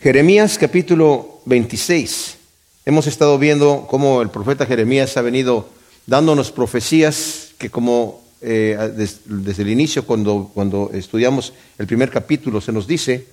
Jeremías 0.00 0.58
capítulo 0.58 1.40
26. 1.46 2.36
Hemos 2.86 3.08
estado 3.08 3.36
viendo 3.36 3.88
cómo 3.90 4.22
el 4.22 4.30
profeta 4.30 4.64
Jeremías 4.64 5.16
ha 5.16 5.22
venido 5.22 5.68
dándonos 6.06 6.52
profecías 6.52 7.48
que 7.58 7.68
como 7.68 8.22
eh, 8.40 8.78
desde 9.24 9.62
el 9.62 9.70
inicio, 9.70 10.06
cuando, 10.06 10.52
cuando 10.54 10.92
estudiamos 10.94 11.52
el 11.78 11.88
primer 11.88 12.10
capítulo, 12.10 12.60
se 12.60 12.70
nos 12.70 12.86
dice 12.86 13.26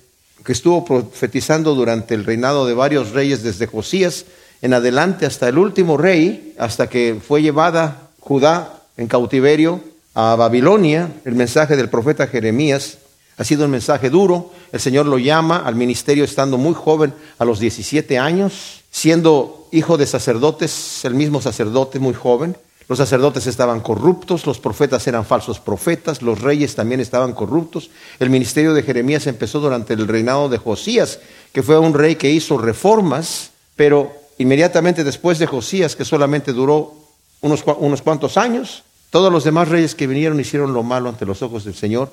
que 0.44 0.50
estuvo 0.50 0.84
profetizando 0.84 1.72
durante 1.76 2.14
el 2.14 2.24
reinado 2.24 2.66
de 2.66 2.74
varios 2.74 3.12
reyes, 3.12 3.44
desde 3.44 3.68
Josías 3.68 4.24
en 4.60 4.74
adelante 4.74 5.24
hasta 5.24 5.48
el 5.48 5.58
último 5.58 5.96
rey, 5.96 6.52
hasta 6.58 6.88
que 6.88 7.16
fue 7.24 7.42
llevada 7.42 8.08
Judá 8.18 8.82
en 8.96 9.06
cautiverio 9.06 9.84
a 10.14 10.34
Babilonia. 10.34 11.12
El 11.24 11.36
mensaje 11.36 11.76
del 11.76 11.90
profeta 11.90 12.26
Jeremías 12.26 12.98
ha 13.36 13.44
sido 13.44 13.64
un 13.64 13.70
mensaje 13.70 14.10
duro. 14.10 14.50
El 14.72 14.80
Señor 14.80 15.06
lo 15.06 15.18
llama 15.18 15.58
al 15.58 15.74
ministerio 15.74 16.24
estando 16.24 16.58
muy 16.58 16.74
joven, 16.74 17.14
a 17.38 17.44
los 17.44 17.60
17 17.60 18.18
años, 18.18 18.82
siendo 18.90 19.68
hijo 19.72 19.96
de 19.96 20.06
sacerdotes, 20.06 21.04
el 21.04 21.14
mismo 21.14 21.40
sacerdote 21.42 21.98
muy 21.98 22.14
joven. 22.14 22.56
Los 22.88 22.98
sacerdotes 22.98 23.48
estaban 23.48 23.80
corruptos, 23.80 24.46
los 24.46 24.60
profetas 24.60 25.06
eran 25.08 25.26
falsos 25.26 25.58
profetas, 25.58 26.22
los 26.22 26.40
reyes 26.40 26.76
también 26.76 27.00
estaban 27.00 27.32
corruptos. 27.32 27.90
El 28.20 28.30
ministerio 28.30 28.74
de 28.74 28.84
Jeremías 28.84 29.26
empezó 29.26 29.58
durante 29.58 29.94
el 29.94 30.06
reinado 30.06 30.48
de 30.48 30.58
Josías, 30.58 31.18
que 31.52 31.64
fue 31.64 31.78
un 31.78 31.94
rey 31.94 32.14
que 32.14 32.30
hizo 32.30 32.58
reformas, 32.58 33.50
pero 33.74 34.12
inmediatamente 34.38 35.02
después 35.02 35.40
de 35.40 35.46
Josías, 35.46 35.96
que 35.96 36.04
solamente 36.04 36.52
duró 36.52 36.94
unos, 37.40 37.64
unos 37.78 38.02
cuantos 38.02 38.36
años, 38.36 38.84
todos 39.10 39.32
los 39.32 39.42
demás 39.42 39.68
reyes 39.68 39.96
que 39.96 40.06
vinieron 40.06 40.38
hicieron 40.38 40.72
lo 40.72 40.84
malo 40.84 41.08
ante 41.08 41.26
los 41.26 41.42
ojos 41.42 41.64
del 41.64 41.74
Señor. 41.74 42.12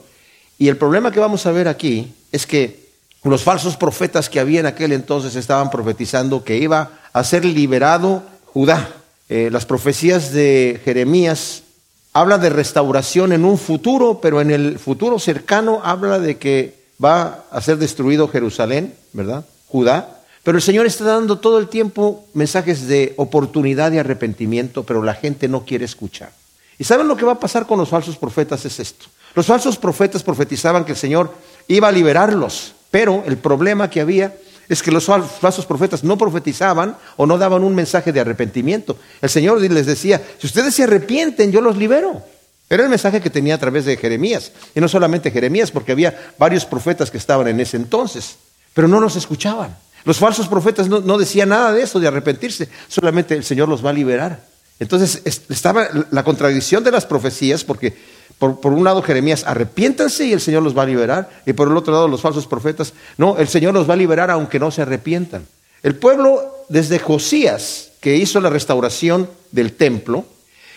Y 0.57 0.67
el 0.67 0.77
problema 0.77 1.11
que 1.11 1.19
vamos 1.19 1.45
a 1.45 1.51
ver 1.51 1.67
aquí 1.67 2.13
es 2.31 2.45
que 2.45 2.83
los 3.23 3.43
falsos 3.43 3.77
profetas 3.77 4.29
que 4.29 4.39
había 4.39 4.59
en 4.59 4.65
aquel 4.65 4.91
entonces 4.91 5.35
estaban 5.35 5.69
profetizando 5.69 6.43
que 6.43 6.57
iba 6.57 6.91
a 7.13 7.23
ser 7.23 7.45
liberado 7.45 8.23
Judá 8.45 8.89
eh, 9.29 9.49
las 9.51 9.65
profecías 9.65 10.31
de 10.31 10.79
Jeremías 10.83 11.63
habla 12.11 12.37
de 12.37 12.49
restauración 12.49 13.31
en 13.31 13.45
un 13.45 13.57
futuro, 13.57 14.19
pero 14.21 14.41
en 14.41 14.51
el 14.51 14.77
futuro 14.77 15.17
cercano 15.17 15.81
habla 15.83 16.19
de 16.19 16.37
que 16.37 16.75
va 17.03 17.43
a 17.49 17.61
ser 17.61 17.77
destruido 17.77 18.27
Jerusalén, 18.27 18.93
¿verdad? 19.13 19.45
Judá. 19.67 20.19
Pero 20.43 20.57
el 20.57 20.61
Señor 20.61 20.85
está 20.85 21.05
dando 21.05 21.39
todo 21.39 21.57
el 21.57 21.69
tiempo 21.69 22.25
mensajes 22.33 22.87
de 22.87 23.13
oportunidad 23.17 23.91
y 23.91 23.97
arrepentimiento, 23.97 24.83
pero 24.83 25.01
la 25.01 25.15
gente 25.15 25.47
no 25.47 25.65
quiere 25.65 25.85
escuchar. 25.85 26.31
¿Y 26.77 26.83
saben 26.83 27.07
lo 27.07 27.15
que 27.15 27.25
va 27.25 27.33
a 27.33 27.39
pasar 27.39 27.65
con 27.65 27.79
los 27.79 27.89
falsos 27.89 28.17
profetas? 28.17 28.65
Es 28.65 28.79
esto. 28.79 29.07
Los 29.35 29.45
falsos 29.45 29.77
profetas 29.77 30.23
profetizaban 30.23 30.85
que 30.85 30.91
el 30.91 30.97
Señor 30.97 31.33
iba 31.67 31.87
a 31.87 31.91
liberarlos, 31.91 32.73
pero 32.91 33.23
el 33.25 33.37
problema 33.37 33.89
que 33.89 34.01
había 34.01 34.35
es 34.69 34.81
que 34.81 34.91
los 34.91 35.05
falsos 35.05 35.65
profetas 35.65 36.03
no 36.03 36.17
profetizaban 36.17 36.95
o 37.17 37.25
no 37.25 37.37
daban 37.37 37.63
un 37.63 37.75
mensaje 37.75 38.11
de 38.11 38.19
arrepentimiento. 38.19 38.97
El 39.21 39.29
Señor 39.29 39.59
les 39.59 39.85
decía, 39.85 40.21
si 40.39 40.47
ustedes 40.47 40.75
se 40.75 40.83
arrepienten, 40.83 41.51
yo 41.51 41.61
los 41.61 41.77
libero. 41.77 42.21
Era 42.69 42.83
el 42.83 42.89
mensaje 42.89 43.21
que 43.21 43.29
tenía 43.29 43.55
a 43.55 43.59
través 43.59 43.85
de 43.85 43.97
Jeremías. 43.97 44.51
Y 44.73 44.79
no 44.79 44.87
solamente 44.87 45.31
Jeremías, 45.31 45.69
porque 45.69 45.91
había 45.91 46.33
varios 46.37 46.65
profetas 46.65 47.11
que 47.11 47.17
estaban 47.17 47.47
en 47.47 47.59
ese 47.59 47.77
entonces, 47.77 48.37
pero 48.73 48.87
no 48.87 48.99
los 48.99 49.15
escuchaban. 49.15 49.75
Los 50.05 50.17
falsos 50.17 50.47
profetas 50.47 50.87
no, 50.87 50.99
no 50.99 51.17
decían 51.17 51.49
nada 51.49 51.71
de 51.71 51.83
eso, 51.83 51.99
de 51.99 52.07
arrepentirse, 52.07 52.69
solamente 52.87 53.35
el 53.35 53.43
Señor 53.43 53.69
los 53.69 53.85
va 53.85 53.89
a 53.89 53.93
liberar. 53.93 54.39
Entonces 54.79 55.21
estaba 55.49 55.87
la 56.11 56.23
contradicción 56.23 56.83
de 56.83 56.91
las 56.91 57.05
profecías, 57.05 57.63
porque 57.63 57.95
por, 58.39 58.73
un 58.73 58.83
lado 58.83 59.01
Jeremías, 59.01 59.43
arrepiéntanse 59.45 60.25
y 60.25 60.33
el 60.33 60.41
Señor 60.41 60.63
los 60.63 60.77
va 60.77 60.83
a 60.83 60.87
liberar. 60.87 61.29
Y 61.45 61.53
por 61.53 61.69
el 61.69 61.77
otro 61.77 61.93
lado 61.93 62.07
los 62.07 62.21
falsos 62.21 62.47
profetas, 62.47 62.93
no, 63.17 63.37
el 63.37 63.47
Señor 63.47 63.73
los 63.73 63.89
va 63.89 63.93
a 63.93 63.97
liberar 63.97 64.29
aunque 64.31 64.59
no 64.59 64.71
se 64.71 64.81
arrepientan. 64.81 65.45
El 65.81 65.95
pueblo, 65.95 66.65
desde 66.69 66.99
Josías, 66.99 67.91
que 68.01 68.17
hizo 68.17 68.41
la 68.41 68.49
restauración 68.49 69.29
del 69.51 69.73
templo, 69.73 70.25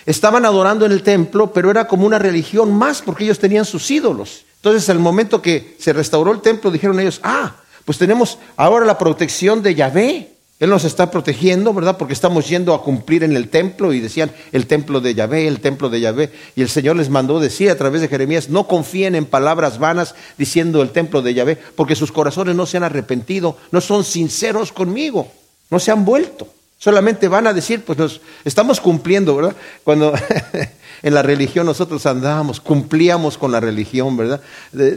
estaban 0.05 0.45
adorando 0.45 0.87
en 0.87 0.93
el 0.93 1.03
templo, 1.03 1.53
pero 1.53 1.71
era 1.71 1.89
como 1.89 2.07
una 2.07 2.19
religión 2.19 2.73
más 2.73 3.03
porque 3.03 3.25
ellos 3.25 3.39
tenían 3.39 3.65
sus 3.65 3.91
ídolos. 3.91 4.45
Entonces, 4.57 4.89
al 4.89 4.99
momento 4.99 5.43
que 5.43 5.77
se 5.79 5.93
restauró 5.93 6.33
el 6.33 6.41
templo, 6.41 6.71
dijeron 6.71 6.99
ellos, 6.99 7.21
ah, 7.23 7.57
pues 7.85 7.99
tenemos 7.99 8.39
ahora 8.57 8.85
la 8.85 8.99
protección 8.99 9.63
de 9.63 9.75
Yahvé. 9.75 10.36
Él 10.59 10.71
nos 10.71 10.85
está 10.85 11.11
protegiendo, 11.11 11.75
¿verdad? 11.75 11.99
Porque 11.99 12.15
estamos 12.15 12.49
yendo 12.49 12.73
a 12.73 12.83
cumplir 12.83 13.23
en 13.23 13.37
el 13.37 13.51
templo 13.51 13.93
y 13.93 14.01
decían 14.01 14.31
el 14.53 14.67
templo 14.67 15.03
de 15.03 15.15
Yahvé, 15.15 15.47
el 15.47 15.61
templo 15.61 15.91
de 15.91 16.01
Yahvé. 16.01 16.33
Y 16.55 16.63
el 16.63 16.71
Señor 16.71 16.97
les 16.97 17.11
mandó 17.11 17.41
decir 17.41 17.71
a 17.71 17.77
través 17.77 18.01
de 18.01 18.09
Jeremías, 18.09 18.49
no 18.49 18.67
confíen 18.67 19.15
en 19.15 19.27
palabras 19.27 19.79
vanas 19.79 20.15
diciendo 20.39 20.81
el 20.81 20.91
templo 20.91 21.21
de 21.21 21.35
Yahvé, 21.35 21.59
porque 21.75 21.95
sus 21.95 22.11
corazones 22.11 22.57
no 22.57 22.65
se 22.65 22.79
han 22.79 22.85
arrepentido, 22.85 23.59
no 23.71 23.83
son 23.83 24.03
sinceros 24.03 24.73
conmigo, 24.73 25.31
no 25.71 25.79
se 25.79 25.91
han 25.91 26.07
vuelto. 26.07 26.49
Solamente 26.79 27.29
van 27.29 27.47
a 27.47 27.53
decir, 27.53 27.85
pues 27.85 27.99
nos 27.99 28.23
estamos 28.45 28.81
cumpliendo, 28.81 29.37
¿verdad? 29.37 29.57
Cuando 29.85 30.15
en 31.03 31.15
la 31.15 31.23
religión 31.23 31.67
nosotros 31.67 32.07
andábamos, 32.07 32.61
cumplíamos 32.61 33.37
con 33.37 33.53
la 33.53 33.61
religión, 33.61 34.17
¿verdad? 34.17 34.41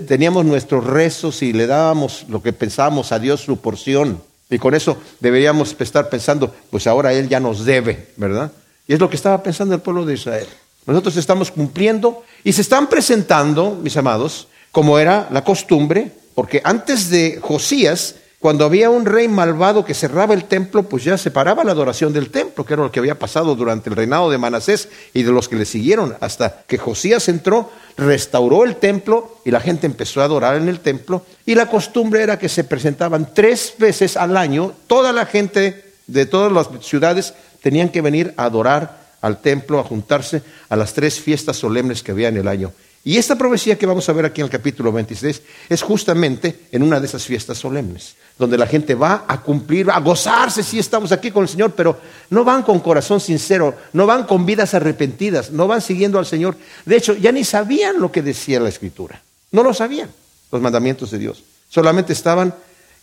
Teníamos 0.07 0.45
nuestros 0.45 0.85
rezos 0.85 1.41
y 1.41 1.51
le 1.51 1.67
dábamos 1.67 2.25
lo 2.29 2.41
que 2.41 2.53
pensábamos 2.53 3.11
a 3.11 3.19
Dios 3.19 3.41
su 3.41 3.57
porción. 3.57 4.28
Y 4.49 4.57
con 4.57 4.73
eso 4.73 4.97
deberíamos 5.19 5.75
estar 5.79 6.09
pensando, 6.09 6.53
pues 6.71 6.87
ahora 6.87 7.13
Él 7.13 7.29
ya 7.29 7.39
nos 7.39 7.65
debe, 7.65 8.07
¿verdad? 8.17 8.51
Y 8.87 8.93
es 8.93 8.99
lo 8.99 9.09
que 9.09 9.15
estaba 9.15 9.43
pensando 9.43 9.75
el 9.75 9.81
pueblo 9.81 10.05
de 10.05 10.15
Israel. 10.15 10.47
Nosotros 10.87 11.15
estamos 11.17 11.51
cumpliendo 11.51 12.23
y 12.43 12.53
se 12.53 12.61
están 12.61 12.87
presentando, 12.87 13.77
mis 13.81 13.95
amados, 13.95 14.47
como 14.71 14.97
era 14.97 15.27
la 15.31 15.43
costumbre, 15.43 16.11
porque 16.33 16.61
antes 16.63 17.09
de 17.09 17.39
Josías 17.41 18.15
cuando 18.39 18.63
había 18.63 18.89
un 18.89 19.05
rey 19.05 19.27
malvado 19.27 19.83
que 19.83 19.93
cerraba 19.93 20.33
el 20.33 20.45
templo, 20.45 20.83
pues 20.83 21.03
ya 21.03 21.17
separaba 21.17 21.65
la 21.65 21.73
adoración 21.73 22.13
del 22.13 22.29
templo, 22.29 22.65
que 22.65 22.73
era 22.73 22.83
lo 22.83 22.91
que 22.91 22.99
había 22.99 23.19
pasado 23.19 23.53
durante 23.53 23.89
el 23.89 23.97
reinado 23.97 24.29
de 24.29 24.37
Manasés 24.37 24.87
y 25.13 25.23
de 25.23 25.31
los 25.33 25.49
que 25.49 25.57
le 25.57 25.65
siguieron, 25.65 26.15
hasta 26.21 26.63
que 26.65 26.77
Josías 26.77 27.27
entró, 27.27 27.69
restauró 27.99 28.63
el 28.63 28.77
templo 28.77 29.39
y 29.45 29.51
la 29.51 29.59
gente 29.59 29.85
empezó 29.85 30.21
a 30.21 30.25
adorar 30.25 30.55
en 30.55 30.67
el 30.69 30.79
templo. 30.79 31.23
Y 31.45 31.55
la 31.55 31.67
costumbre 31.67 32.23
era 32.23 32.39
que 32.39 32.49
se 32.49 32.63
presentaban 32.63 33.33
tres 33.33 33.73
veces 33.77 34.17
al 34.17 34.37
año, 34.37 34.73
toda 34.87 35.11
la 35.13 35.25
gente 35.25 35.93
de 36.07 36.25
todas 36.25 36.51
las 36.51 36.67
ciudades 36.83 37.33
tenían 37.61 37.89
que 37.89 38.01
venir 38.01 38.33
a 38.37 38.45
adorar 38.45 38.99
al 39.21 39.41
templo, 39.41 39.79
a 39.79 39.83
juntarse 39.83 40.41
a 40.69 40.75
las 40.75 40.93
tres 40.93 41.19
fiestas 41.19 41.57
solemnes 41.57 42.01
que 42.01 42.11
había 42.11 42.29
en 42.29 42.37
el 42.37 42.47
año. 42.47 42.71
Y 43.03 43.17
esta 43.17 43.37
profecía 43.37 43.77
que 43.77 43.85
vamos 43.85 44.09
a 44.09 44.13
ver 44.13 44.25
aquí 44.25 44.41
en 44.41 44.45
el 44.45 44.51
capítulo 44.51 44.91
26 44.91 45.41
es 45.69 45.81
justamente 45.81 46.67
en 46.71 46.83
una 46.83 46.99
de 46.99 47.07
esas 47.07 47.23
fiestas 47.23 47.57
solemnes, 47.57 48.15
donde 48.37 48.57
la 48.57 48.67
gente 48.67 48.93
va 48.93 49.25
a 49.27 49.41
cumplir, 49.41 49.89
a 49.89 49.99
gozarse, 49.99 50.63
si 50.63 50.79
estamos 50.79 51.11
aquí 51.11 51.31
con 51.31 51.43
el 51.43 51.49
Señor, 51.49 51.71
pero 51.75 51.97
no 52.29 52.43
van 52.43 52.61
con 52.63 52.79
corazón 52.81 53.21
sincero, 53.21 53.75
no 53.93 54.05
van 54.05 54.25
con 54.25 54.45
vidas 54.45 54.73
arrepentidas, 54.73 55.51
no 55.51 55.67
van 55.67 55.81
siguiendo 55.81 56.19
al 56.19 56.25
Señor. 56.25 56.57
De 56.85 56.97
hecho, 56.97 57.15
ya 57.15 57.31
ni 57.31 57.45
sabían 57.45 57.99
lo 57.99 58.11
que 58.11 58.21
decía 58.21 58.59
la 58.59 58.69
Escritura, 58.69 59.21
no 59.51 59.63
lo 59.63 59.73
sabían, 59.73 60.09
los 60.51 60.61
mandamientos 60.61 61.11
de 61.11 61.19
Dios. 61.19 61.43
Solamente 61.69 62.11
estaban 62.11 62.53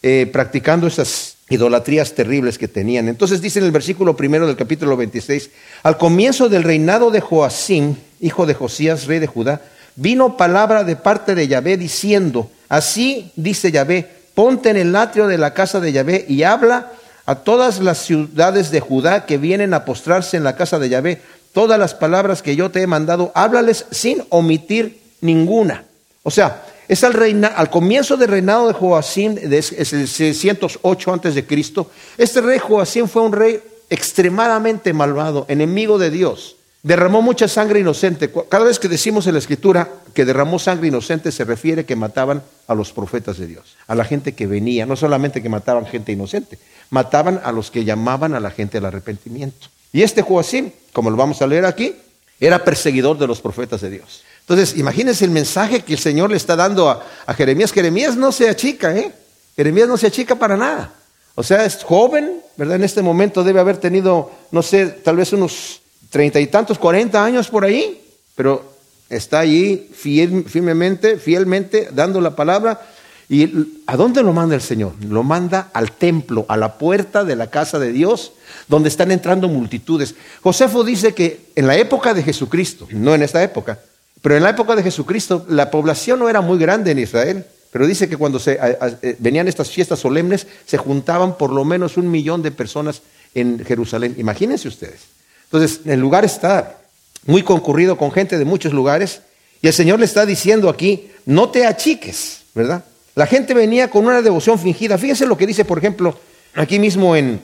eh, 0.02 0.28
practicando 0.30 0.86
esas 0.86 1.36
idolatrías 1.48 2.14
terribles 2.14 2.58
que 2.58 2.68
tenían. 2.68 3.08
Entonces 3.08 3.40
dice 3.40 3.60
en 3.60 3.64
el 3.64 3.70
versículo 3.70 4.16
primero 4.16 4.46
del 4.46 4.56
capítulo 4.56 4.96
26, 4.96 5.50
al 5.84 5.96
comienzo 5.96 6.48
del 6.48 6.64
reinado 6.64 7.10
de 7.10 7.20
Joacim, 7.20 7.96
hijo 8.20 8.46
de 8.46 8.54
Josías, 8.54 9.06
rey 9.06 9.20
de 9.20 9.26
Judá, 9.26 9.62
vino 9.96 10.36
palabra 10.36 10.84
de 10.84 10.94
parte 10.94 11.34
de 11.34 11.48
Yahvé 11.48 11.76
diciendo, 11.76 12.50
así 12.68 13.32
dice 13.34 13.72
Yahvé, 13.72 14.08
ponte 14.34 14.70
en 14.70 14.76
el 14.76 14.94
atrio 14.94 15.26
de 15.26 15.38
la 15.38 15.54
casa 15.54 15.80
de 15.80 15.92
Yahvé 15.92 16.26
y 16.28 16.42
habla 16.42 16.92
a 17.24 17.36
todas 17.36 17.80
las 17.80 17.98
ciudades 17.98 18.70
de 18.70 18.80
Judá 18.80 19.26
que 19.26 19.38
vienen 19.38 19.74
a 19.74 19.84
postrarse 19.84 20.36
en 20.36 20.44
la 20.44 20.54
casa 20.54 20.78
de 20.78 20.90
Yahvé, 20.90 21.22
todas 21.52 21.78
las 21.78 21.94
palabras 21.94 22.42
que 22.42 22.54
yo 22.54 22.70
te 22.70 22.82
he 22.82 22.86
mandado, 22.86 23.32
háblales 23.34 23.86
sin 23.90 24.22
omitir 24.28 25.00
ninguna. 25.22 25.84
O 26.22 26.30
sea, 26.30 26.62
es 26.86 27.02
al, 27.02 27.14
reina, 27.14 27.48
al 27.48 27.70
comienzo 27.70 28.16
del 28.16 28.28
reinado 28.28 28.68
de 28.68 28.74
Joacín, 28.74 29.40
el 29.42 29.62
608 29.62 31.12
antes 31.12 31.34
de 31.34 31.46
Cristo. 31.46 31.90
Este 32.16 32.40
rey 32.40 32.58
Joacín 32.58 33.08
fue 33.08 33.22
un 33.22 33.32
rey 33.32 33.60
extremadamente 33.88 34.92
malvado, 34.92 35.46
enemigo 35.48 35.98
de 35.98 36.10
Dios 36.10 36.55
derramó 36.86 37.20
mucha 37.20 37.48
sangre 37.48 37.80
inocente. 37.80 38.30
Cada 38.48 38.64
vez 38.64 38.78
que 38.78 38.86
decimos 38.86 39.26
en 39.26 39.32
la 39.32 39.40
escritura 39.40 39.90
que 40.14 40.24
derramó 40.24 40.60
sangre 40.60 40.86
inocente 40.86 41.32
se 41.32 41.42
refiere 41.42 41.84
que 41.84 41.96
mataban 41.96 42.44
a 42.68 42.76
los 42.76 42.92
profetas 42.92 43.38
de 43.38 43.48
Dios, 43.48 43.76
a 43.88 43.96
la 43.96 44.04
gente 44.04 44.36
que 44.36 44.46
venía, 44.46 44.86
no 44.86 44.94
solamente 44.94 45.42
que 45.42 45.48
mataban 45.48 45.84
gente 45.86 46.12
inocente, 46.12 46.60
mataban 46.90 47.40
a 47.42 47.50
los 47.50 47.72
que 47.72 47.84
llamaban 47.84 48.34
a 48.34 48.40
la 48.40 48.52
gente 48.52 48.78
al 48.78 48.84
arrepentimiento. 48.84 49.66
Y 49.92 50.02
este 50.02 50.22
Joacim, 50.22 50.70
como 50.92 51.10
lo 51.10 51.16
vamos 51.16 51.42
a 51.42 51.48
leer 51.48 51.66
aquí, 51.66 51.92
era 52.38 52.62
perseguidor 52.62 53.18
de 53.18 53.26
los 53.26 53.40
profetas 53.40 53.80
de 53.80 53.90
Dios. 53.90 54.22
Entonces, 54.42 54.78
imagínense 54.78 55.24
el 55.24 55.32
mensaje 55.32 55.80
que 55.80 55.94
el 55.94 55.98
Señor 55.98 56.30
le 56.30 56.36
está 56.36 56.54
dando 56.54 56.88
a, 56.88 57.04
a 57.26 57.34
Jeremías. 57.34 57.72
Jeremías 57.72 58.14
no 58.14 58.30
se 58.30 58.48
achica, 58.48 58.96
¿eh? 58.96 59.12
Jeremías 59.56 59.88
no 59.88 59.96
se 59.96 60.06
achica 60.06 60.36
para 60.36 60.56
nada. 60.56 60.92
O 61.34 61.42
sea, 61.42 61.64
es 61.64 61.82
joven, 61.82 62.42
¿verdad? 62.56 62.76
En 62.76 62.84
este 62.84 63.02
momento 63.02 63.42
debe 63.42 63.58
haber 63.58 63.78
tenido, 63.78 64.30
no 64.52 64.62
sé, 64.62 64.86
tal 64.86 65.16
vez 65.16 65.32
unos 65.32 65.80
treinta 66.16 66.40
y 66.40 66.46
tantos, 66.46 66.78
cuarenta 66.78 67.22
años 67.22 67.48
por 67.48 67.62
ahí, 67.62 68.00
pero 68.34 68.72
está 69.10 69.40
allí 69.40 69.90
firmemente, 69.92 71.18
fielmente, 71.18 71.90
dando 71.92 72.22
la 72.22 72.34
palabra. 72.34 72.80
¿Y 73.28 73.82
a 73.86 73.98
dónde 73.98 74.22
lo 74.22 74.32
manda 74.32 74.54
el 74.54 74.62
Señor? 74.62 74.92
Lo 75.06 75.22
manda 75.22 75.68
al 75.74 75.92
templo, 75.92 76.46
a 76.48 76.56
la 76.56 76.78
puerta 76.78 77.22
de 77.22 77.36
la 77.36 77.50
casa 77.50 77.78
de 77.78 77.92
Dios, 77.92 78.32
donde 78.66 78.88
están 78.88 79.10
entrando 79.10 79.46
multitudes. 79.46 80.14
Josefo 80.42 80.84
dice 80.84 81.12
que 81.12 81.50
en 81.54 81.66
la 81.66 81.76
época 81.76 82.14
de 82.14 82.22
Jesucristo, 82.22 82.88
no 82.92 83.14
en 83.14 83.22
esta 83.22 83.42
época, 83.42 83.78
pero 84.22 84.38
en 84.38 84.42
la 84.42 84.50
época 84.50 84.74
de 84.74 84.84
Jesucristo 84.84 85.44
la 85.50 85.70
población 85.70 86.18
no 86.18 86.30
era 86.30 86.40
muy 86.40 86.58
grande 86.58 86.92
en 86.92 86.98
Israel, 86.98 87.44
pero 87.70 87.86
dice 87.86 88.08
que 88.08 88.16
cuando 88.16 88.38
se, 88.38 88.58
eh, 88.58 89.16
venían 89.18 89.48
estas 89.48 89.68
fiestas 89.68 89.98
solemnes 89.98 90.46
se 90.64 90.78
juntaban 90.78 91.36
por 91.36 91.52
lo 91.52 91.62
menos 91.66 91.98
un 91.98 92.10
millón 92.10 92.40
de 92.40 92.52
personas 92.52 93.02
en 93.34 93.62
Jerusalén. 93.62 94.14
Imagínense 94.16 94.66
ustedes. 94.66 95.15
Entonces, 95.46 95.80
el 95.86 96.00
lugar 96.00 96.24
está 96.24 96.78
muy 97.26 97.42
concurrido 97.42 97.96
con 97.96 98.12
gente 98.12 98.38
de 98.38 98.44
muchos 98.44 98.72
lugares 98.72 99.20
y 99.62 99.66
el 99.66 99.72
Señor 99.72 99.98
le 99.98 100.04
está 100.04 100.26
diciendo 100.26 100.68
aquí, 100.68 101.10
no 101.24 101.50
te 101.50 101.66
achiques, 101.66 102.42
¿verdad? 102.54 102.84
La 103.14 103.26
gente 103.26 103.54
venía 103.54 103.88
con 103.88 104.06
una 104.06 104.22
devoción 104.22 104.58
fingida. 104.58 104.98
Fíjense 104.98 105.26
lo 105.26 105.36
que 105.36 105.46
dice, 105.46 105.64
por 105.64 105.78
ejemplo, 105.78 106.18
aquí 106.54 106.78
mismo 106.78 107.16
en 107.16 107.40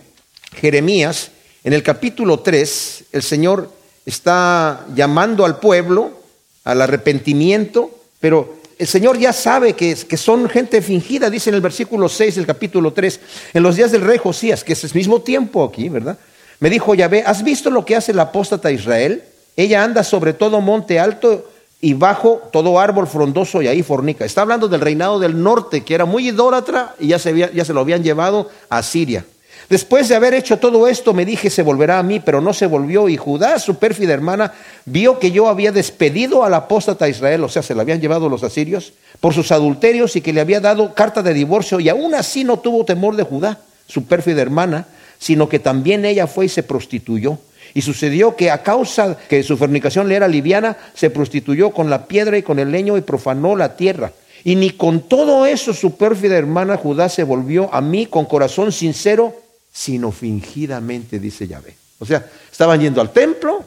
Jeremías, 0.54 1.31
en 1.64 1.72
el 1.72 1.82
capítulo 1.82 2.40
3, 2.40 3.04
el 3.12 3.22
Señor 3.22 3.72
está 4.05 4.84
llamando 4.94 5.44
al 5.44 5.58
pueblo 5.58 6.22
al 6.64 6.81
arrepentimiento, 6.81 7.90
pero 8.20 8.56
el 8.78 8.87
Señor 8.87 9.19
ya 9.19 9.32
sabe 9.32 9.75
que, 9.75 9.94
que, 9.94 10.16
son 10.16 10.48
gente 10.48 10.82
fingida, 10.82 11.31
dice 11.31 11.50
en 11.50 11.56
el 11.56 11.60
versículo 11.60 12.08
6 12.08 12.37
del 12.37 12.46
capítulo 12.46 12.93
3, 12.93 13.20
en 13.55 13.62
los 13.62 13.76
días 13.76 13.93
del 13.93 14.02
rey 14.02 14.19
Josías, 14.19 14.64
que 14.64 14.72
es 14.72 14.84
el 14.84 14.93
mismo 14.94 15.22
tiempo 15.22 15.64
aquí, 15.64 15.88
¿verdad? 15.88 16.19
Me 16.62 16.70
dijo 16.70 16.94
Yahvé, 16.94 17.25
¿has 17.26 17.43
visto 17.43 17.70
lo 17.70 17.85
que 17.85 17.97
hace 17.97 18.14
la 18.14 18.23
apóstata 18.23 18.70
Israel? 18.70 19.25
Ella 19.56 19.82
anda 19.82 20.05
sobre 20.05 20.32
todo 20.32 20.61
monte 20.61 21.00
alto 21.00 21.50
y 21.81 21.94
bajo 21.94 22.41
todo 22.53 22.79
árbol 22.79 23.09
frondoso 23.09 23.62
y 23.62 23.67
ahí 23.67 23.82
fornica. 23.82 24.25
Está 24.25 24.43
hablando 24.43 24.69
del 24.69 24.81
reinado 24.81 25.19
del 25.19 25.43
norte, 25.43 25.81
que 25.81 25.93
era 25.93 26.05
muy 26.05 26.29
idólatra 26.29 26.94
y 27.00 27.09
ya 27.09 27.19
se, 27.19 27.37
ya 27.53 27.64
se 27.64 27.73
lo 27.73 27.81
habían 27.81 28.05
llevado 28.05 28.49
a 28.69 28.81
Siria. 28.85 29.25
Después 29.69 30.09
de 30.09 30.14
haber 30.14 30.35
hecho 30.35 30.61
todo 30.61 30.87
esto, 30.87 31.12
me 31.12 31.25
dije, 31.25 31.50
se 31.50 31.64
volverá 31.64 31.99
a 31.99 32.05
mí, 32.05 32.20
pero 32.20 32.41
no 32.41 32.55
se 32.55 32.67
volvió. 32.67 33.08
Y 33.08 33.17
Judá, 33.17 33.58
su 33.58 33.75
pérfida 33.75 34.12
hermana, 34.12 34.53
vio 34.85 35.19
que 35.19 35.32
yo 35.32 35.49
había 35.49 35.73
despedido 35.73 36.44
al 36.44 36.55
apóstata 36.55 37.08
Israel, 37.08 37.43
o 37.43 37.49
sea, 37.49 37.65
se 37.65 37.75
la 37.75 37.82
habían 37.82 38.00
llevado 38.00 38.29
los 38.29 38.44
asirios, 38.44 38.93
por 39.19 39.35
sus 39.35 39.50
adulterios 39.50 40.15
y 40.15 40.20
que 40.20 40.32
le 40.32 40.41
había 40.41 40.61
dado 40.61 40.94
carta 40.94 41.25
de 41.25 41.35
divorcio, 41.35 41.81
y 41.81 41.88
aún 41.88 42.15
así 42.15 42.44
no 42.44 42.61
tuvo 42.61 42.85
temor 42.85 43.17
de 43.17 43.25
Judá, 43.25 43.58
su 43.88 44.05
pérfida 44.05 44.41
hermana, 44.41 44.87
sino 45.22 45.48
que 45.48 45.60
también 45.60 46.04
ella 46.04 46.26
fue 46.26 46.46
y 46.46 46.48
se 46.48 46.64
prostituyó. 46.64 47.38
Y 47.74 47.82
sucedió 47.82 48.34
que 48.34 48.50
a 48.50 48.64
causa 48.64 49.16
que 49.28 49.44
su 49.44 49.56
fornicación 49.56 50.08
le 50.08 50.16
era 50.16 50.26
liviana, 50.26 50.76
se 50.94 51.10
prostituyó 51.10 51.70
con 51.70 51.88
la 51.88 52.06
piedra 52.06 52.36
y 52.36 52.42
con 52.42 52.58
el 52.58 52.72
leño 52.72 52.96
y 52.98 53.02
profanó 53.02 53.54
la 53.54 53.76
tierra. 53.76 54.12
Y 54.42 54.56
ni 54.56 54.70
con 54.70 55.08
todo 55.08 55.46
eso 55.46 55.72
su 55.74 55.96
pérfida 55.96 56.36
hermana 56.36 56.76
Judá 56.76 57.08
se 57.08 57.22
volvió 57.22 57.72
a 57.72 57.80
mí 57.80 58.06
con 58.06 58.24
corazón 58.24 58.72
sincero, 58.72 59.32
sino 59.72 60.10
fingidamente, 60.10 61.20
dice 61.20 61.46
Yahvé. 61.46 61.76
O 62.00 62.04
sea, 62.04 62.26
estaban 62.50 62.80
yendo 62.80 63.00
al 63.00 63.12
templo, 63.12 63.62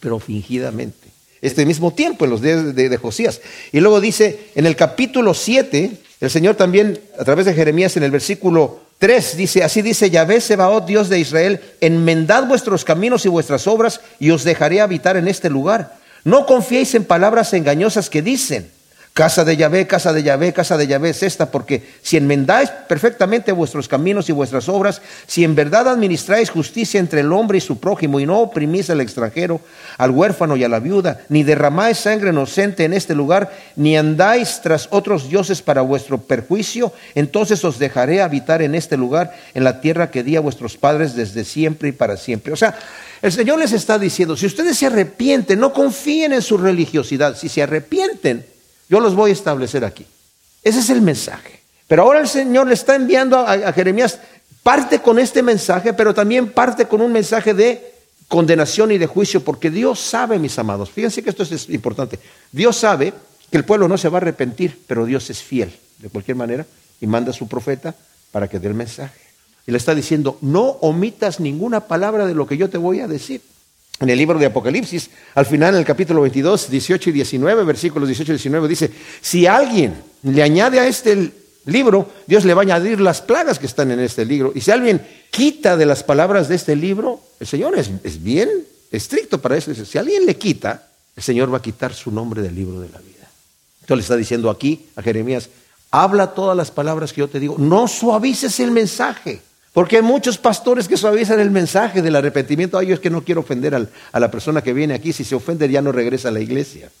pero 0.00 0.18
fingidamente. 0.18 1.10
Este 1.42 1.66
mismo 1.66 1.92
tiempo, 1.92 2.24
en 2.24 2.30
los 2.30 2.40
días 2.40 2.74
de, 2.74 2.88
de 2.88 2.96
Josías. 2.96 3.42
Y 3.72 3.80
luego 3.80 4.00
dice, 4.00 4.48
en 4.54 4.64
el 4.64 4.74
capítulo 4.74 5.34
7, 5.34 5.98
el 6.22 6.30
Señor 6.30 6.54
también, 6.54 6.98
a 7.18 7.24
través 7.24 7.44
de 7.44 7.52
Jeremías, 7.52 7.94
en 7.98 8.04
el 8.04 8.10
versículo 8.10 8.83
3 8.98 9.36
dice, 9.36 9.62
así 9.62 9.82
dice 9.82 10.10
Yahvé 10.10 10.40
Sebaot, 10.40 10.86
Dios 10.86 11.08
de 11.08 11.18
Israel, 11.18 11.60
enmendad 11.80 12.46
vuestros 12.46 12.84
caminos 12.84 13.26
y 13.26 13.28
vuestras 13.28 13.66
obras 13.66 14.00
y 14.18 14.30
os 14.30 14.44
dejaré 14.44 14.80
habitar 14.80 15.16
en 15.16 15.28
este 15.28 15.50
lugar. 15.50 15.96
No 16.24 16.46
confiéis 16.46 16.94
en 16.94 17.04
palabras 17.04 17.52
engañosas 17.52 18.08
que 18.08 18.22
dicen, 18.22 18.70
Casa 19.14 19.44
de 19.44 19.56
Yahvé, 19.56 19.86
casa 19.86 20.12
de 20.12 20.24
Yahvé, 20.24 20.52
casa 20.52 20.76
de 20.76 20.88
Yahvé 20.88 21.10
es 21.10 21.22
esta, 21.22 21.48
porque 21.52 21.84
si 22.02 22.16
enmendáis 22.16 22.68
perfectamente 22.88 23.52
vuestros 23.52 23.86
caminos 23.86 24.28
y 24.28 24.32
vuestras 24.32 24.68
obras, 24.68 25.00
si 25.28 25.44
en 25.44 25.54
verdad 25.54 25.86
administráis 25.86 26.50
justicia 26.50 26.98
entre 26.98 27.20
el 27.20 27.32
hombre 27.32 27.58
y 27.58 27.60
su 27.60 27.78
prójimo, 27.78 28.18
y 28.18 28.26
no 28.26 28.40
oprimís 28.40 28.90
al 28.90 29.00
extranjero, 29.00 29.60
al 29.98 30.10
huérfano 30.10 30.56
y 30.56 30.64
a 30.64 30.68
la 30.68 30.80
viuda, 30.80 31.20
ni 31.28 31.44
derramáis 31.44 31.98
sangre 31.98 32.30
inocente 32.30 32.82
en 32.82 32.92
este 32.92 33.14
lugar, 33.14 33.52
ni 33.76 33.96
andáis 33.96 34.60
tras 34.64 34.88
otros 34.90 35.28
dioses 35.28 35.62
para 35.62 35.82
vuestro 35.82 36.18
perjuicio, 36.18 36.92
entonces 37.14 37.64
os 37.64 37.78
dejaré 37.78 38.20
habitar 38.20 38.62
en 38.62 38.74
este 38.74 38.96
lugar, 38.96 39.32
en 39.54 39.62
la 39.62 39.80
tierra 39.80 40.10
que 40.10 40.24
di 40.24 40.34
a 40.34 40.40
vuestros 40.40 40.76
padres 40.76 41.14
desde 41.14 41.44
siempre 41.44 41.90
y 41.90 41.92
para 41.92 42.16
siempre. 42.16 42.52
O 42.52 42.56
sea, 42.56 42.76
el 43.22 43.30
Señor 43.30 43.60
les 43.60 43.70
está 43.70 43.96
diciendo, 43.96 44.36
si 44.36 44.46
ustedes 44.46 44.76
se 44.76 44.86
arrepienten, 44.86 45.60
no 45.60 45.72
confíen 45.72 46.32
en 46.32 46.42
su 46.42 46.58
religiosidad, 46.58 47.36
si 47.36 47.48
se 47.48 47.62
arrepienten, 47.62 48.53
yo 48.88 49.00
los 49.00 49.14
voy 49.14 49.30
a 49.30 49.34
establecer 49.34 49.84
aquí. 49.84 50.06
Ese 50.62 50.80
es 50.80 50.90
el 50.90 51.02
mensaje. 51.02 51.60
Pero 51.86 52.02
ahora 52.02 52.20
el 52.20 52.28
Señor 52.28 52.66
le 52.66 52.74
está 52.74 52.94
enviando 52.94 53.38
a, 53.38 53.72
Jeremías, 53.72 54.18
parte 54.62 55.00
con 55.00 55.18
este 55.18 55.42
mensaje, 55.42 55.92
pero 55.92 56.14
también 56.14 56.50
parte 56.50 56.86
con 56.86 57.00
un 57.00 57.12
mensaje 57.12 57.52
de 57.52 57.92
condenación 58.28 58.90
y 58.90 58.98
de 58.98 59.06
juicio, 59.06 59.44
porque 59.44 59.70
Dios 59.70 60.00
sabe, 60.00 60.38
mis 60.38 60.58
amados, 60.58 60.90
fíjense 60.90 61.22
que 61.22 61.30
esto 61.30 61.42
es 61.42 61.68
importante, 61.68 62.18
Dios 62.50 62.76
sabe 62.76 63.12
que 63.50 63.58
el 63.58 63.64
pueblo 63.64 63.86
no 63.86 63.98
se 63.98 64.08
va 64.08 64.16
a 64.16 64.22
arrepentir, 64.22 64.80
pero 64.86 65.04
Dios 65.04 65.28
es 65.28 65.42
fiel, 65.42 65.76
de 65.98 66.08
cualquier 66.08 66.36
manera, 66.36 66.66
y 67.00 67.06
manda 67.06 67.30
a 67.30 67.34
su 67.34 67.46
profeta 67.46 67.94
para 68.32 68.48
que 68.48 68.58
dé 68.58 68.68
el 68.68 68.74
mensaje. 68.74 69.20
Y 69.66 69.72
le 69.72 69.78
está 69.78 69.94
diciendo, 69.94 70.38
no 70.40 70.62
omitas 70.80 71.38
ninguna 71.38 71.80
palabra 71.80 72.26
de 72.26 72.34
lo 72.34 72.46
que 72.46 72.56
yo 72.56 72.70
te 72.70 72.78
voy 72.78 73.00
a 73.00 73.08
decir 73.08 73.42
en 74.00 74.10
el 74.10 74.18
libro 74.18 74.38
de 74.38 74.46
Apocalipsis, 74.46 75.10
al 75.34 75.46
final 75.46 75.74
en 75.74 75.80
el 75.80 75.86
capítulo 75.86 76.22
22, 76.22 76.70
18 76.70 77.10
y 77.10 77.12
19, 77.12 77.64
versículos 77.64 78.08
18 78.08 78.32
y 78.32 78.34
19, 78.34 78.68
dice, 78.68 78.90
si 79.20 79.46
alguien 79.46 79.94
le 80.22 80.42
añade 80.42 80.80
a 80.80 80.86
este 80.86 81.32
libro, 81.66 82.10
Dios 82.26 82.44
le 82.44 82.54
va 82.54 82.62
a 82.62 82.64
añadir 82.64 83.00
las 83.00 83.20
plagas 83.20 83.58
que 83.58 83.66
están 83.66 83.90
en 83.90 84.00
este 84.00 84.24
libro. 84.24 84.52
Y 84.54 84.60
si 84.60 84.70
alguien 84.70 85.00
quita 85.30 85.76
de 85.76 85.86
las 85.86 86.02
palabras 86.02 86.48
de 86.48 86.56
este 86.56 86.76
libro, 86.76 87.20
el 87.40 87.46
Señor 87.46 87.78
es, 87.78 87.90
es 88.02 88.22
bien 88.22 88.48
estricto 88.90 89.40
para 89.40 89.56
eso. 89.56 89.72
Si 89.74 89.98
alguien 89.98 90.26
le 90.26 90.36
quita, 90.36 90.88
el 91.16 91.22
Señor 91.22 91.52
va 91.52 91.58
a 91.58 91.62
quitar 91.62 91.94
su 91.94 92.10
nombre 92.10 92.42
del 92.42 92.54
libro 92.54 92.80
de 92.80 92.88
la 92.88 92.98
vida. 92.98 93.28
Entonces 93.80 93.96
le 93.96 94.02
está 94.02 94.16
diciendo 94.16 94.50
aquí 94.50 94.86
a 94.96 95.02
Jeremías, 95.02 95.48
habla 95.90 96.34
todas 96.34 96.56
las 96.56 96.70
palabras 96.70 97.12
que 97.12 97.20
yo 97.20 97.28
te 97.28 97.38
digo, 97.38 97.56
no 97.58 97.86
suavices 97.86 98.58
el 98.60 98.70
mensaje. 98.70 99.40
Porque 99.74 99.96
hay 99.96 100.02
muchos 100.02 100.38
pastores 100.38 100.86
que 100.86 100.96
suavizan 100.96 101.40
el 101.40 101.50
mensaje 101.50 102.00
del 102.00 102.14
arrepentimiento. 102.14 102.78
Ay, 102.78 102.86
yo 102.86 102.94
es 102.94 103.00
que 103.00 103.10
no 103.10 103.24
quiero 103.24 103.40
ofender 103.40 103.74
a 103.74 104.20
la 104.20 104.30
persona 104.30 104.62
que 104.62 104.72
viene 104.72 104.94
aquí. 104.94 105.12
Si 105.12 105.24
se 105.24 105.34
ofende 105.34 105.68
ya 105.68 105.82
no 105.82 105.90
regresa 105.90 106.28
a 106.28 106.30
la 106.30 106.38
iglesia. 106.38 106.92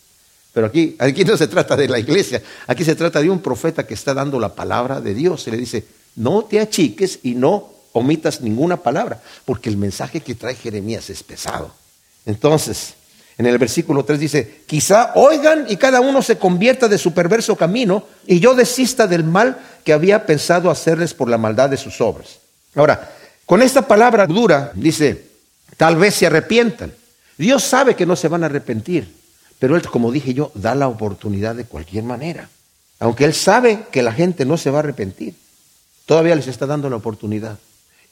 Pero 0.52 0.66
aquí, 0.66 0.96
aquí 0.98 1.24
no 1.24 1.36
se 1.36 1.46
trata 1.46 1.76
de 1.76 1.86
la 1.86 2.00
iglesia. 2.00 2.42
Aquí 2.66 2.84
se 2.84 2.96
trata 2.96 3.22
de 3.22 3.30
un 3.30 3.38
profeta 3.38 3.86
que 3.86 3.94
está 3.94 4.12
dando 4.12 4.40
la 4.40 4.56
palabra 4.56 5.00
de 5.00 5.14
Dios. 5.14 5.44
Se 5.44 5.52
le 5.52 5.56
dice, 5.56 5.84
no 6.16 6.46
te 6.46 6.58
achiques 6.58 7.20
y 7.22 7.36
no 7.36 7.70
omitas 7.92 8.40
ninguna 8.40 8.78
palabra. 8.78 9.22
Porque 9.44 9.68
el 9.68 9.76
mensaje 9.76 10.18
que 10.20 10.34
trae 10.34 10.56
Jeremías 10.56 11.08
es 11.10 11.22
pesado. 11.22 11.72
Entonces, 12.26 12.94
en 13.38 13.46
el 13.46 13.56
versículo 13.56 14.04
3 14.04 14.18
dice, 14.18 14.62
quizá 14.66 15.12
oigan 15.14 15.66
y 15.68 15.76
cada 15.76 16.00
uno 16.00 16.22
se 16.22 16.38
convierta 16.38 16.88
de 16.88 16.98
su 16.98 17.14
perverso 17.14 17.54
camino 17.54 18.04
y 18.26 18.40
yo 18.40 18.56
desista 18.56 19.06
del 19.06 19.22
mal 19.22 19.58
que 19.84 19.92
había 19.92 20.26
pensado 20.26 20.72
hacerles 20.72 21.14
por 21.14 21.28
la 21.28 21.38
maldad 21.38 21.70
de 21.70 21.76
sus 21.76 22.00
obras. 22.00 22.40
Ahora, 22.74 23.12
con 23.46 23.62
esta 23.62 23.86
palabra 23.86 24.26
dura, 24.26 24.72
dice, 24.74 25.26
tal 25.76 25.96
vez 25.96 26.14
se 26.14 26.26
arrepientan. 26.26 26.92
Dios 27.36 27.64
sabe 27.64 27.94
que 27.94 28.06
no 28.06 28.16
se 28.16 28.28
van 28.28 28.42
a 28.42 28.46
arrepentir, 28.46 29.14
pero 29.58 29.76
Él, 29.76 29.82
como 29.82 30.12
dije 30.12 30.34
yo, 30.34 30.50
da 30.54 30.74
la 30.74 30.88
oportunidad 30.88 31.54
de 31.54 31.64
cualquier 31.64 32.04
manera. 32.04 32.48
Aunque 33.00 33.24
Él 33.24 33.34
sabe 33.34 33.86
que 33.90 34.02
la 34.02 34.12
gente 34.12 34.44
no 34.44 34.56
se 34.56 34.70
va 34.70 34.78
a 34.78 34.80
arrepentir, 34.80 35.34
todavía 36.06 36.36
les 36.36 36.46
está 36.46 36.66
dando 36.66 36.88
la 36.88 36.96
oportunidad. 36.96 37.58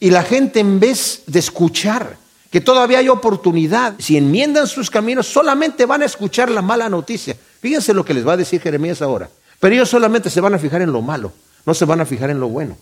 Y 0.00 0.10
la 0.10 0.22
gente 0.22 0.60
en 0.60 0.80
vez 0.80 1.22
de 1.26 1.38
escuchar 1.38 2.16
que 2.50 2.60
todavía 2.60 2.98
hay 2.98 3.08
oportunidad, 3.08 3.94
si 3.98 4.16
enmiendan 4.18 4.66
sus 4.66 4.90
caminos, 4.90 5.26
solamente 5.26 5.86
van 5.86 6.02
a 6.02 6.06
escuchar 6.06 6.50
la 6.50 6.60
mala 6.60 6.88
noticia. 6.90 7.34
Fíjense 7.60 7.94
lo 7.94 8.04
que 8.04 8.12
les 8.12 8.26
va 8.26 8.34
a 8.34 8.36
decir 8.36 8.60
Jeremías 8.60 9.00
ahora. 9.00 9.30
Pero 9.58 9.74
ellos 9.74 9.88
solamente 9.88 10.28
se 10.28 10.40
van 10.40 10.54
a 10.54 10.58
fijar 10.58 10.82
en 10.82 10.92
lo 10.92 11.00
malo, 11.00 11.32
no 11.64 11.72
se 11.72 11.84
van 11.84 12.00
a 12.00 12.04
fijar 12.04 12.28
en 12.28 12.40
lo 12.40 12.48
bueno. 12.48 12.76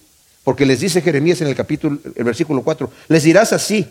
Porque 0.45 0.67
les 0.67 0.81
dice 0.81 1.03
Jeremías 1.03 1.41
en 1.41 1.49
el 1.49 1.55
capítulo, 1.55 1.99
el 2.15 2.25
versículo 2.25 2.63
4, 2.63 2.91
les 3.09 3.23
dirás 3.23 3.53
así. 3.53 3.87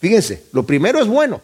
Fíjense, 0.00 0.44
lo 0.52 0.64
primero 0.64 1.00
es 1.00 1.06
bueno. 1.06 1.40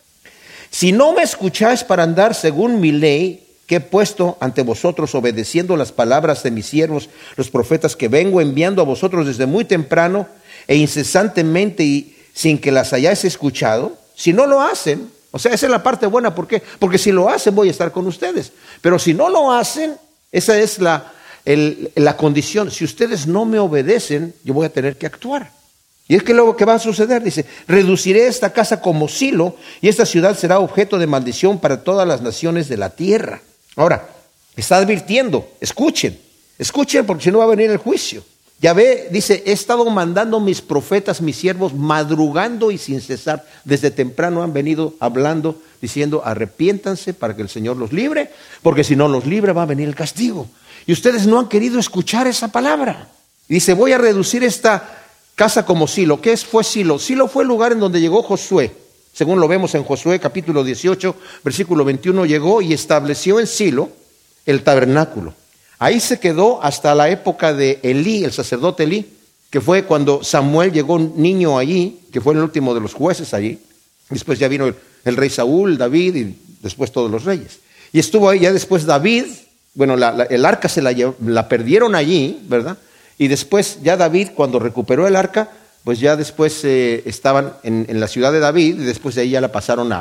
Si 0.71 0.93
no 0.93 1.13
me 1.13 1.23
escucháis 1.23 1.85
para 1.85 2.03
andar 2.03 2.35
según 2.35 2.81
mi 2.81 2.93
ley, 2.93 3.45
que 3.67 3.77
he 3.77 3.81
puesto 3.81 4.37
ante 4.41 4.63
vosotros, 4.63 5.15
obedeciendo 5.15 5.77
las 5.77 5.93
palabras 5.93 6.43
de 6.43 6.51
mis 6.51 6.67
siervos, 6.67 7.09
los 7.37 7.51
profetas 7.51 7.97
que 7.97 8.09
vengo 8.09 8.41
enviando 8.41 8.83
a 8.83 8.85
vosotros 8.85 9.27
desde 9.27 9.47
muy 9.47 9.65
temprano 9.65 10.29
e 10.67 10.77
incesantemente 10.77 11.83
y 11.83 12.17
sin 12.35 12.59
que 12.59 12.73
las 12.73 12.93
hayáis 12.93 13.25
escuchado, 13.25 13.97
si 14.15 14.33
no 14.33 14.47
lo 14.47 14.61
hacen, 14.61 15.11
o 15.31 15.39
sea, 15.39 15.53
esa 15.53 15.67
es 15.67 15.73
la 15.73 15.83
parte 15.83 16.07
buena, 16.07 16.35
¿por 16.35 16.47
qué? 16.47 16.63
Porque 16.79 16.99
si 16.99 17.11
lo 17.11 17.29
hacen 17.29 17.55
voy 17.55 17.69
a 17.69 17.71
estar 17.71 17.91
con 17.91 18.07
ustedes, 18.07 18.53
pero 18.81 18.99
si 18.99 19.15
no 19.15 19.29
lo 19.29 19.53
hacen, 19.53 19.97
esa 20.31 20.59
es 20.59 20.79
la, 20.79 21.14
la 21.45 22.17
condición, 22.17 22.71
si 22.71 22.85
ustedes 22.85 23.27
no 23.27 23.45
me 23.45 23.59
obedecen, 23.59 24.35
yo 24.45 24.55
voy 24.55 24.67
a 24.67 24.73
tener 24.73 24.97
que 24.97 25.07
actuar. 25.07 25.51
Y 26.07 26.17
es 26.17 26.23
que 26.23 26.35
luego, 26.35 26.57
¿qué 26.57 26.65
va 26.65 26.75
a 26.75 26.79
suceder? 26.79 27.23
Dice, 27.23 27.47
reduciré 27.67 28.27
esta 28.27 28.53
casa 28.53 28.81
como 28.81 29.09
silo 29.09 29.57
y 29.81 29.89
esta 29.89 30.05
ciudad 30.05 30.37
será 30.37 30.59
objeto 30.59 30.99
de 30.99 31.07
maldición 31.07 31.59
para 31.59 31.83
todas 31.83 32.07
las 32.07 32.21
naciones 32.21 32.69
de 32.69 32.77
la 32.77 32.91
tierra. 32.91 33.41
Ahora, 33.77 34.09
está 34.57 34.77
advirtiendo, 34.77 35.49
escuchen, 35.61 36.19
Escuchen 36.59 37.05
porque 37.05 37.25
si 37.25 37.31
no 37.31 37.39
va 37.39 37.45
a 37.45 37.49
venir 37.49 37.71
el 37.71 37.79
juicio. 37.79 38.23
Yahvé 38.61 39.09
dice, 39.11 39.43
he 39.45 39.53
estado 39.53 39.85
mandando 39.91 40.41
mis 40.41 40.63
profetas, 40.63 41.21
mis 41.21 41.37
siervos, 41.37 41.75
madrugando 41.75 42.71
y 42.71 42.79
sin 42.79 43.01
cesar. 43.01 43.45
Desde 43.65 43.91
temprano 43.91 44.43
han 44.43 44.53
venido 44.53 44.95
hablando, 45.01 45.61
diciendo, 45.83 46.23
arrepiéntanse 46.25 47.13
para 47.13 47.35
que 47.35 47.43
el 47.43 47.49
Señor 47.49 47.77
los 47.77 47.93
libre, 47.93 48.31
porque 48.63 48.85
si 48.85 48.97
no 48.97 49.09
los 49.09 49.27
libre 49.27 49.53
va 49.53 49.63
a 49.63 49.67
venir 49.67 49.89
el 49.89 49.95
castigo. 49.95 50.47
Y 50.87 50.93
ustedes 50.93 51.27
no 51.27 51.39
han 51.39 51.49
querido 51.49 51.79
escuchar 51.79 52.27
esa 52.27 52.49
palabra. 52.49 53.09
dice, 53.49 53.75
voy 53.75 53.93
a 53.93 53.99
reducir 53.99 54.45
esta 54.45 55.05
casa 55.35 55.65
como 55.65 55.87
Silo. 55.87 56.21
¿Qué 56.21 56.37
fue 56.37 56.65
Silo? 56.65 56.99
Silo 56.99 57.29
fue 57.29 57.43
el 57.43 57.49
lugar 57.49 57.73
en 57.73 57.81
donde 57.81 58.01
llegó 58.01 58.23
Josué. 58.23 58.73
Según 59.13 59.41
lo 59.41 59.47
vemos 59.49 59.75
en 59.75 59.85
Josué 59.85 60.19
capítulo 60.19 60.65
18, 60.65 61.17
versículo 61.45 61.85
21, 61.85 62.27
llegó 62.27 62.61
y 62.61 62.73
estableció 62.73 63.39
en 63.39 63.47
Silo 63.47 63.91
el 64.45 64.63
tabernáculo. 64.63 65.35
Ahí 65.79 66.01
se 66.01 66.19
quedó 66.19 66.63
hasta 66.63 66.95
la 66.95 67.09
época 67.09 67.53
de 67.53 67.79
Elí, 67.83 68.25
el 68.25 68.33
sacerdote 68.33 68.85
Elí, 68.85 69.07
que 69.51 69.61
fue 69.61 69.85
cuando 69.85 70.25
Samuel 70.25 70.73
llegó 70.73 70.95
un 70.95 71.15
niño 71.17 71.59
allí, 71.59 72.01
que 72.13 72.21
fue 72.21 72.35
el 72.35 72.41
último 72.41 72.75
de 72.75 72.81
los 72.81 72.95
jueces 72.95 73.35
allí. 73.35 73.61
Después 74.11 74.39
ya 74.39 74.49
vino 74.49 74.73
el, 75.05 75.17
rey 75.17 75.31
Saúl, 75.31 75.79
David 75.79 76.17
y 76.17 76.39
después 76.61 76.91
todos 76.91 77.11
los 77.11 77.25
reyes. 77.25 77.61
Y 77.93 78.01
estuvo 78.01 78.29
ahí 78.29 78.41
ya 78.41 78.53
después 78.53 78.85
David, 78.85 79.27
bueno, 79.75 79.95
el 79.95 80.45
arca 80.45 80.69
se 80.69 80.83
la, 80.83 81.49
perdieron 81.49 81.95
allí, 81.95 82.43
¿verdad? 82.49 82.79
Y 83.19 83.29
después 83.29 83.79
ya 83.83 83.97
David, 83.97 84.31
cuando 84.35 84.59
recuperó 84.59 85.07
el 85.07 85.17
arca, 85.17 85.51
pues 85.85 86.01
ya 86.01 86.17
después 86.17 86.65
eh, 86.65 87.03
estaban 87.07 87.55
en, 87.63 88.01
la 88.01 88.09
ciudad 88.09 88.33
de 88.33 88.41
David 88.41 88.81
y 88.81 88.85
después 88.85 89.15
de 89.15 89.23
ahí 89.23 89.31
ya 89.31 89.41
la 89.41 89.53
pasaron 89.53 89.93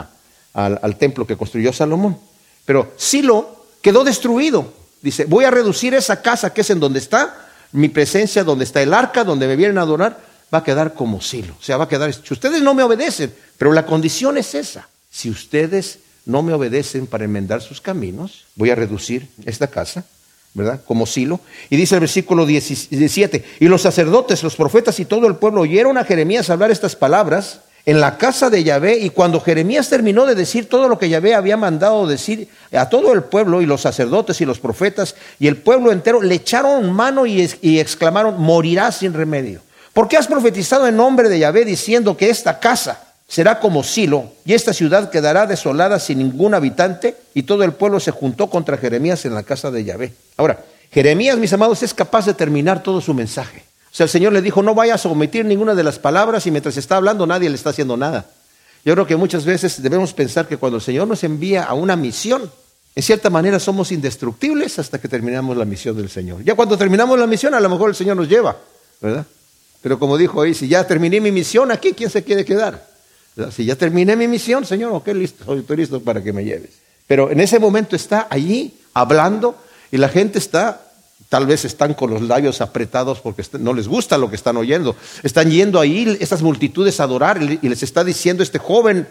al 0.54 0.96
templo 0.98 1.28
que 1.28 1.38
construyó 1.38 1.74
Salomón. 1.74 2.18
Pero 2.66 2.94
Silo 2.98 3.66
quedó 3.82 4.04
destruido 4.04 4.84
Dice, 5.04 5.26
voy 5.26 5.44
a 5.44 5.52
reducir 5.52 5.94
esa 5.94 6.22
casa 6.22 6.54
que 6.54 6.62
es 6.62 6.70
en 6.70 6.80
donde 6.80 7.00
está 7.00 7.36
mi 7.74 7.90
presencia, 7.90 8.46
donde 8.46 8.64
está 8.64 8.82
el 8.82 8.94
arca, 8.94 9.26
donde 9.26 9.48
me 9.48 9.58
vienen 9.58 9.78
a 9.78 9.82
adorar, 9.82 10.18
va 10.52 10.60
a 10.60 10.64
quedar 10.64 10.94
como 10.94 11.20
silo. 11.20 11.56
O 11.60 11.62
sea, 11.62 11.76
va 11.76 11.84
a 11.84 11.88
quedar, 11.90 12.14
si 12.14 12.34
ustedes 12.34 12.62
no 12.62 12.74
me 12.74 12.84
obedecen, 12.84 13.36
pero 13.58 13.74
la 13.74 13.86
condición 13.86 14.38
es 14.38 14.56
esa. 14.56 14.88
Si 15.12 15.30
ustedes 15.30 16.00
no 16.26 16.42
me 16.42 16.54
obedecen 16.54 17.08
para 17.08 17.26
enmendar 17.26 17.62
sus 17.62 17.82
caminos, 17.82 18.46
voy 18.56 18.70
a 18.70 18.76
reducir 18.76 19.28
esta 19.46 19.68
casa, 19.68 20.06
¿verdad? 20.54 20.82
Como 20.86 21.06
silo. 21.06 21.40
Y 21.70 21.76
dice 21.76 21.96
el 21.96 22.02
versículo 22.02 22.46
17, 22.46 23.44
y 23.60 23.68
los 23.68 23.82
sacerdotes, 23.82 24.44
los 24.44 24.56
profetas 24.56 25.00
y 25.00 25.06
todo 25.06 25.28
el 25.28 25.36
pueblo 25.36 25.62
oyeron 25.62 25.98
a 25.98 26.06
Jeremías 26.06 26.50
hablar 26.50 26.72
estas 26.72 26.96
palabras 26.96 27.62
en 27.86 28.00
la 28.00 28.18
casa 28.18 28.50
de 28.50 28.64
Yahvé, 28.64 29.00
y 29.00 29.10
cuando 29.10 29.42
Jeremías 29.42 29.90
terminó 29.90 30.26
de 30.26 30.36
decir 30.36 30.70
todo 30.70 30.88
lo 30.88 30.98
que 30.98 31.10
Yahvé 31.10 31.36
había 31.36 31.58
mandado 31.58 32.08
decir 32.08 32.48
a 32.72 32.88
todo 32.88 33.12
el 33.12 33.24
pueblo, 33.24 33.62
y 33.62 33.66
los 33.66 33.82
sacerdotes 33.82 34.40
y 34.40 34.46
los 34.46 34.60
profetas, 34.60 35.16
y 35.38 35.48
el 35.48 35.58
pueblo 35.58 35.92
entero, 35.92 36.22
le 36.22 36.36
echaron 36.36 36.90
mano 36.94 37.26
y, 37.26 37.42
exclamaron, 37.80 38.42
morirá 38.42 38.92
sin 38.94 39.14
remedio. 39.14 39.60
¿Por 39.92 40.08
qué 40.08 40.16
has 40.16 40.28
profetizado 40.28 40.88
en 40.88 40.96
nombre 40.96 41.28
de 41.28 41.40
Yahvé 41.40 41.66
diciendo 41.66 42.16
que 42.16 42.30
esta 42.30 42.60
casa 42.60 43.13
será 43.34 43.60
como 43.60 43.82
Silo, 43.82 44.32
y 44.46 44.54
esta 44.54 44.74
ciudad 44.74 45.10
quedará 45.10 45.48
desolada 45.48 45.98
sin 45.98 46.20
ningún 46.20 46.54
habitante? 46.54 47.18
Y 47.34 47.42
todo 47.42 47.64
el 47.64 47.72
pueblo 47.74 48.00
se 48.00 48.12
juntó 48.12 48.48
contra 48.48 48.78
Jeremías 48.78 49.26
en 49.26 49.34
la 49.34 49.42
casa 49.42 49.72
de 49.72 49.84
Yahvé. 49.84 50.14
Ahora, 50.38 50.64
Jeremías, 50.92 51.40
mis 51.40 51.52
amados, 51.52 51.82
es 51.82 51.96
capaz 51.96 52.28
de 52.28 52.36
terminar 52.36 52.84
todo 52.84 53.02
su 53.02 53.12
mensaje. 53.16 53.64
O 53.92 53.96
sea, 53.96 54.04
el 54.04 54.12
Señor 54.12 54.34
le 54.34 54.44
dijo, 54.44 54.62
no 54.62 54.76
vayas 54.76 55.04
a 55.04 55.10
omitir 55.10 55.46
ninguna 55.46 55.74
de 55.74 55.82
las 55.82 55.98
palabras 55.98 56.46
y 56.46 56.52
mientras 56.52 56.78
está 56.78 56.98
hablando 56.98 57.26
nadie 57.26 57.50
le 57.50 57.56
está 57.56 57.72
haciendo 57.72 57.98
nada. 57.98 58.28
Yo 58.86 58.94
creo 58.94 59.08
que 59.08 59.16
muchas 59.16 59.46
veces 59.46 59.82
debemos 59.82 60.14
pensar 60.14 60.48
que 60.48 60.58
cuando 60.58 60.78
el 60.78 60.84
Señor 60.84 61.08
nos 61.08 61.24
envía 61.24 61.64
a 61.64 61.74
una 61.74 61.96
misión, 61.96 62.52
en 62.94 63.02
cierta 63.02 63.32
manera 63.32 63.60
somos 63.60 63.92
indestructibles 63.92 64.78
hasta 64.78 65.02
que 65.02 65.08
terminamos 65.08 65.58
la 65.58 65.66
misión 65.66 65.98
del 65.98 66.10
Señor. 66.10 66.44
Ya 66.44 66.54
cuando 66.54 66.78
terminamos 66.78 67.18
la 67.18 67.26
misión, 67.26 67.56
a 67.56 67.60
lo 67.60 67.70
mejor 67.70 67.90
el 67.90 67.96
Señor 67.96 68.16
nos 68.16 68.30
lleva, 68.30 68.56
¿verdad? 69.02 69.26
Pero 69.82 69.98
como 69.98 70.20
dijo 70.20 70.40
ahí, 70.40 70.54
si 70.54 70.68
ya 70.68 70.86
terminé 70.86 71.20
mi 71.20 71.32
misión 71.32 71.72
aquí, 71.72 71.94
¿quién 71.94 72.12
se 72.12 72.24
quiere 72.24 72.46
quedar? 72.46 72.93
Si 73.52 73.66
ya 73.66 73.76
terminé 73.76 74.16
mi 74.16 74.28
misión, 74.28 74.66
Señor, 74.66 74.94
ok, 74.94 75.08
listo, 75.10 75.56
estoy 75.56 75.78
listo 75.78 76.00
para 76.02 76.24
que 76.24 76.34
me 76.34 76.44
lleves. 76.44 76.72
Pero 77.08 77.32
en 77.32 77.40
ese 77.40 77.60
momento 77.60 77.96
está 77.96 78.28
allí 78.30 78.74
hablando 78.94 79.56
y 79.92 79.98
la 79.98 80.10
gente 80.10 80.40
está 80.40 80.84
Tal 81.34 81.48
vez 81.48 81.66
están 81.66 81.96
con 81.96 82.12
los 82.12 82.22
labios 82.22 82.62
apretados 82.62 83.20
porque 83.20 83.44
no 83.60 83.74
les 83.74 83.88
gusta 83.88 84.20
lo 84.20 84.30
que 84.30 84.36
están 84.36 84.56
oyendo. 84.56 84.96
Están 85.24 85.50
yendo 85.50 85.80
ahí 85.80 86.16
estas 86.20 86.44
multitudes 86.44 87.00
a 87.00 87.06
adorar 87.06 87.42
y 87.42 87.68
les 87.68 87.82
está 87.82 88.04
diciendo 88.04 88.44
este 88.44 88.60
joven 88.60 89.08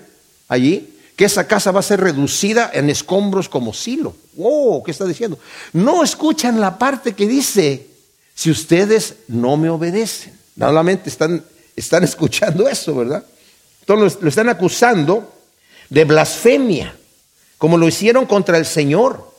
allí 0.46 0.94
que 1.16 1.24
esa 1.24 1.48
casa 1.48 1.72
va 1.72 1.80
a 1.80 1.82
ser 1.82 2.00
reducida 2.00 2.70
en 2.72 2.90
escombros 2.90 3.48
como 3.48 3.74
silo. 3.74 4.14
¡Oh! 4.38 4.84
¿Qué 4.84 4.92
está 4.92 5.04
diciendo? 5.04 5.36
No 5.72 6.04
escuchan 6.04 6.60
la 6.60 6.78
parte 6.78 7.14
que 7.14 7.26
dice, 7.26 7.88
si 8.36 8.52
ustedes 8.52 9.16
no 9.26 9.56
me 9.56 9.68
obedecen. 9.68 10.38
Nuevamente 10.54 11.10
están, 11.10 11.42
están 11.74 12.04
escuchando 12.04 12.68
eso, 12.68 12.94
¿verdad? 12.94 13.24
Entonces 13.82 14.18
lo 14.20 14.28
están 14.28 14.48
acusando 14.48 15.32
de 15.90 16.04
blasfemia, 16.04 16.96
como 17.58 17.76
lo 17.76 17.86
hicieron 17.86 18.26
contra 18.26 18.56
el 18.56 18.66
Señor 18.66 19.30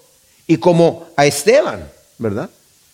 y 0.48 0.58
como 0.58 1.08
a 1.18 1.26
Esteban, 1.26 1.90
¿verdad? 2.18 2.50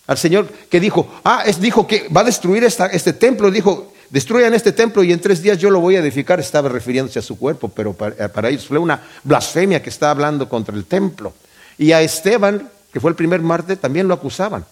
al 0.10 0.18
Señor 0.18 0.50
que 0.70 0.80
dijo, 0.80 1.08
ah, 1.24 1.46
dijo 1.60 1.86
que 1.86 2.08
va 2.10 2.22
a 2.22 2.24
destruir 2.24 2.64
este 2.64 3.14
templo, 3.14 3.52
dijo, 3.52 3.94
destruyan 4.10 4.56
este 4.56 4.72
templo 4.72 5.04
y 5.04 5.12
en 5.12 5.20
tres 5.20 5.40
días 5.40 5.60
yo 5.60 5.70
lo 5.70 5.80
voy 5.80 5.98
a 5.98 6.00
edificar, 6.00 6.40
estaba 6.40 6.68
refiriéndose 6.68 7.20
a 7.20 7.22
su 7.22 7.38
cuerpo, 7.38 7.70
pero 7.70 7.94
para, 7.94 8.28
para 8.28 8.50
ellos 8.50 8.66
fue 8.66 8.80
una 8.80 9.04
blasfemia 9.24 9.84
que 9.84 9.92
está 9.92 10.10
hablando 10.10 10.50
contra 10.50 10.76
el 10.76 10.86
templo. 10.86 11.32
Y 11.78 11.92
a 11.92 12.02
Esteban, 12.02 12.72
que 12.92 13.00
fue 13.00 13.12
el 13.12 13.16
primer 13.16 13.42
mártir, 13.42 13.78
también 13.78 14.08
lo 14.08 14.16
acusaban. 14.16 14.66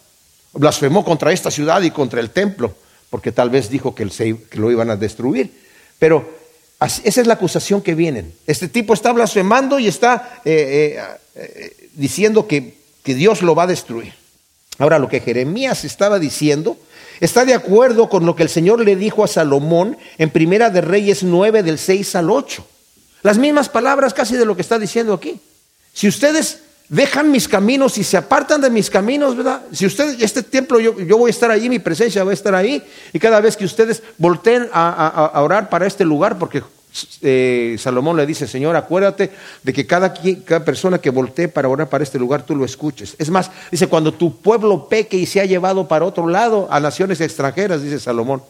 Blasfemó 0.53 1.05
contra 1.05 1.31
esta 1.31 1.51
ciudad 1.51 1.83
y 1.83 1.91
contra 1.91 2.19
el 2.19 2.31
templo, 2.31 2.73
porque 3.11 3.31
tal 3.31 3.51
vez 3.51 3.69
dijo 3.69 3.93
que, 3.93 4.09
lo 4.53 4.71
iban 4.71 4.89
a 4.89 4.95
destruir. 4.95 5.53
Pero 5.99 6.27
esa 6.79 7.21
es 7.21 7.27
la 7.27 7.33
acusación 7.33 7.81
que 7.81 7.95
vienen. 7.95 8.33
Este 8.45 8.67
tipo 8.67 8.93
está 8.93 9.11
blasfemando 9.11 9.79
y 9.79 9.87
está 9.87 10.41
eh, 10.45 10.97
eh, 10.97 11.03
eh, 11.35 11.89
diciendo 11.93 12.47
que 12.47 12.75
Dios 13.03 13.41
lo 13.41 13.55
va 13.55 13.63
a 13.63 13.67
destruir. 13.67 14.13
Ahora, 14.77 14.99
lo 14.99 15.09
que 15.09 15.21
Jeremías 15.21 15.85
estaba 15.85 16.19
diciendo 16.19 16.77
está 17.19 17.45
de 17.45 17.55
acuerdo 17.55 18.09
con 18.09 18.25
lo 18.25 18.35
que 18.35 18.43
el 18.43 18.49
Señor 18.49 18.79
le 18.81 18.95
dijo 18.95 19.23
a 19.23 19.27
Salomón 19.27 19.97
en 20.19 20.29
Primera 20.29 20.69
de 20.69 20.81
Reyes 20.81 21.23
9 21.23 21.63
del 21.63 21.79
6 21.79 22.15
al 22.15 22.29
8. 22.29 22.65
Las 23.23 23.39
mismas 23.39 23.69
palabras 23.69 24.13
casi 24.13 24.35
de 24.35 24.45
lo 24.45 24.55
que 24.55 24.61
está 24.61 24.77
diciendo 24.77 25.13
aquí. 25.13 25.39
Si 25.93 26.07
ustedes 26.07 26.59
dejan 26.89 27.31
mis 27.31 27.47
caminos 27.47 27.97
y 27.97 28.03
se 28.03 28.17
apartan 28.17 28.61
de 28.61 28.69
mis 28.69 28.89
caminos, 28.89 29.35
¿verdad? 29.35 29.61
Si 29.71 29.85
ustedes, 29.85 30.21
este 30.21 30.43
templo, 30.43 30.79
yo, 30.79 31.17
voy 31.17 31.29
a 31.29 31.31
estar 31.31 31.51
ahí, 31.51 31.69
mi 31.69 31.79
presencia 31.79 32.23
va 32.23 32.31
a 32.31 32.33
estar 32.33 32.55
ahí, 32.55 32.83
y 33.13 33.19
cada 33.19 33.41
vez 33.41 33.57
que 33.57 33.65
ustedes 33.65 34.01
volteen 34.17 34.69
a 34.71 35.41
orar 35.41 35.69
para 35.69 35.85
este 35.85 36.05
lugar, 36.05 36.37
porque 36.37 36.63
eh, 37.21 37.75
Salomón 37.79 38.17
le 38.17 38.25
dice, 38.25 38.47
Señor, 38.47 38.75
acuérdate 38.75 39.31
de 39.61 39.73
que 39.73 39.85
cada, 39.85 40.13
cada, 40.45 40.65
persona 40.65 40.99
que 40.99 41.09
voltee 41.09 41.47
para 41.47 41.69
orar 41.69 41.89
para 41.89 42.03
este 42.03 42.17
lugar, 42.17 42.43
tú 42.43 42.55
lo 42.55 42.65
escuches. 42.65 43.15
Es 43.19 43.29
más, 43.29 43.51
dice, 43.71 43.87
cuando 43.87 44.13
tu 44.13 44.37
pueblo 44.37 44.87
peque 44.87 45.17
y 45.17 45.25
se 45.25 45.41
ha 45.41 45.45
llevado 45.45 45.87
para 45.87 46.05
otro 46.05 46.27
lado 46.27 46.67
a 46.71 46.79
naciones 46.79 47.21
extranjeras, 47.21 47.83
dice 47.83 47.99
Salomón, 47.99 48.41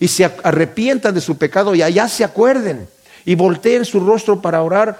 y 0.00 0.08
se 0.08 0.24
arrepientan 0.24 1.14
de 1.14 1.20
su 1.20 1.38
pecado 1.38 1.74
y 1.74 1.82
allá 1.82 2.08
se 2.08 2.24
acuerden 2.24 2.88
y 3.24 3.34
volteen 3.34 3.84
su 3.84 4.00
rostro 4.00 4.40
para 4.42 4.62
orar 4.62 4.98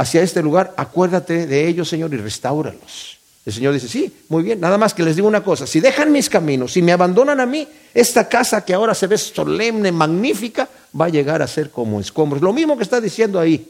hacia 0.00 0.22
este 0.22 0.42
lugar, 0.42 0.72
acuérdate 0.78 1.46
de 1.46 1.68
ellos, 1.68 1.86
Señor, 1.86 2.14
y 2.14 2.16
restauralos. 2.16 3.18
El 3.44 3.52
Señor 3.52 3.74
dice, 3.74 3.86
sí, 3.86 4.10
muy 4.30 4.42
bien, 4.42 4.58
nada 4.58 4.78
más 4.78 4.94
que 4.94 5.02
les 5.02 5.14
digo 5.14 5.28
una 5.28 5.44
cosa, 5.44 5.66
si 5.66 5.78
dejan 5.78 6.10
mis 6.10 6.30
caminos, 6.30 6.72
si 6.72 6.80
me 6.80 6.92
abandonan 6.92 7.38
a 7.38 7.44
mí, 7.44 7.68
esta 7.92 8.26
casa 8.26 8.64
que 8.64 8.72
ahora 8.72 8.94
se 8.94 9.06
ve 9.06 9.18
solemne, 9.18 9.92
magnífica, 9.92 10.66
va 10.98 11.04
a 11.04 11.08
llegar 11.10 11.42
a 11.42 11.46
ser 11.46 11.68
como 11.68 12.00
escombros. 12.00 12.40
Lo 12.40 12.54
mismo 12.54 12.78
que 12.78 12.82
está 12.82 12.98
diciendo 12.98 13.38
ahí, 13.38 13.66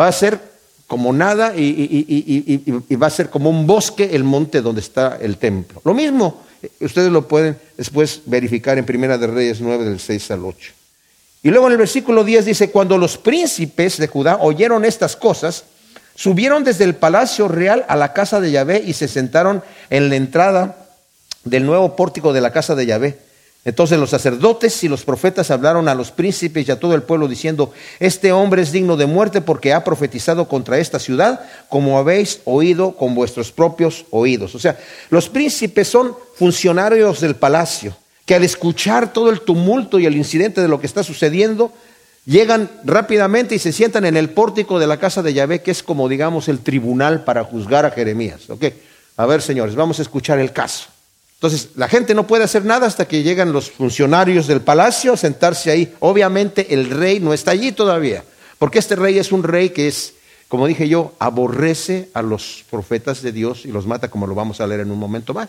va 0.00 0.08
a 0.08 0.12
ser 0.12 0.40
como 0.86 1.12
nada 1.12 1.54
y, 1.54 2.96
va 2.96 3.08
a 3.08 3.10
ser 3.10 3.28
como 3.28 3.50
un 3.50 3.66
bosque 3.66 4.08
el 4.14 4.24
monte 4.24 4.62
donde 4.62 4.80
está 4.80 5.18
el 5.20 5.36
templo. 5.36 5.82
Lo 5.84 5.92
mismo, 5.92 6.42
ustedes 6.80 7.12
lo 7.12 7.28
pueden 7.28 7.58
después 7.76 8.22
verificar 8.24 8.78
en 8.78 8.86
Primera 8.86 9.18
de 9.18 9.26
Reyes 9.26 9.60
9 9.60 9.84
del 9.84 10.00
6 10.00 10.30
al 10.30 10.42
8. 10.46 10.72
Y 11.46 11.50
luego 11.50 11.68
en 11.68 11.72
el 11.72 11.78
versículo 11.78 12.24
10 12.24 12.44
dice, 12.44 12.70
cuando 12.70 12.98
los 12.98 13.16
príncipes 13.16 13.98
de 13.98 14.08
Judá 14.08 14.38
oyeron 14.40 14.84
estas 14.84 15.14
cosas, 15.14 15.64
Subieron 16.16 16.64
desde 16.64 16.84
el 16.84 16.94
palacio 16.94 17.46
real 17.46 17.84
a 17.88 17.94
la 17.94 18.14
casa 18.14 18.40
de 18.40 18.50
Yahvé 18.50 18.82
y 18.84 18.94
se 18.94 19.06
sentaron 19.06 19.62
en 19.90 20.08
la 20.08 20.16
entrada 20.16 20.88
del 21.44 21.66
nuevo 21.66 21.94
pórtico 21.94 22.32
de 22.32 22.40
la 22.40 22.52
casa 22.52 22.74
de 22.74 22.86
Yahvé. 22.86 23.18
Entonces 23.66 23.98
los 23.98 24.10
sacerdotes 24.10 24.82
y 24.82 24.88
los 24.88 25.04
profetas 25.04 25.50
hablaron 25.50 25.88
a 25.88 25.94
los 25.94 26.12
príncipes 26.12 26.66
y 26.66 26.70
a 26.70 26.80
todo 26.80 26.94
el 26.94 27.02
pueblo 27.02 27.28
diciendo, 27.28 27.72
este 28.00 28.32
hombre 28.32 28.62
es 28.62 28.72
digno 28.72 28.96
de 28.96 29.04
muerte 29.04 29.42
porque 29.42 29.74
ha 29.74 29.84
profetizado 29.84 30.48
contra 30.48 30.78
esta 30.78 30.98
ciudad, 30.98 31.40
como 31.68 31.98
habéis 31.98 32.40
oído 32.46 32.96
con 32.96 33.14
vuestros 33.14 33.52
propios 33.52 34.06
oídos. 34.10 34.54
O 34.54 34.58
sea, 34.58 34.78
los 35.10 35.28
príncipes 35.28 35.88
son 35.88 36.16
funcionarios 36.36 37.20
del 37.20 37.36
palacio, 37.36 37.94
que 38.26 38.34
al 38.34 38.44
escuchar 38.44 39.14
todo 39.14 39.30
el 39.30 39.40
tumulto 39.40 39.98
y 39.98 40.04
el 40.04 40.16
incidente 40.16 40.60
de 40.60 40.68
lo 40.68 40.78
que 40.80 40.86
está 40.86 41.02
sucediendo, 41.02 41.72
Llegan 42.26 42.68
rápidamente 42.82 43.54
y 43.54 43.60
se 43.60 43.72
sientan 43.72 44.04
en 44.04 44.16
el 44.16 44.30
pórtico 44.30 44.80
de 44.80 44.88
la 44.88 44.98
casa 44.98 45.22
de 45.22 45.32
Yahvé, 45.32 45.62
que 45.62 45.70
es 45.70 45.84
como 45.84 46.08
digamos 46.08 46.48
el 46.48 46.58
tribunal 46.58 47.22
para 47.22 47.44
juzgar 47.44 47.86
a 47.86 47.92
Jeremías. 47.92 48.48
A 49.16 49.26
ver, 49.26 49.40
señores, 49.40 49.76
vamos 49.76 50.00
a 50.00 50.02
escuchar 50.02 50.40
el 50.40 50.52
caso. 50.52 50.88
Entonces, 51.34 51.70
la 51.76 51.86
gente 51.86 52.14
no 52.14 52.26
puede 52.26 52.42
hacer 52.42 52.64
nada 52.64 52.88
hasta 52.88 53.06
que 53.06 53.22
llegan 53.22 53.52
los 53.52 53.70
funcionarios 53.70 54.48
del 54.48 54.60
palacio 54.60 55.12
a 55.12 55.16
sentarse 55.16 55.70
ahí. 55.70 55.94
Obviamente 56.00 56.74
el 56.74 56.90
rey 56.90 57.20
no 57.20 57.32
está 57.32 57.52
allí 57.52 57.70
todavía, 57.70 58.24
porque 58.58 58.80
este 58.80 58.96
rey 58.96 59.18
es 59.18 59.30
un 59.30 59.44
rey 59.44 59.70
que 59.70 59.86
es, 59.86 60.14
como 60.48 60.66
dije 60.66 60.88
yo, 60.88 61.14
aborrece 61.20 62.08
a 62.12 62.22
los 62.22 62.64
profetas 62.68 63.22
de 63.22 63.30
Dios 63.30 63.64
y 63.64 63.68
los 63.68 63.86
mata, 63.86 64.10
como 64.10 64.26
lo 64.26 64.34
vamos 64.34 64.60
a 64.60 64.66
leer 64.66 64.80
en 64.80 64.90
un 64.90 64.98
momento 64.98 65.32
más. 65.32 65.48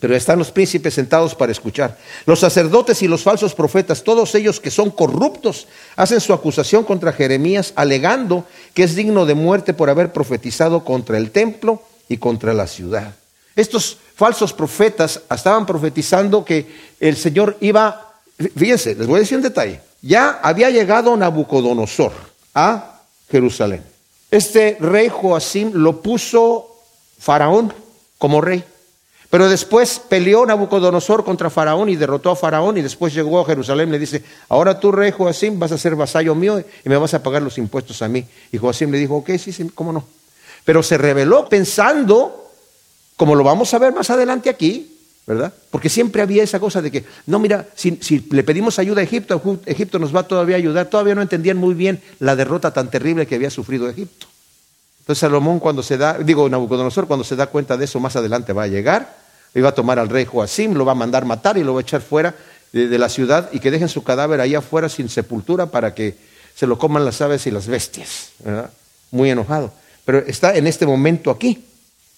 Pero 0.00 0.14
están 0.14 0.38
los 0.38 0.50
príncipes 0.50 0.94
sentados 0.94 1.34
para 1.34 1.52
escuchar. 1.52 1.96
Los 2.26 2.40
sacerdotes 2.40 3.02
y 3.02 3.08
los 3.08 3.22
falsos 3.22 3.54
profetas, 3.54 4.02
todos 4.02 4.34
ellos 4.34 4.60
que 4.60 4.70
son 4.70 4.90
corruptos, 4.90 5.66
hacen 5.96 6.20
su 6.20 6.32
acusación 6.32 6.84
contra 6.84 7.12
Jeremías, 7.12 7.72
alegando 7.76 8.44
que 8.74 8.82
es 8.82 8.94
digno 8.94 9.26
de 9.26 9.34
muerte 9.34 9.74
por 9.74 9.90
haber 9.90 10.12
profetizado 10.12 10.84
contra 10.84 11.16
el 11.16 11.30
templo 11.30 11.82
y 12.08 12.18
contra 12.18 12.52
la 12.52 12.66
ciudad. 12.66 13.14
Estos 13.54 13.96
falsos 14.14 14.52
profetas 14.52 15.22
estaban 15.34 15.64
profetizando 15.64 16.44
que 16.44 16.66
el 17.00 17.16
Señor 17.16 17.56
iba, 17.60 18.20
fíjense, 18.56 18.94
les 18.94 19.06
voy 19.06 19.16
a 19.16 19.20
decir 19.20 19.38
un 19.38 19.42
detalle, 19.42 19.80
ya 20.02 20.40
había 20.42 20.70
llegado 20.70 21.16
Nabucodonosor 21.16 22.12
a 22.54 23.00
Jerusalén. 23.30 23.82
Este 24.30 24.76
rey 24.78 25.08
Joacim 25.08 25.70
lo 25.72 26.02
puso 26.02 26.76
Faraón 27.18 27.72
como 28.18 28.40
rey. 28.40 28.62
Pero 29.36 29.50
después 29.50 30.00
peleó 30.08 30.46
Nabucodonosor 30.46 31.22
contra 31.22 31.50
Faraón 31.50 31.90
y 31.90 31.96
derrotó 31.96 32.30
a 32.30 32.36
Faraón 32.36 32.78
y 32.78 32.80
después 32.80 33.12
llegó 33.12 33.38
a 33.38 33.44
Jerusalén 33.44 33.90
y 33.90 33.92
le 33.92 33.98
dice, 33.98 34.24
ahora 34.48 34.80
tú, 34.80 34.90
rey 34.90 35.10
Joacim, 35.10 35.58
vas 35.58 35.72
a 35.72 35.76
ser 35.76 35.94
vasallo 35.94 36.34
mío 36.34 36.58
y 36.58 36.88
me 36.88 36.96
vas 36.96 37.12
a 37.12 37.22
pagar 37.22 37.42
los 37.42 37.58
impuestos 37.58 38.00
a 38.00 38.08
mí. 38.08 38.24
Y 38.50 38.56
Joacim 38.56 38.90
le 38.90 38.96
dijo, 38.96 39.16
ok, 39.16 39.32
sí, 39.36 39.52
sí, 39.52 39.68
cómo 39.74 39.92
no. 39.92 40.06
Pero 40.64 40.82
se 40.82 40.96
rebeló 40.96 41.50
pensando, 41.50 42.50
como 43.18 43.34
lo 43.34 43.44
vamos 43.44 43.74
a 43.74 43.78
ver 43.78 43.92
más 43.92 44.08
adelante 44.08 44.48
aquí, 44.48 44.96
¿verdad? 45.26 45.52
Porque 45.70 45.90
siempre 45.90 46.22
había 46.22 46.42
esa 46.42 46.58
cosa 46.58 46.80
de 46.80 46.90
que, 46.90 47.04
no, 47.26 47.38
mira, 47.38 47.68
si, 47.74 47.98
si, 48.00 48.26
le 48.30 48.42
pedimos 48.42 48.78
ayuda 48.78 49.02
a 49.02 49.04
Egipto, 49.04 49.60
Egipto 49.66 49.98
nos 49.98 50.16
va 50.16 50.22
todavía 50.22 50.56
a 50.56 50.60
ayudar. 50.60 50.86
Todavía 50.86 51.14
no 51.14 51.20
entendían 51.20 51.58
muy 51.58 51.74
bien 51.74 52.00
la 52.20 52.36
derrota 52.36 52.72
tan 52.72 52.90
terrible 52.90 53.26
que 53.26 53.34
había 53.34 53.50
sufrido 53.50 53.86
Egipto. 53.86 54.28
Entonces 55.00 55.20
Salomón 55.20 55.60
cuando 55.60 55.82
se 55.82 55.98
da, 55.98 56.14
digo 56.20 56.48
Nabucodonosor 56.48 57.06
cuando 57.06 57.22
se 57.22 57.36
da 57.36 57.48
cuenta 57.48 57.76
de 57.76 57.84
eso 57.84 58.00
más 58.00 58.16
adelante 58.16 58.54
va 58.54 58.62
a 58.62 58.66
llegar, 58.66 59.25
iba 59.56 59.70
a 59.70 59.74
tomar 59.74 59.98
al 59.98 60.08
rey 60.08 60.26
Joacim, 60.26 60.74
lo 60.74 60.84
va 60.84 60.92
a 60.92 60.94
mandar 60.94 61.24
matar 61.24 61.56
y 61.56 61.64
lo 61.64 61.74
va 61.74 61.80
a 61.80 61.82
echar 61.82 62.02
fuera 62.02 62.34
de, 62.72 62.98
la 62.98 63.08
ciudad 63.08 63.48
y 63.52 63.58
que 63.58 63.70
dejen 63.70 63.88
su 63.88 64.04
cadáver 64.04 64.40
ahí 64.40 64.54
afuera 64.54 64.88
sin 64.88 65.08
sepultura 65.08 65.66
para 65.66 65.94
que 65.94 66.14
se 66.54 66.66
lo 66.66 66.78
coman 66.78 67.04
las 67.04 67.20
aves 67.22 67.46
y 67.46 67.50
las 67.50 67.66
bestias. 67.66 68.32
Muy 69.10 69.30
enojado. 69.30 69.72
Pero 70.04 70.18
está 70.18 70.54
en 70.54 70.66
este 70.66 70.86
momento 70.86 71.30
aquí, 71.30 71.64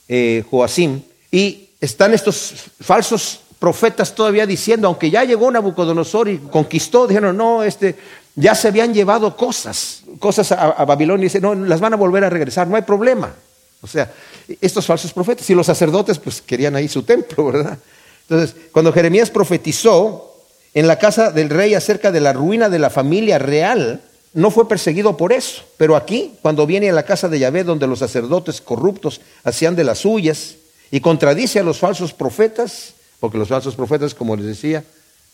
eh, 0.09 0.45
Joacim, 0.50 1.00
y 1.30 1.71
están 1.80 2.12
estos 2.12 2.71
falsos 2.80 3.40
profetas 3.59 4.14
todavía 4.14 4.47
diciendo, 4.47 4.88
aunque 4.88 5.11
ya 5.11 5.25
llegó 5.25 5.50
Nabucodonosor 5.50 6.28
y 6.28 6.38
conquistó, 6.38 7.07
dijeron, 7.07 7.37
no, 7.37 7.62
este, 7.62 7.97
ya 8.35 8.54
se 8.54 8.68
habían 8.68 8.92
llevado 8.92 9.37
cosas, 9.37 10.02
cosas 10.18 10.52
a, 10.52 10.85
Babilonia, 10.85 11.23
y 11.23 11.26
dicen, 11.26 11.42
no, 11.42 11.54
las 11.54 11.80
van 11.80 11.92
a 11.92 11.97
volver 11.97 12.25
a 12.25 12.30
regresar, 12.30 12.66
no 12.66 12.76
hay 12.76 12.83
problema. 12.83 13.33
O 13.81 13.87
sea, 13.87 14.13
estos 14.61 14.87
falsos 14.87 15.13
profetas, 15.13 15.49
y 15.51 15.55
los 15.55 15.67
sacerdotes 15.67 16.19
pues 16.19 16.43
querían 16.43 16.75
ahí 16.77 16.89
su 16.89 17.03
templo, 17.03 17.47
¿verdad? 17.47 17.79
Entonces, 18.29 18.57
cuando 18.73 18.93
Jeremías 18.93 19.31
profetizó 19.31 20.35
en 20.75 20.87
la 20.87 20.99
casa 20.99 21.31
del 21.31 21.49
rey 21.49 21.75
acerca 21.75 22.11
de 22.13 22.21
la 22.21 22.33
ruina 22.33 22.69
de 22.69 22.79
la 22.79 22.91
familia 22.91 23.39
real, 23.39 24.03
no 24.35 24.51
fue 24.51 24.69
perseguido 24.69 25.17
por 25.17 25.33
eso. 25.33 25.63
Pero 25.77 25.97
aquí, 25.97 26.35
cuando 26.43 26.67
viene 26.67 26.91
a 26.91 26.93
la 26.93 27.05
casa 27.05 27.29
de 27.29 27.39
Yahvé, 27.39 27.65
donde 27.65 27.87
los 27.87 28.01
sacerdotes 28.01 28.61
corruptos 28.61 29.21
hacían 29.45 29.77
de 29.77 29.85
las 29.85 30.01
suyas, 30.01 30.57
y 30.91 31.01
contradice 31.01 31.61
a 31.61 31.63
los 31.63 31.79
falsos 31.79 32.13
profetas, 32.13 32.95
porque 33.21 33.39
los 33.39 33.49
falsos 33.49 33.75
profetas, 33.75 34.15
como 34.15 34.37
les 34.37 34.47
decía, 34.47 34.85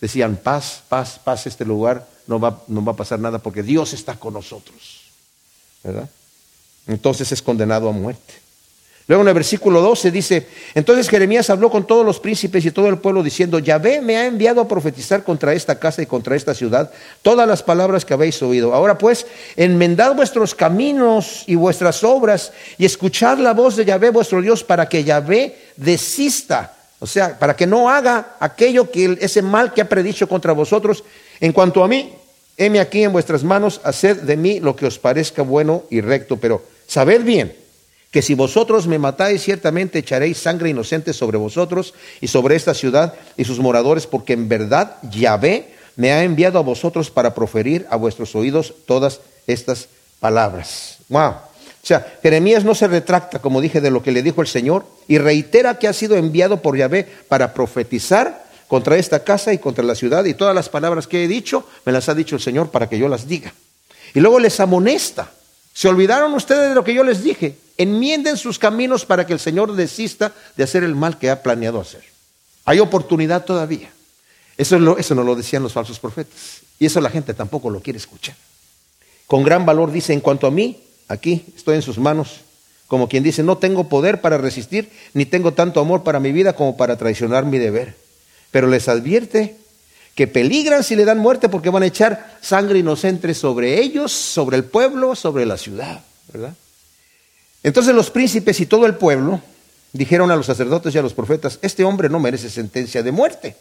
decían 0.00 0.36
paz, 0.36 0.82
paz, 0.88 1.20
paz, 1.22 1.46
este 1.46 1.64
lugar 1.64 2.06
no 2.26 2.40
va, 2.40 2.62
no 2.66 2.84
va 2.84 2.92
a 2.92 2.96
pasar 2.96 3.20
nada 3.20 3.38
porque 3.38 3.62
Dios 3.62 3.92
está 3.92 4.16
con 4.16 4.34
nosotros. 4.34 5.02
¿Verdad? 5.82 6.08
Entonces 6.86 7.30
es 7.32 7.42
condenado 7.42 7.88
a 7.88 7.92
muerte. 7.92 8.34
Luego 9.06 9.22
en 9.22 9.28
el 9.28 9.34
versículo 9.34 9.82
12 9.82 10.10
dice, 10.10 10.46
entonces 10.74 11.10
Jeremías 11.10 11.50
habló 11.50 11.70
con 11.70 11.86
todos 11.86 12.06
los 12.06 12.20
príncipes 12.20 12.64
y 12.64 12.70
todo 12.70 12.88
el 12.88 12.96
pueblo 12.96 13.22
diciendo, 13.22 13.58
Yahvé 13.58 14.00
me 14.00 14.16
ha 14.16 14.24
enviado 14.24 14.62
a 14.62 14.68
profetizar 14.68 15.22
contra 15.22 15.52
esta 15.52 15.78
casa 15.78 16.00
y 16.00 16.06
contra 16.06 16.36
esta 16.36 16.54
ciudad 16.54 16.90
todas 17.20 17.46
las 17.46 17.62
palabras 17.62 18.06
que 18.06 18.14
habéis 18.14 18.42
oído. 18.42 18.72
Ahora 18.72 18.96
pues, 18.96 19.26
enmendad 19.56 20.14
vuestros 20.14 20.54
caminos 20.54 21.44
y 21.46 21.54
vuestras 21.54 22.02
obras 22.02 22.52
y 22.78 22.86
escuchad 22.86 23.36
la 23.38 23.52
voz 23.52 23.76
de 23.76 23.84
Yahvé 23.84 24.08
vuestro 24.08 24.40
Dios 24.40 24.64
para 24.64 24.88
que 24.88 25.04
Yahvé 25.04 25.54
desista 25.76 26.74
o 27.04 27.06
sea, 27.06 27.38
para 27.38 27.54
que 27.54 27.66
no 27.66 27.90
haga 27.90 28.36
aquello 28.40 28.90
que 28.90 29.18
ese 29.20 29.42
mal 29.42 29.74
que 29.74 29.82
ha 29.82 29.88
predicho 29.90 30.26
contra 30.26 30.54
vosotros. 30.54 31.04
En 31.38 31.52
cuanto 31.52 31.84
a 31.84 31.88
mí, 31.88 32.14
heme 32.56 32.80
aquí 32.80 33.02
en 33.02 33.12
vuestras 33.12 33.44
manos, 33.44 33.82
haced 33.84 34.22
de 34.22 34.38
mí 34.38 34.58
lo 34.58 34.74
que 34.74 34.86
os 34.86 34.98
parezca 34.98 35.42
bueno 35.42 35.84
y 35.90 36.00
recto, 36.00 36.38
pero 36.38 36.62
sabed 36.86 37.22
bien 37.22 37.54
que 38.10 38.22
si 38.22 38.34
vosotros 38.34 38.86
me 38.86 39.00
matáis, 39.00 39.42
ciertamente 39.42 39.98
echaréis 39.98 40.38
sangre 40.38 40.70
inocente 40.70 41.12
sobre 41.12 41.36
vosotros 41.36 41.94
y 42.20 42.28
sobre 42.28 42.54
esta 42.54 42.72
ciudad 42.72 43.14
y 43.36 43.44
sus 43.44 43.58
moradores, 43.58 44.06
porque 44.06 44.34
en 44.34 44.48
verdad 44.48 44.98
Yahvé 45.10 45.74
me 45.96 46.12
ha 46.12 46.22
enviado 46.22 46.60
a 46.60 46.62
vosotros 46.62 47.10
para 47.10 47.34
proferir 47.34 47.86
a 47.90 47.96
vuestros 47.96 48.36
oídos 48.36 48.72
todas 48.86 49.20
estas 49.48 49.88
palabras. 50.20 50.98
Wow. 51.08 51.30
O 51.30 51.86
sea, 51.86 52.14
Jeremías 52.22 52.64
no 52.64 52.76
se 52.76 52.86
retracta, 52.86 53.40
como 53.40 53.60
dije, 53.60 53.80
de 53.80 53.90
lo 53.90 54.02
que 54.02 54.12
le 54.12 54.22
dijo 54.22 54.40
el 54.40 54.46
Señor 54.46 54.86
y 55.08 55.18
reitera 55.18 55.78
que 55.78 55.88
ha 55.88 55.92
sido 55.92 56.16
enviado 56.16 56.62
por 56.62 56.76
Yahvé 56.76 57.08
para 57.28 57.52
profetizar 57.52 58.44
contra 58.68 58.96
esta 58.96 59.24
casa 59.24 59.52
y 59.52 59.58
contra 59.58 59.84
la 59.84 59.94
ciudad 59.94 60.24
y 60.24 60.34
todas 60.34 60.54
las 60.54 60.68
palabras 60.68 61.06
que 61.06 61.24
he 61.24 61.28
dicho, 61.28 61.66
me 61.84 61.92
las 61.92 62.08
ha 62.08 62.14
dicho 62.14 62.36
el 62.36 62.40
Señor 62.40 62.70
para 62.70 62.88
que 62.88 62.96
yo 62.98 63.08
las 63.08 63.28
diga. 63.28 63.52
Y 64.14 64.20
luego 64.20 64.38
les 64.38 64.60
amonesta. 64.60 65.30
¿Se 65.74 65.88
olvidaron 65.88 66.32
ustedes 66.34 66.68
de 66.68 66.74
lo 66.74 66.84
que 66.84 66.94
yo 66.94 67.02
les 67.02 67.24
dije? 67.24 67.58
Enmienden 67.76 68.36
sus 68.36 68.60
caminos 68.60 69.04
para 69.04 69.26
que 69.26 69.32
el 69.32 69.40
Señor 69.40 69.74
desista 69.74 70.32
de 70.56 70.62
hacer 70.62 70.84
el 70.84 70.94
mal 70.94 71.18
que 71.18 71.30
ha 71.30 71.42
planeado 71.42 71.80
hacer. 71.80 72.04
Hay 72.64 72.78
oportunidad 72.78 73.44
todavía. 73.44 73.90
Eso, 74.56 74.78
no 74.78 75.24
lo 75.24 75.34
decían 75.34 75.64
los 75.64 75.72
falsos 75.72 75.98
profetas. 75.98 76.62
Y 76.78 76.86
eso 76.86 77.00
la 77.00 77.10
gente 77.10 77.34
tampoco 77.34 77.70
lo 77.70 77.80
quiere 77.80 77.98
escuchar. 77.98 78.36
Con 79.26 79.42
gran 79.42 79.66
valor 79.66 79.90
dice, 79.90 80.12
en 80.12 80.20
cuanto 80.20 80.46
a 80.46 80.52
mí, 80.52 80.80
aquí 81.08 81.44
estoy 81.56 81.74
en 81.74 81.82
sus 81.82 81.98
manos, 81.98 82.42
como 82.86 83.08
quien 83.08 83.24
dice, 83.24 83.42
no 83.42 83.58
tengo 83.58 83.88
poder 83.88 84.20
para 84.20 84.38
resistir, 84.38 84.90
ni 85.12 85.26
tengo 85.26 85.54
tanto 85.54 85.80
amor 85.80 86.04
para 86.04 86.20
mi 86.20 86.30
vida 86.30 86.52
como 86.52 86.76
para 86.76 86.96
traicionar 86.96 87.44
mi 87.44 87.58
deber. 87.58 87.96
Pero 88.52 88.68
les 88.68 88.88
advierte 88.88 89.56
que 90.14 90.26
peligran 90.26 90.84
si 90.84 90.94
le 90.94 91.04
dan 91.04 91.18
muerte 91.18 91.48
porque 91.48 91.70
van 91.70 91.82
a 91.82 91.86
echar 91.86 92.36
sangre 92.40 92.78
inocente 92.78 93.34
sobre 93.34 93.80
ellos, 93.80 94.12
sobre 94.12 94.56
el 94.56 94.64
pueblo, 94.64 95.16
sobre 95.16 95.44
la 95.44 95.56
ciudad, 95.56 96.02
¿verdad? 96.32 96.54
Entonces 97.62 97.94
los 97.94 98.10
príncipes 98.10 98.60
y 98.60 98.66
todo 98.66 98.86
el 98.86 98.94
pueblo 98.94 99.40
dijeron 99.92 100.30
a 100.30 100.36
los 100.36 100.46
sacerdotes 100.46 100.94
y 100.94 100.98
a 100.98 101.02
los 101.02 101.14
profetas, 101.14 101.58
este 101.62 101.82
hombre 101.84 102.08
no 102.08 102.20
merece 102.20 102.50
sentencia 102.50 103.02
de 103.02 103.10
muerte, 103.10 103.56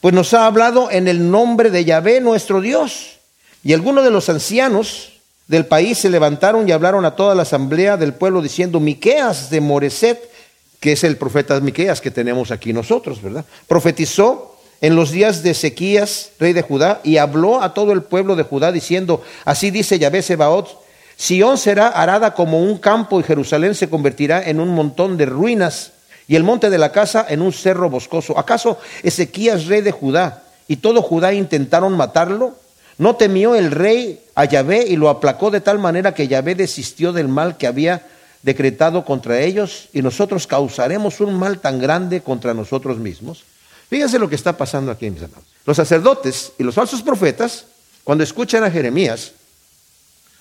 pues 0.00 0.14
nos 0.14 0.34
ha 0.34 0.46
hablado 0.46 0.90
en 0.90 1.08
el 1.08 1.30
nombre 1.30 1.70
de 1.70 1.84
Yahvé 1.84 2.20
nuestro 2.20 2.60
Dios. 2.60 3.18
Y 3.64 3.72
algunos 3.72 4.04
de 4.04 4.10
los 4.10 4.28
ancianos 4.28 5.14
del 5.46 5.66
país 5.66 5.98
se 5.98 6.10
levantaron 6.10 6.68
y 6.68 6.72
hablaron 6.72 7.04
a 7.04 7.16
toda 7.16 7.34
la 7.34 7.42
asamblea 7.42 7.96
del 7.96 8.14
pueblo 8.14 8.42
diciendo, 8.42 8.78
Miqueas 8.78 9.50
de 9.50 9.60
Moreset, 9.60 10.30
que 10.78 10.92
es 10.92 11.02
el 11.02 11.16
profeta 11.16 11.58
Miqueas 11.60 12.00
que 12.00 12.10
tenemos 12.10 12.50
aquí 12.50 12.72
nosotros, 12.72 13.20
¿verdad? 13.20 13.44
Profetizó 13.66 14.57
en 14.80 14.96
los 14.96 15.10
días 15.10 15.42
de 15.42 15.50
Ezequías, 15.50 16.30
rey 16.38 16.52
de 16.52 16.62
Judá, 16.62 17.00
y 17.02 17.16
habló 17.16 17.62
a 17.62 17.74
todo 17.74 17.92
el 17.92 18.02
pueblo 18.02 18.36
de 18.36 18.44
Judá 18.44 18.72
diciendo, 18.72 19.22
así 19.44 19.70
dice 19.70 19.98
Yahvé 19.98 20.22
Sebaot, 20.22 20.80
Sión 21.16 21.58
será 21.58 21.88
arada 21.88 22.32
como 22.32 22.62
un 22.62 22.78
campo 22.78 23.18
y 23.18 23.24
Jerusalén 23.24 23.74
se 23.74 23.90
convertirá 23.90 24.48
en 24.48 24.60
un 24.60 24.68
montón 24.68 25.16
de 25.16 25.26
ruinas 25.26 25.90
y 26.28 26.36
el 26.36 26.44
monte 26.44 26.70
de 26.70 26.78
la 26.78 26.92
casa 26.92 27.26
en 27.28 27.42
un 27.42 27.52
cerro 27.52 27.90
boscoso. 27.90 28.38
¿Acaso 28.38 28.78
Ezequías, 29.02 29.66
rey 29.66 29.80
de 29.80 29.90
Judá, 29.90 30.44
y 30.68 30.76
todo 30.76 31.02
Judá 31.02 31.32
intentaron 31.32 31.96
matarlo? 31.96 32.54
No 32.98 33.16
temió 33.16 33.56
el 33.56 33.72
rey 33.72 34.20
a 34.36 34.44
Yahvé 34.44 34.86
y 34.86 34.94
lo 34.94 35.08
aplacó 35.08 35.50
de 35.50 35.60
tal 35.60 35.80
manera 35.80 36.14
que 36.14 36.28
Yahvé 36.28 36.54
desistió 36.54 37.12
del 37.12 37.26
mal 37.26 37.56
que 37.56 37.66
había 37.66 38.06
decretado 38.42 39.04
contra 39.04 39.40
ellos 39.40 39.88
y 39.92 40.02
nosotros 40.02 40.46
causaremos 40.46 41.20
un 41.20 41.36
mal 41.36 41.58
tan 41.58 41.80
grande 41.80 42.20
contra 42.20 42.54
nosotros 42.54 42.98
mismos. 42.98 43.44
Fíjense 43.88 44.18
lo 44.18 44.28
que 44.28 44.34
está 44.34 44.56
pasando 44.56 44.90
aquí, 44.90 45.10
mis 45.10 45.22
hermanos. 45.22 45.46
Los 45.64 45.76
sacerdotes 45.76 46.52
y 46.58 46.62
los 46.62 46.74
falsos 46.74 47.02
profetas, 47.02 47.66
cuando 48.04 48.24
escuchan 48.24 48.64
a 48.64 48.70
Jeremías, 48.70 49.32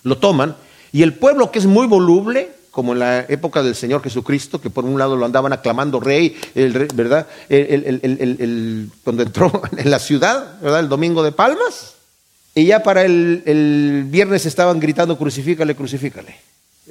lo 0.04 0.18
toman 0.18 0.56
y 0.92 1.04
el 1.04 1.14
pueblo 1.14 1.52
que 1.52 1.60
es 1.60 1.66
muy 1.66 1.88
voluble, 1.88 2.52
como 2.72 2.94
en 2.94 3.00
la 3.00 3.22
época 3.22 3.64
del 3.64 3.76
Señor 3.76 4.04
Jesucristo, 4.04 4.62
que 4.62 4.70
por 4.70 4.86
un 4.86 5.00
lado 5.00 5.16
lo 5.16 5.26
andaban 5.26 5.54
aclamando 5.54 6.00
rey, 6.00 6.38
¿verdad? 6.94 7.28
cuando 9.04 9.24
entró 9.24 9.62
en 9.78 9.90
la 9.90 10.00
ciudad, 10.00 10.60
¿verdad? 10.62 10.82
El 10.82 10.90
domingo 10.90 11.24
de 11.24 11.32
Palmas, 11.32 11.96
y 12.58 12.66
ya 12.66 12.82
para 12.82 13.04
el, 13.04 14.06
viernes 14.10 14.48
estaban 14.48 14.80
gritando, 14.80 15.16
crucifícale, 15.16 15.76
crucifícale. 15.76 16.36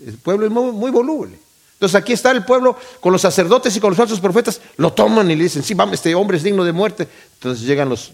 El 0.07 0.17
pueblo 0.19 0.47
es 0.47 0.53
muy, 0.53 0.91
voluble. 0.93 1.39
Entonces 1.77 1.95
aquí 1.95 2.15
está 2.15 2.31
el 2.31 2.43
pueblo 2.43 2.75
con 3.01 3.13
los 3.13 3.21
sacerdotes 3.21 3.77
y 3.77 3.81
con 3.81 3.91
los 3.91 3.99
falsos 3.99 4.19
profetas, 4.19 4.63
lo 4.79 4.95
toman 4.95 5.31
y 5.31 5.37
le 5.37 5.45
dicen, 5.45 5.63
sí, 5.63 5.75
vamos, 5.75 5.95
este 5.95 6.15
hombre 6.15 6.39
es 6.39 6.43
digno 6.43 6.65
de 6.65 6.73
muerte. 6.73 7.07
Entonces 7.35 7.67
llegan 7.67 7.91
los, 7.91 8.13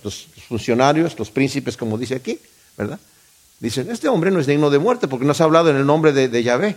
funcionarios, 0.48 1.16
los 1.16 1.30
príncipes, 1.30 1.76
como 1.76 1.96
dice 1.96 2.16
aquí, 2.16 2.40
¿verdad? 2.76 2.98
Dicen, 3.60 3.88
este 3.92 4.08
hombre 4.08 4.32
no 4.32 4.40
es 4.40 4.48
digno 4.48 4.68
de 4.68 4.80
muerte 4.80 5.06
porque 5.06 5.24
no 5.24 5.32
se 5.32 5.44
ha 5.44 5.46
hablado 5.46 5.70
en 5.70 5.76
el 5.76 5.86
nombre 5.86 6.12
de, 6.12 6.28
de 6.28 6.42
Yahvé. 6.42 6.76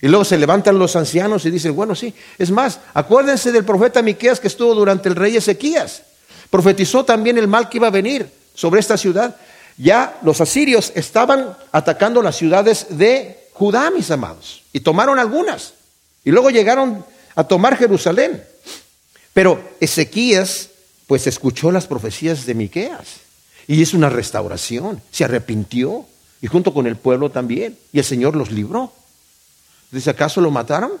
Y 0.00 0.06
luego 0.06 0.24
se 0.24 0.38
levantan 0.38 0.78
los 0.78 0.94
ancianos 0.94 1.44
y 1.46 1.50
dicen, 1.50 1.74
bueno, 1.74 1.96
sí, 1.96 2.14
es 2.38 2.52
más, 2.52 2.78
acuérdense 2.94 3.50
del 3.50 3.64
profeta 3.64 4.00
Miqueas 4.00 4.38
que 4.38 4.46
estuvo 4.46 4.72
durante 4.72 5.08
el 5.08 5.16
rey 5.16 5.36
Ezequías. 5.36 6.04
Profetizó 6.48 7.04
también 7.04 7.38
el 7.38 7.48
mal 7.48 7.68
que 7.68 7.78
iba 7.78 7.88
a 7.88 7.90
venir 7.90 8.30
sobre 8.54 8.78
esta 8.78 8.96
ciudad. 8.96 9.34
Ya 9.76 10.16
los 10.22 10.40
asirios 10.40 10.92
estaban 10.94 11.56
atacando 11.72 12.22
las 12.22 12.36
ciudades 12.36 12.86
de 12.90 13.48
Judá, 13.52 13.90
mis 13.90 14.10
amados, 14.12 14.62
y 14.72 14.80
tomaron 14.80 15.18
algunas. 15.18 15.74
Y 16.24 16.30
luego 16.30 16.50
llegaron 16.50 17.04
a 17.34 17.44
tomar 17.44 17.76
Jerusalén. 17.76 18.42
Pero 19.32 19.60
Ezequías, 19.80 20.70
pues 21.06 21.26
escuchó 21.26 21.70
las 21.70 21.86
profecías 21.86 22.46
de 22.46 22.54
Miqueas 22.54 23.20
y 23.66 23.80
hizo 23.80 23.96
una 23.96 24.08
restauración, 24.08 25.00
se 25.12 25.24
arrepintió 25.24 26.04
y 26.42 26.46
junto 26.46 26.74
con 26.74 26.86
el 26.86 26.96
pueblo 26.96 27.30
también, 27.30 27.78
y 27.92 27.98
el 27.98 28.04
Señor 28.04 28.34
los 28.34 28.50
libró. 28.50 28.92
Dice, 29.90 30.10
¿acaso 30.10 30.40
lo 30.40 30.50
mataron? 30.50 30.92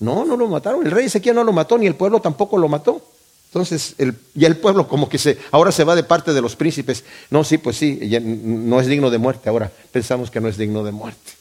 No, 0.00 0.24
no 0.24 0.36
lo 0.36 0.48
mataron. 0.48 0.84
El 0.84 0.90
rey 0.90 1.06
Ezequiel 1.06 1.34
no 1.34 1.44
lo 1.44 1.52
mató, 1.52 1.78
ni 1.78 1.86
el 1.86 1.94
pueblo 1.94 2.20
tampoco 2.20 2.58
lo 2.58 2.68
mató. 2.68 3.06
Entonces, 3.50 3.94
el, 3.98 4.16
ya 4.34 4.48
el 4.48 4.56
pueblo 4.56 4.88
como 4.88 5.08
que 5.08 5.18
se, 5.18 5.38
ahora 5.50 5.70
se 5.72 5.84
va 5.84 5.94
de 5.94 6.04
parte 6.04 6.32
de 6.32 6.40
los 6.40 6.56
príncipes. 6.56 7.04
No, 7.30 7.44
sí, 7.44 7.58
pues 7.58 7.76
sí, 7.76 8.00
no 8.22 8.80
es 8.80 8.86
digno 8.86 9.10
de 9.10 9.18
muerte. 9.18 9.50
Ahora 9.50 9.70
pensamos 9.92 10.30
que 10.30 10.40
no 10.40 10.48
es 10.48 10.56
digno 10.56 10.82
de 10.82 10.92
muerte. 10.92 11.32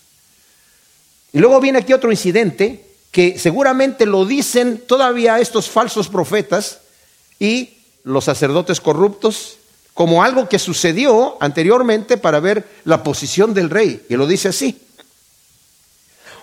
Y 1.31 1.39
luego 1.39 1.61
viene 1.61 1.79
aquí 1.79 1.93
otro 1.93 2.11
incidente 2.11 2.90
que 3.11 3.37
seguramente 3.37 4.05
lo 4.05 4.25
dicen 4.25 4.81
todavía 4.87 5.39
estos 5.39 5.69
falsos 5.69 6.07
profetas 6.07 6.79
y 7.39 7.77
los 8.03 8.23
sacerdotes 8.25 8.79
corruptos 8.79 9.57
como 9.93 10.23
algo 10.23 10.47
que 10.47 10.57
sucedió 10.57 11.37
anteriormente 11.41 12.17
para 12.17 12.39
ver 12.39 12.65
la 12.85 13.03
posición 13.03 13.53
del 13.53 13.69
rey. 13.69 14.05
Y 14.09 14.15
lo 14.15 14.25
dice 14.25 14.47
así. 14.47 14.81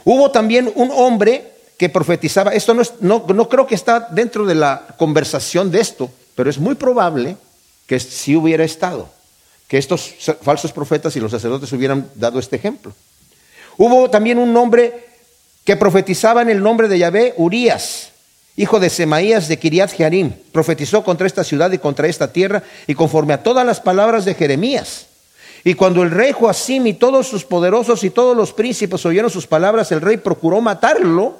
Hubo 0.04 0.30
también 0.30 0.70
un 0.74 0.90
hombre 0.92 1.54
que 1.78 1.88
profetizaba, 1.88 2.52
esto 2.52 2.74
no, 2.74 2.82
no, 3.00 3.48
creo 3.48 3.66
que 3.66 3.74
está 3.74 4.08
dentro 4.10 4.44
de 4.44 4.54
la 4.54 4.86
conversación 4.98 5.70
de 5.70 5.80
esto, 5.80 6.10
pero 6.34 6.50
es 6.50 6.58
muy 6.58 6.74
probable 6.74 7.36
que 7.86 8.00
si 8.00 8.36
hubiera 8.36 8.64
estado, 8.64 9.08
que 9.68 9.78
estos 9.78 10.14
falsos 10.42 10.72
profetas 10.72 11.14
y 11.16 11.20
los 11.20 11.30
sacerdotes 11.30 11.72
hubieran 11.72 12.10
dado 12.14 12.38
este 12.38 12.56
ejemplo. 12.56 12.92
Hubo 13.76 14.10
también 14.10 14.38
un 14.38 14.56
hombre 14.56 15.07
que 15.68 15.76
profetizaba 15.76 16.40
en 16.40 16.48
el 16.48 16.62
nombre 16.62 16.88
de 16.88 16.98
Yahvé, 16.98 17.34
Urías, 17.36 18.12
hijo 18.56 18.80
de 18.80 18.88
Semaías 18.88 19.48
de 19.48 19.58
Kiriat 19.58 19.92
Jearim, 19.92 20.32
profetizó 20.50 21.04
contra 21.04 21.26
esta 21.26 21.44
ciudad 21.44 21.70
y 21.72 21.76
contra 21.76 22.08
esta 22.08 22.32
tierra 22.32 22.62
y 22.86 22.94
conforme 22.94 23.34
a 23.34 23.42
todas 23.42 23.66
las 23.66 23.78
palabras 23.78 24.24
de 24.24 24.32
Jeremías. 24.32 25.08
Y 25.64 25.74
cuando 25.74 26.02
el 26.02 26.10
rey 26.10 26.32
Joacim 26.32 26.86
y 26.86 26.94
todos 26.94 27.28
sus 27.28 27.44
poderosos 27.44 28.02
y 28.02 28.08
todos 28.08 28.34
los 28.34 28.54
príncipes 28.54 29.04
oyeron 29.04 29.30
sus 29.30 29.46
palabras, 29.46 29.92
el 29.92 30.00
rey 30.00 30.16
procuró 30.16 30.62
matarlo, 30.62 31.36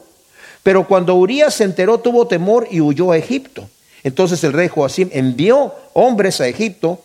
pero 0.62 0.86
cuando 0.86 1.14
Urias 1.14 1.54
se 1.54 1.64
enteró 1.64 1.96
tuvo 1.96 2.26
temor 2.26 2.68
y 2.70 2.82
huyó 2.82 3.12
a 3.12 3.16
Egipto. 3.16 3.66
Entonces 4.04 4.44
el 4.44 4.52
rey 4.52 4.68
Joacim 4.68 5.08
envió 5.14 5.72
hombres 5.94 6.42
a 6.42 6.48
Egipto, 6.48 7.00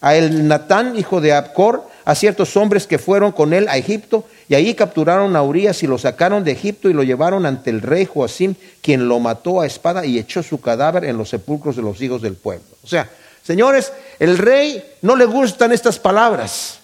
a 0.00 0.16
el 0.16 0.48
Natán, 0.48 0.98
hijo 0.98 1.20
de 1.20 1.34
Abcor, 1.34 1.84
a 2.04 2.14
ciertos 2.14 2.56
hombres 2.56 2.86
que 2.86 2.98
fueron 2.98 3.32
con 3.32 3.52
él 3.52 3.66
a 3.68 3.76
Egipto, 3.76 4.24
y 4.48 4.54
allí 4.54 4.74
capturaron 4.74 5.36
a 5.36 5.42
Urias 5.42 5.82
y 5.82 5.86
lo 5.86 5.98
sacaron 5.98 6.44
de 6.44 6.52
Egipto 6.52 6.90
y 6.90 6.92
lo 6.92 7.02
llevaron 7.02 7.46
ante 7.46 7.70
el 7.70 7.80
rey 7.80 8.04
Joacim, 8.04 8.54
quien 8.82 9.08
lo 9.08 9.20
mató 9.20 9.60
a 9.60 9.66
espada 9.66 10.04
y 10.04 10.18
echó 10.18 10.42
su 10.42 10.60
cadáver 10.60 11.04
en 11.04 11.16
los 11.16 11.30
sepulcros 11.30 11.76
de 11.76 11.82
los 11.82 12.00
hijos 12.00 12.20
del 12.20 12.34
pueblo. 12.34 12.66
O 12.82 12.86
sea, 12.86 13.08
Señores, 13.44 13.92
el 14.18 14.38
rey 14.38 14.82
no 15.02 15.16
le 15.16 15.26
gustan 15.26 15.70
estas 15.70 15.98
palabras. 15.98 16.78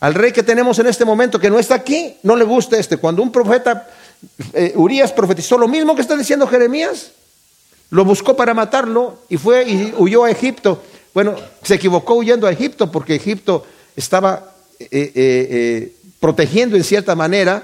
Al 0.00 0.14
rey 0.14 0.32
que 0.32 0.42
tenemos 0.42 0.80
en 0.80 0.88
este 0.88 1.04
momento, 1.04 1.38
que 1.38 1.50
no 1.50 1.60
está 1.60 1.76
aquí, 1.76 2.16
no 2.24 2.34
le 2.34 2.44
gusta 2.44 2.76
este. 2.76 2.96
Cuando 2.96 3.22
un 3.22 3.30
profeta, 3.30 3.88
eh, 4.52 4.72
Urias 4.74 5.12
profetizó 5.12 5.56
lo 5.56 5.68
mismo 5.68 5.94
que 5.94 6.02
está 6.02 6.16
diciendo 6.16 6.48
Jeremías, 6.48 7.12
lo 7.90 8.04
buscó 8.04 8.34
para 8.34 8.54
matarlo 8.54 9.18
y 9.28 9.36
fue 9.36 9.62
y 9.68 9.94
huyó 9.96 10.24
a 10.24 10.32
Egipto. 10.32 10.82
Bueno, 11.14 11.36
se 11.62 11.74
equivocó 11.74 12.14
huyendo 12.14 12.48
a 12.48 12.50
Egipto 12.50 12.90
porque 12.90 13.14
Egipto 13.14 13.64
estaba 13.96 14.54
eh, 14.78 15.12
eh, 15.14 15.96
protegiendo 16.20 16.76
en 16.76 16.84
cierta 16.84 17.14
manera 17.14 17.62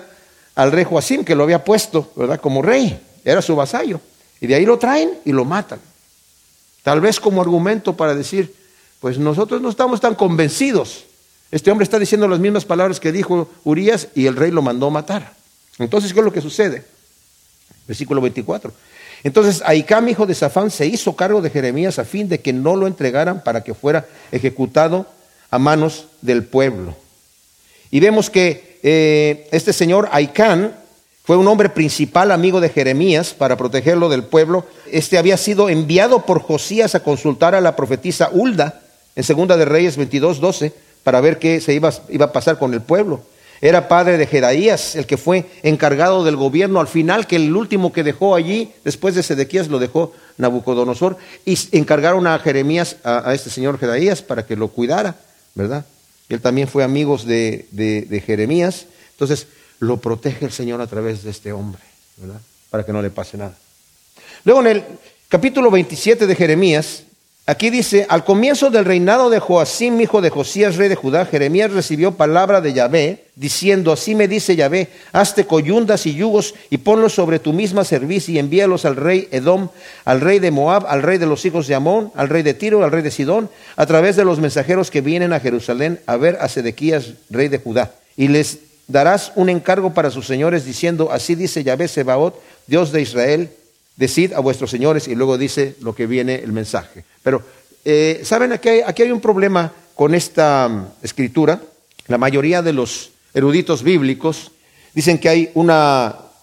al 0.55 0.73
rey 0.73 0.85
Joacim, 0.85 1.25
que 1.25 1.35
lo 1.35 1.45
había 1.45 1.65
puesto, 1.65 2.11
¿verdad? 2.17 2.41
Como 2.41 2.63
rey, 2.63 3.01
era 3.25 3.41
su 3.43 3.55
vasallo. 3.55 4.01
Y 4.41 4.47
de 4.47 4.55
ahí 4.55 4.67
lo 4.67 4.79
traen 4.79 5.19
y 5.25 5.33
lo 5.33 5.45
matan. 5.45 5.81
Tal 6.83 7.01
vez 7.01 7.21
como 7.21 7.41
argumento 7.41 7.97
para 7.97 8.15
decir, 8.15 8.55
pues 9.01 9.19
nosotros 9.19 9.61
no 9.61 9.69
estamos 9.69 10.01
tan 10.01 10.15
convencidos. 10.15 11.05
Este 11.51 11.71
hombre 11.71 11.85
está 11.85 11.99
diciendo 11.99 12.29
las 12.29 12.41
mismas 12.41 12.65
palabras 12.65 13.01
que 13.01 13.13
dijo 13.13 13.49
Urias 13.65 14.09
y 14.15 14.27
el 14.27 14.37
rey 14.37 14.51
lo 14.51 14.63
mandó 14.63 14.91
matar. 14.91 15.35
Entonces, 15.79 16.13
¿qué 16.13 16.19
es 16.19 16.25
lo 16.25 16.33
que 16.33 16.41
sucede? 16.41 16.85
Versículo 17.87 18.21
24. 18.21 18.73
Entonces, 19.25 19.63
Aicam, 19.65 20.09
hijo 20.09 20.27
de 20.27 20.35
Safán, 20.35 20.71
se 20.71 20.87
hizo 20.87 21.17
cargo 21.17 21.41
de 21.41 21.51
Jeremías 21.51 21.99
a 21.99 22.05
fin 22.05 22.29
de 22.29 22.41
que 22.41 22.53
no 22.53 22.77
lo 22.77 22.87
entregaran 22.87 23.43
para 23.43 23.65
que 23.65 23.75
fuera 23.75 24.07
ejecutado 24.31 25.07
a 25.51 25.59
manos 25.59 26.07
del 26.21 26.45
pueblo. 26.45 26.95
Y 27.91 28.01
vemos 28.01 28.31
que 28.31 28.79
eh, 28.83 29.49
este 29.51 29.73
señor 29.73 30.09
Aicán 30.13 30.75
fue 31.29 31.37
un 31.37 31.47
hombre 31.47 31.69
principal, 31.69 32.31
amigo 32.31 32.59
de 32.59 32.71
Jeremías, 32.71 33.35
para 33.35 33.59
protegerlo 33.59 34.09
del 34.09 34.25
pueblo. 34.25 34.65
Este 34.91 35.19
había 35.19 35.37
sido 35.37 35.69
enviado 35.69 36.25
por 36.25 36.41
Josías 36.41 36.95
a 36.95 37.03
consultar 37.03 37.55
a 37.55 37.61
la 37.61 37.77
profetisa 37.77 38.31
Hulda 38.33 38.81
en 39.15 39.25
Segunda 39.25 39.57
de 39.57 39.67
Reyes 39.67 39.99
22, 39.99 40.41
12, 40.41 40.73
para 41.03 41.21
ver 41.21 41.39
qué 41.39 41.61
se 41.61 41.75
iba, 41.75 41.91
a 41.91 42.33
pasar 42.33 42.59
con 42.59 42.73
el 42.73 42.81
pueblo. 42.81 43.21
Era 43.61 43.89
padre 43.89 44.17
de 44.17 44.27
Jedaías, 44.27 44.97
el 44.97 45.05
que 45.05 45.17
fue 45.17 45.45
encargado 45.63 46.25
del 46.25 46.37
gobierno 46.37 46.81
al 46.81 46.89
final, 46.89 47.27
que 47.27 47.37
el 47.37 47.55
último 47.55 47.93
que 47.93 48.05
dejó 48.05 48.35
allí, 48.35 48.73
después 48.85 49.15
de 49.15 49.23
Sedequías, 49.23 49.69
lo 49.69 49.79
dejó 49.79 50.13
Nabucodonosor, 50.39 51.19
y 51.45 51.59
encargaron 51.73 52.27
a 52.27 52.39
Jeremías, 52.39 52.97
a, 53.05 53.35
este 53.35 53.51
señor 53.51 53.79
Jedaías, 53.79 54.23
para 54.23 54.47
que 54.47 54.57
lo 54.57 54.69
cuidara, 54.69 55.17
¿verdad? 55.55 55.87
Él 56.29 56.41
también 56.41 56.69
fue 56.69 56.85
amigo 56.85 57.17
de, 57.19 57.67
de, 57.71 58.03
de 58.03 58.21
Jeremías. 58.21 58.87
Entonces, 59.13 59.47
lo 59.81 59.99
protege 59.99 60.45
el 60.45 60.53
Señor 60.53 60.81
a 60.81 60.87
través 60.87 61.23
de 61.23 61.31
este 61.31 61.53
hombre, 61.53 61.83
¿verdad? 62.17 62.41
Para 62.71 62.85
que 62.85 62.93
no 62.93 63.03
le 63.03 63.11
pase 63.11 63.37
nada. 63.37 63.57
Luego 64.45 64.61
en 64.61 64.67
el 64.69 64.85
capítulo 65.29 65.71
27 65.71 66.27
de 66.27 66.35
Jeremías, 66.35 67.05
aquí 67.49 67.71
dice, 67.71 68.07
al 68.11 68.25
comienzo 68.25 68.69
del 68.69 68.85
reinado 68.85 69.31
de 69.31 69.41
Joacim, 69.41 69.99
hijo 70.03 70.21
de 70.21 70.29
Josías, 70.29 70.77
rey 70.77 70.91
de 70.91 70.97
Judá, 70.97 71.25
Jeremías 71.25 71.73
recibió 71.73 72.13
palabra 72.13 72.61
de 72.61 72.75
Yahvé, 72.75 73.25
diciendo, 73.37 73.91
así 73.91 74.15
me 74.15 74.29
dice 74.29 74.55
Yahvé, 74.55 74.89
hazte 75.13 75.47
coyundas 75.47 76.05
y 76.05 76.15
yugos 76.15 76.55
y 76.69 76.79
ponlos 76.79 77.15
sobre 77.15 77.39
tu 77.39 77.55
misma 77.55 77.85
servicio 77.85 78.35
y 78.35 78.39
envíalos 78.39 78.85
al 78.85 78.97
rey 78.97 79.29
Edom, 79.31 79.71
al 80.05 80.21
rey 80.21 80.41
de 80.41 80.51
Moab, 80.51 80.87
al 80.89 81.03
rey 81.03 81.17
de 81.17 81.25
los 81.25 81.47
hijos 81.47 81.67
de 81.67 81.75
Amón, 81.75 82.13
al 82.15 82.29
rey 82.29 82.43
de 82.43 82.53
Tiro, 82.53 82.85
al 82.85 82.93
rey 82.93 83.03
de 83.03 83.11
Sidón, 83.11 83.49
a 83.77 83.87
través 83.87 84.17
de 84.17 84.27
los 84.27 84.41
mensajeros 84.41 84.91
que 84.91 85.01
vienen 85.01 85.33
a 85.33 85.41
Jerusalén 85.41 86.01
a 86.05 86.17
ver 86.19 86.37
a 86.43 86.49
Sedequías, 86.49 87.15
rey 87.31 87.49
de 87.49 87.59
Judá. 87.59 87.93
Y 88.15 88.29
les 88.29 88.59
darás 88.89 89.33
un 89.37 89.49
encargo 89.49 89.95
para 89.95 90.11
sus 90.11 90.27
señores 90.27 90.67
diciendo, 90.67 91.11
así 91.13 91.35
dice 91.35 91.65
Yahvé 91.65 91.89
Sebaot, 91.89 92.39
Dios 92.67 92.93
de 92.93 93.01
Israel, 93.01 93.51
decid 93.99 94.33
a 94.33 94.41
vuestros 94.41 94.71
señores 94.71 95.09
y 95.09 95.15
luego 95.15 95.37
dice 95.37 95.75
lo 95.81 95.95
que 95.95 96.07
viene 96.07 96.37
el 96.37 96.53
mensaje. 96.53 97.05
Pero, 97.23 97.43
eh, 97.85 98.21
¿saben? 98.23 98.53
Aquí 98.53 98.69
hay, 98.69 98.81
aquí 98.87 99.03
hay 99.03 99.11
un 99.11 99.21
problema 99.21 99.73
con 99.95 100.15
esta 100.15 100.69
mm, 100.69 100.87
escritura. 101.03 101.61
La 102.07 102.17
mayoría 102.17 102.63
de 102.63 102.73
los 102.73 103.11
eruditos 103.35 103.83
bíblicos 103.83 104.53
dicen 104.95 105.19
que 105.19 105.29
hay 105.29 105.51
un 105.55 105.71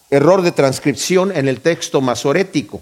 error 0.10 0.42
de 0.42 0.52
transcripción 0.52 1.36
en 1.36 1.48
el 1.48 1.62
texto 1.62 2.02
masorético. 2.02 2.82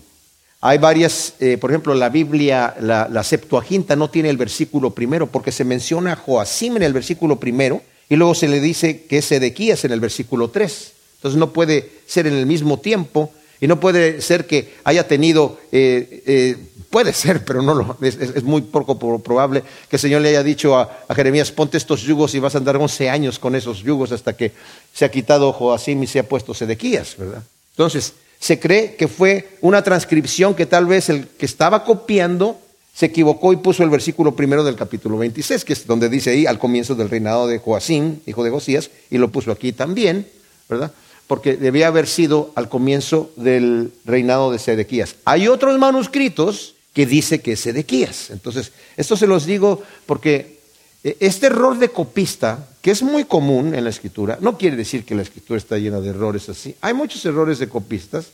Hay 0.60 0.80
varias, 0.80 1.36
eh, 1.40 1.58
por 1.58 1.72
ejemplo, 1.72 1.94
la 1.94 2.10
Biblia, 2.10 2.74
la, 2.80 3.24
Septuaginta 3.24 3.96
no 3.96 4.10
tiene 4.10 4.30
el 4.30 4.38
versículo 4.38 4.92
primero 4.92 5.28
porque 5.28 5.52
se 5.52 5.66
menciona 5.66 6.14
a 6.14 6.16
Joacim 6.16 6.78
en 6.78 6.84
el 6.84 6.94
versículo 6.94 7.40
primero 7.40 7.82
y 8.10 8.16
luego 8.16 8.34
se 8.34 8.48
le 8.48 8.60
dice 8.62 9.04
que 9.04 9.18
es 9.20 9.26
Sedequías 9.26 9.86
en 9.86 9.92
el 9.92 10.00
versículo 10.00 10.50
3. 10.50 10.94
Entonces 11.18 11.38
no 11.38 11.52
puede 11.52 11.92
ser 12.08 12.28
en 12.28 12.34
el 12.34 12.46
mismo 12.46 12.80
tiempo 12.80 13.32
y 13.64 13.68
no 13.68 13.80
puede 13.80 14.20
ser 14.20 14.46
que 14.46 14.74
haya 14.84 15.08
tenido, 15.08 15.58
eh, 15.72 16.22
eh, 16.26 16.58
puede 16.90 17.14
ser, 17.14 17.46
pero 17.46 17.62
no 17.62 17.74
lo, 17.74 17.98
es, 18.02 18.44
muy 18.44 18.62
poco 18.62 19.00
probable 19.20 19.64
que 19.90 19.96
el 19.96 20.00
Señor 20.02 20.22
le 20.22 20.28
haya 20.28 20.44
dicho 20.44 20.78
a, 20.78 21.06
Jeremías, 21.16 21.50
ponte 21.54 21.78
estos 21.78 22.02
yugos 22.02 22.36
y 22.36 22.40
vas 22.40 22.56
a 22.56 22.58
andar 22.58 22.76
11 22.76 23.10
años 23.10 23.40
con 23.40 23.56
esos 23.56 23.82
yugos 23.82 24.12
hasta 24.12 24.36
que 24.36 24.52
se 24.94 25.06
ha 25.06 25.10
quitado 25.10 25.54
Joacim 25.54 26.04
y 26.04 26.08
se 26.08 26.20
ha 26.20 26.28
puesto 26.28 26.54
Sedequías, 26.54 27.16
¿verdad? 27.18 27.42
Entonces, 27.70 28.12
se 28.38 28.60
cree 28.60 28.96
que 28.98 29.08
fue 29.08 29.58
una 29.62 29.82
transcripción 29.82 30.56
que 30.56 30.66
tal 30.66 30.86
vez 30.86 31.08
el 31.08 31.30
que 31.30 31.46
estaba 31.46 31.86
copiando 31.86 32.58
se 32.94 33.06
equivocó 33.06 33.54
y 33.54 33.56
puso 33.56 33.82
el 33.84 33.90
versículo 33.90 34.36
primero 34.36 34.66
del 34.66 34.76
capítulo 34.76 35.18
26, 35.20 35.64
que 35.64 35.72
es 35.72 35.88
donde 35.88 36.10
dice 36.10 36.32
ahí 36.32 36.46
al 36.48 36.60
comienzo 36.60 36.96
del 36.96 37.10
reinado 37.10 37.48
de 37.48 37.60
Joacín, 37.60 38.22
hijo 38.26 38.44
de 38.44 38.50
Josías, 38.50 38.90
y 39.10 39.20
lo 39.20 39.32
puso 39.32 39.54
aquí 39.54 39.72
también, 39.72 40.28
¿verdad? 40.68 40.92
Porque 41.34 41.58
debía 41.58 41.88
haber 41.88 42.06
sido 42.06 42.52
al 42.54 42.70
comienzo 42.70 43.32
del 43.38 43.92
reinado 44.06 44.52
de 44.52 44.60
Sedequías. 44.60 45.16
Hay 45.26 45.48
otros 45.48 45.80
manuscritos 45.80 46.76
que 46.94 47.08
dice 47.08 47.42
que 47.42 47.54
es 47.54 47.62
Sedequías. 47.62 48.30
Entonces, 48.30 48.72
esto 48.98 49.18
se 49.18 49.26
los 49.26 49.48
digo 49.48 49.82
porque 50.06 50.60
eh, 51.04 51.18
este 51.20 51.48
error 51.48 51.80
de 51.80 51.90
copista, 51.90 52.68
que 52.84 52.92
es 52.92 53.02
muy 53.02 53.24
común 53.26 53.74
en 53.74 53.84
la 53.84 53.90
escritura, 53.90 54.38
no 54.42 54.60
quiere 54.60 54.78
decir 54.78 55.06
que 55.06 55.16
la 55.16 55.24
escritura 55.24 55.58
está 55.58 55.80
llena 55.80 56.02
de 56.02 56.10
errores 56.10 56.50
así. 56.50 56.76
Hay 56.82 56.94
muchos 56.94 57.26
errores 57.26 57.58
de 57.58 57.68
copistas, 57.68 58.28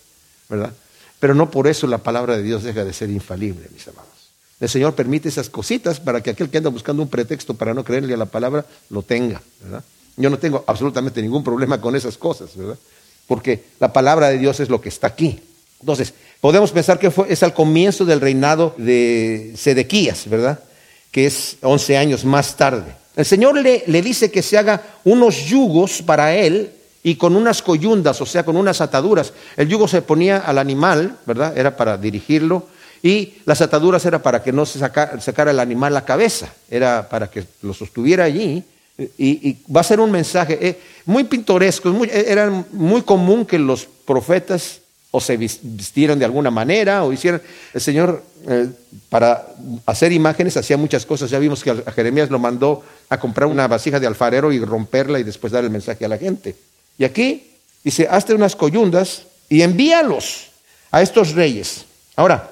¿verdad? 0.50 0.74
Pero 1.22 1.34
no 1.34 1.50
por 1.50 1.70
eso 1.70 1.88
la 1.88 2.00
palabra 2.00 2.36
de 2.36 2.44
Dios 2.44 2.64
deja 2.64 2.84
de 2.84 2.92
ser 2.92 3.10
infalible, 3.10 3.66
mis 3.74 3.88
amados. 3.88 4.10
El 4.60 4.68
Señor 4.68 4.94
permite 4.94 5.30
esas 5.30 5.50
cositas 5.50 6.02
para 6.02 6.22
que 6.22 6.32
aquel 6.32 6.50
que 6.50 6.58
anda 6.58 6.70
buscando 6.70 7.02
un 7.02 7.08
pretexto 7.08 7.54
para 7.54 7.74
no 7.74 7.86
creerle 7.86 8.14
a 8.14 8.18
la 8.18 8.26
palabra 8.26 8.66
lo 8.90 9.04
tenga, 9.04 9.42
¿verdad? 9.64 9.86
Yo 10.20 10.30
no 10.30 10.38
tengo 10.38 10.66
absolutamente 10.68 11.22
ningún 11.22 11.46
problema 11.46 11.80
con 11.80 11.96
esas 11.96 12.18
cosas, 12.18 12.56
¿verdad? 12.56 12.78
Porque 13.26 13.64
la 13.80 13.94
palabra 13.94 14.28
de 14.28 14.38
Dios 14.38 14.60
es 14.60 14.68
lo 14.68 14.82
que 14.82 14.90
está 14.90 15.08
aquí. 15.08 15.40
Entonces, 15.80 16.14
podemos 16.42 16.72
pensar 16.72 17.00
que 17.00 17.10
fue, 17.10 17.32
es 17.32 17.42
al 17.42 17.54
comienzo 17.54 18.04
del 18.04 18.20
reinado 18.20 18.76
de 18.78 19.54
Sedequías, 19.56 20.30
¿verdad? 20.30 20.60
Que 21.10 21.26
es 21.26 21.56
11 21.62 21.98
años 21.98 22.26
más 22.26 22.58
tarde. 22.58 22.94
El 23.16 23.26
Señor 23.26 23.56
le, 23.56 23.84
le 23.88 24.02
dice 24.02 24.30
que 24.30 24.42
se 24.42 24.58
haga 24.58 24.84
unos 25.06 25.46
yugos 25.46 26.02
para 26.02 26.36
él 26.36 26.74
y 27.02 27.16
con 27.16 27.38
unas 27.38 27.62
coyundas, 27.62 28.20
o 28.20 28.26
sea, 28.26 28.44
con 28.44 28.58
unas 28.58 28.82
ataduras. 28.82 29.32
El 29.56 29.70
yugo 29.70 29.88
se 29.88 30.02
ponía 30.02 30.40
al 30.40 30.58
animal, 30.58 31.18
¿verdad? 31.26 31.58
Era 31.58 31.78
para 31.78 31.98
dirigirlo. 31.98 32.68
Y 33.02 33.36
las 33.46 33.62
ataduras 33.62 34.06
era 34.06 34.22
para 34.22 34.44
que 34.44 34.52
no 34.52 34.66
se 34.66 34.80
sacara 34.80 35.52
el 35.52 35.60
animal 35.62 35.94
la 35.94 36.04
cabeza, 36.04 36.54
era 36.70 37.08
para 37.08 37.32
que 37.32 37.46
lo 37.62 37.74
sostuviera 37.74 38.26
allí 38.26 38.66
y, 39.18 39.58
va 39.74 39.82
a 39.82 39.84
ser 39.84 40.00
un 40.00 40.12
mensaje 40.12 40.58
eh, 40.62 40.80
muy 41.06 41.24
pintoresco. 41.24 41.90
Eh, 42.06 42.26
era 42.28 42.50
muy 42.72 43.02
común 43.04 43.46
que 43.46 43.58
los 43.58 43.86
profetas 44.06 44.82
o 45.12 45.20
se 45.20 45.38
vistieran 45.38 46.20
de 46.20 46.26
alguna 46.26 46.52
manera 46.52 47.04
o 47.04 47.14
hicieran. 47.14 47.42
El 47.74 47.82
Señor, 47.82 48.24
eh, 48.48 48.68
para 49.10 49.48
hacer 49.86 50.12
imágenes, 50.12 50.58
hacía 50.58 50.78
muchas 50.78 51.06
cosas. 51.06 51.30
Ya 51.30 51.40
vimos 51.40 51.64
que 51.64 51.74
Jeremías 51.96 52.30
lo 52.30 52.40
mandó 52.40 52.84
a 53.10 53.20
comprar 53.20 53.48
una 53.48 53.68
vasija 53.68 54.00
de 54.00 54.08
alfarero 54.08 54.52
y 54.52 54.60
romperla 54.64 55.20
y 55.20 55.24
después 55.24 55.54
dar 55.54 55.64
el 55.64 55.70
mensaje 55.70 56.06
a 56.06 56.10
la 56.10 56.18
gente. 56.18 56.56
Y 56.98 57.06
aquí 57.06 57.52
dice: 57.84 58.08
hazte 58.10 58.34
unas 58.34 58.56
coyundas 58.56 59.24
y 59.48 59.62
envíalos 59.62 60.52
a 60.92 61.02
estos 61.02 61.34
reyes. 61.34 61.86
Ahora, 62.16 62.52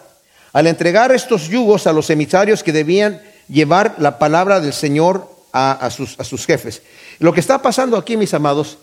al 0.54 0.66
entregar 0.66 1.12
estos 1.12 1.50
yugos 1.50 1.86
a 1.86 1.94
los 1.94 2.10
emisarios 2.10 2.64
que 2.64 2.72
debían 2.72 3.22
llevar 3.50 3.96
la 4.00 4.18
palabra 4.18 4.60
del 4.60 4.74
Señor 4.74 5.37
a, 5.52 5.90
sus, 5.90 6.46
jefes. 6.46 6.82
Lo 7.20 7.34
que 7.34 7.40
está 7.40 7.62
pasando 7.62 7.98
aquí, 7.98 8.18
mis 8.18 8.34
amados, 8.34 8.78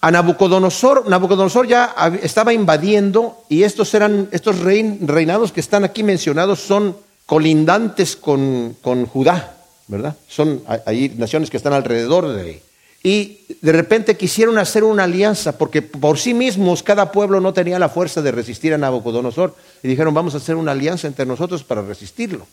a 0.00 0.10
Nabucodonosor, 0.10 1.08
Nabucodonosor 1.08 1.66
ya 1.66 1.94
estaba 2.22 2.52
invadiendo 2.52 3.42
y 3.48 3.64
estos 3.64 3.92
eran, 3.94 4.28
estos 4.30 4.60
reinados 4.60 5.52
que 5.52 5.60
están 5.60 5.84
aquí 5.84 6.02
mencionados 6.02 6.60
son 6.60 6.96
colindantes 7.26 8.16
con, 8.16 8.74
Judá, 9.06 9.56
¿verdad? 9.86 10.16
Son 10.28 10.62
ahí 10.86 11.14
naciones 11.16 11.50
que 11.50 11.56
están 11.56 11.72
alrededor 11.72 12.28
de 12.28 12.42
ahí. 12.42 12.62
Y 13.02 13.40
de 13.60 13.72
repente 13.72 14.16
quisieron 14.16 14.58
hacer 14.58 14.82
una 14.82 15.04
alianza 15.04 15.56
porque 15.56 15.82
por 15.82 16.18
sí 16.18 16.34
mismos 16.34 16.82
cada 16.82 17.12
pueblo 17.12 17.40
no 17.40 17.52
tenía 17.52 17.78
la 17.78 17.88
fuerza 17.88 18.22
de 18.22 18.32
resistir 18.32 18.74
a 18.74 18.78
Nabucodonosor. 18.78 19.54
Y 19.82 19.88
dijeron, 19.88 20.14
vamos 20.14 20.34
a 20.34 20.38
hacer 20.38 20.56
una 20.56 20.72
alianza 20.72 21.06
entre 21.06 21.24
nosotros 21.24 21.62
para 21.62 21.82
resistirlo. 21.82 22.46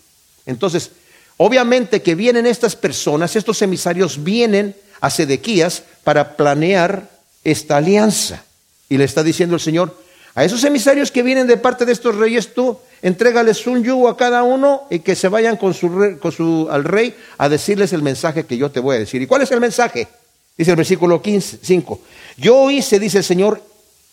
Entonces, 0.45 0.91
Obviamente 1.38 2.02
que 2.02 2.15
vienen 2.15 2.45
estas 2.45 2.76
personas, 2.76 3.36
estos 3.36 3.62
emisarios 3.62 4.24
vienen 4.24 4.76
a 5.02 5.10
Sedequías 5.10 5.84
para 6.04 6.38
planear 6.38 7.10
esta 7.43 7.78
alianza. 7.78 8.43
Y 8.88 8.98
le 8.98 9.04
está 9.04 9.24
diciendo 9.24 9.56
el 9.56 9.62
Señor, 9.62 9.98
a 10.34 10.43
esos 10.45 10.63
emisarios 10.63 11.12
que 11.12 11.24
vienen 11.24 11.48
de 11.48 11.58
parte 11.58 11.86
de 11.86 11.91
estos 11.91 12.15
reyes, 12.15 12.54
tú 12.54 12.78
entrégales 13.02 13.67
un 13.67 13.84
yugo 13.84 14.08
a 14.08 14.17
cada 14.17 14.43
uno 14.43 14.84
y 14.89 15.00
que 15.00 15.15
se 15.15 15.28
vayan 15.28 15.58
con 15.58 15.74
su, 15.74 16.17
con 16.21 16.32
su, 16.32 16.67
al 16.71 16.84
rey 16.84 17.15
a 17.38 17.50
decirles 17.50 17.93
el 17.93 18.02
mensaje 18.02 18.45
que 18.45 18.58
yo 18.58 18.71
te 18.71 18.80
voy 18.80 18.95
a 18.95 19.00
decir. 19.00 19.21
¿Y 19.21 19.28
cuál 19.28 19.41
es 19.41 19.52
el 19.52 19.60
mensaje? 19.60 20.08
Dice 20.58 20.71
el 20.71 20.78
versículo 20.78 21.21
15, 21.21 21.60
5. 21.62 22.00
Yo 22.38 22.69
hice, 22.71 23.00
dice 23.00 23.19
el 23.19 23.24
Señor, 23.24 23.62